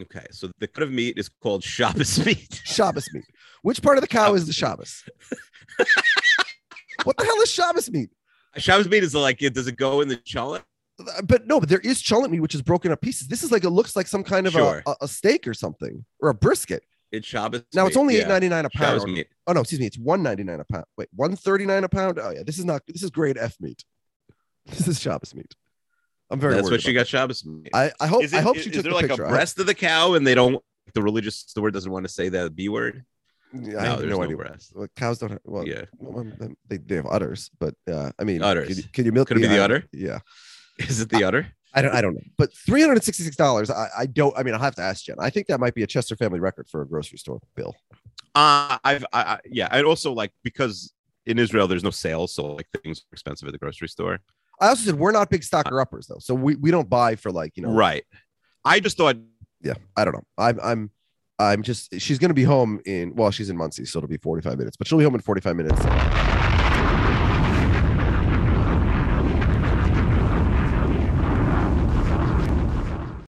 Okay, 0.02 0.26
so 0.32 0.50
the 0.60 0.68
cut 0.68 0.84
of 0.84 0.92
meat 0.92 1.18
is 1.18 1.30
called 1.30 1.64
Shabbos 1.64 2.26
meat. 2.26 2.62
Shabbos 2.66 3.08
meat. 3.14 3.26
Which 3.62 3.82
part 3.82 3.98
of 3.98 4.02
the 4.02 4.08
cow 4.08 4.34
is 4.34 4.48
the 4.48 4.54
Shabbos? 4.54 5.04
what 7.04 7.18
the 7.18 7.26
hell 7.26 7.42
is 7.42 7.52
Shabbos 7.52 7.90
meat? 7.92 8.10
Shabbos 8.58 8.90
meat 8.90 9.04
is 9.04 9.14
like, 9.16 9.40
does 9.40 9.68
it 9.68 9.78
go 9.78 10.02
in 10.02 10.08
the 10.08 10.18
challah? 10.18 10.64
Uh, 11.00 11.22
But 11.24 11.48
no, 11.48 11.60
but 11.60 11.70
there 11.70 11.80
is 11.80 12.02
cholent 12.02 12.32
meat, 12.32 12.40
which 12.42 12.56
is 12.56 12.62
broken 12.62 12.92
up 12.92 13.02
pieces. 13.02 13.28
This 13.28 13.44
is 13.44 13.52
like 13.52 13.64
it 13.64 13.70
looks 13.70 13.96
like 13.96 14.08
some 14.08 14.24
kind 14.24 14.48
of 14.48 14.54
Sure. 14.54 14.84
a, 14.86 14.96
a, 15.02 15.08
steak 15.08 15.48
or 15.48 15.54
something 15.54 16.06
or 16.20 16.30
a 16.30 16.34
brisket. 16.34 16.84
It's 17.12 17.28
Shabbos. 17.28 17.64
Now 17.74 17.86
it's 17.88 17.98
only 17.98 18.18
eight 18.18 18.28
ninety 18.28 18.50
nine 18.50 18.66
a 18.66 18.70
Shabbos 18.72 19.04
pound. 19.04 19.14
meat. 19.14 19.28
Oh 19.48 19.54
no, 19.54 19.62
excuse 19.62 19.80
me, 19.80 19.86
it's 19.86 19.98
one 19.98 20.24
ninety 20.24 20.44
nine 20.44 20.60
a 20.60 20.66
pound. 20.66 20.86
Wait, 20.98 21.10
one 21.14 21.36
thirty 21.36 21.66
nine 21.66 21.84
a 21.84 21.90
pound. 21.90 22.20
Oh 22.20 22.32
yeah, 22.32 22.44
this 22.46 22.58
is 22.58 22.66
not. 22.66 22.82
This 22.88 23.04
is 23.04 23.10
grade 23.10 23.38
F 23.38 23.56
meat. 23.60 23.84
This 24.66 24.88
is 24.88 25.00
Shabbos 25.00 25.34
meat. 25.36 25.54
I'm 26.32 26.39
very. 26.39 26.56
That's 26.56 26.72
what 26.72 26.82
she 26.82 26.94
got 26.94 27.08
Shabbos. 27.08 27.46
I, 27.74 27.91
I 28.00 28.08
hope. 28.08 28.24
it, 28.24 28.34
I 28.34 28.41
hope 28.41 28.58
is- 28.58 28.63
she 28.63 28.70
is 28.70 28.76
took 28.78 28.84
there 28.84 28.91
the 28.94 28.96
like 28.96 29.08
picture. 29.08 29.24
a 29.24 29.28
I 29.28 29.32
breast 29.32 29.60
of 29.60 29.65
the 29.65 29.76
cow 29.76 30.13
and 30.13 30.26
they 30.26 30.34
don't, 30.34 30.63
the 30.94 31.02
religious 31.02 31.36
store 31.36 31.70
doesn't 31.72 31.91
want 31.91 32.06
to 32.06 32.12
say 32.12 32.30
the 32.30 32.50
B 32.50 32.70
word? 32.70 33.04
Yeah, 33.54 33.60
I 33.80 33.84
no, 33.84 33.89
have 33.89 34.00
there's 34.00 34.10
no, 34.12 34.17
no 34.17 34.24
idea. 34.24 34.38
breast. 34.38 34.72
Well, 34.74 34.88
cows 34.96 35.20
don't. 35.20 35.32
Have, 35.32 35.39
well, 35.44 35.67
Yeah. 35.67 35.84
they, 36.70 36.78
they 36.78 36.96
have 36.96 37.06
udders, 37.08 37.50
but 37.60 37.76
uh, 37.91 38.12
I 38.17 38.24
mean, 38.24 38.41
Udders. 38.41 38.67
Can 38.70 38.78
you, 38.78 38.84
can 38.94 39.06
you 39.06 39.12
milk? 39.12 39.28
Could 39.28 39.38
it 39.38 39.41
be 39.41 39.48
the 39.48 39.60
I- 39.60 39.63
udder? 39.65 39.84
Yeah, 39.91 40.20
Is 40.80 41.02
it 41.02 41.10
the 41.10 41.24
udder? 41.26 41.48
I 41.74 41.82
don't. 41.82 41.94
I 41.94 42.02
don't 42.02 42.15
know. 42.15 42.22
But 42.38 42.54
three 42.54 42.82
hundred 42.82 42.94
and 42.94 43.04
sixty 43.04 43.24
six 43.24 43.36
dollars. 43.36 43.70
I, 43.70 43.88
I 44.00 44.06
don't. 44.06 44.38
I 44.38 44.44
mean, 44.44 44.54
I'll 44.54 44.60
have 44.62 44.76
to 44.76 44.82
ask 44.82 45.06
Jen. 45.06 45.15
I 45.20 45.30
think 45.30 45.48
that 45.48 45.60
might 45.60 45.74
be 45.74 45.84
a 45.84 45.88
Chester 45.88 46.15
family 46.15 46.39
record 46.39 46.67
for 46.70 46.82
a 46.82 46.88
grocery 46.88 47.17
store 47.17 47.39
bill. 47.56 47.76
Uh, 48.36 48.78
I've, 48.84 49.06
I, 49.13 49.22
I, 49.22 49.39
yeah. 49.50 49.67
And 49.72 49.86
also 49.86 50.13
like, 50.13 50.32
because 50.44 50.94
in 51.26 51.38
Israel, 51.39 51.67
there's 51.67 51.84
no 51.84 51.89
sales. 51.89 52.34
So 52.34 52.54
like 52.56 52.67
things 52.84 53.00
are 53.00 53.13
expensive 53.13 53.48
at 53.48 53.52
the 53.52 53.58
grocery 53.58 53.88
store. 53.89 54.20
I 54.62 54.67
also 54.69 54.84
said 54.86 54.95
we're 54.95 55.12
not 55.12 55.30
big 55.30 55.41
uh, 55.41 55.43
stocker 55.43 55.82
uppers 55.82 56.08
though, 56.08 56.19
so 56.19 56.36
we, 56.36 56.56
we 56.56 56.69
don't 56.71 56.89
buy 56.89 57.15
for 57.15 57.32
like 57.32 57.58
you 57.58 57.63
know. 57.63 57.74
Right. 57.74 58.04
I 58.63 58.80
just 58.80 58.95
thought, 58.95 59.17
Yeah, 59.62 59.74
I 59.97 60.06
don't 60.06 60.13
know. 60.13 60.24
I'm 60.38 60.60
I'm 60.62 60.91
I'm 61.39 61.63
just. 61.63 62.00
She's 62.00 62.19
gonna 62.19 62.36
be 62.36 62.43
home 62.43 62.80
in. 62.86 63.15
Well, 63.15 63.32
she's 63.32 63.50
in 63.50 63.58
Monsey, 63.58 63.86
so 63.86 63.97
it'll 63.97 64.08
be 64.08 64.17
forty 64.17 64.41
five 64.47 64.58
minutes. 64.60 64.78
But 64.78 64.88
she'll 64.88 65.00
be 65.00 65.04
home 65.04 65.15
in 65.15 65.21
forty 65.21 65.41
five 65.41 65.56
minutes. 65.56 65.82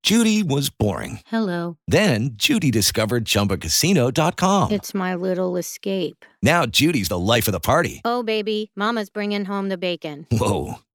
Judy 0.04 0.44
was 0.44 0.70
boring. 0.70 1.20
Hello. 1.28 1.78
Then 1.88 2.32
Judy 2.34 2.70
discovered 2.70 3.24
ChumbaCasino.com. 3.24 4.72
It's 4.72 4.94
my 4.94 5.16
little 5.16 5.56
escape. 5.56 6.26
Now 6.42 6.66
Judy's 6.66 7.08
the 7.08 7.20
life 7.20 7.48
of 7.48 7.54
the 7.54 7.60
party. 7.62 8.02
Oh, 8.04 8.22
baby, 8.24 8.72
Mama's 8.76 9.10
bringing 9.10 9.46
home 9.46 9.70
the 9.70 9.78
bacon. 9.78 10.28
Whoa, 10.32 10.80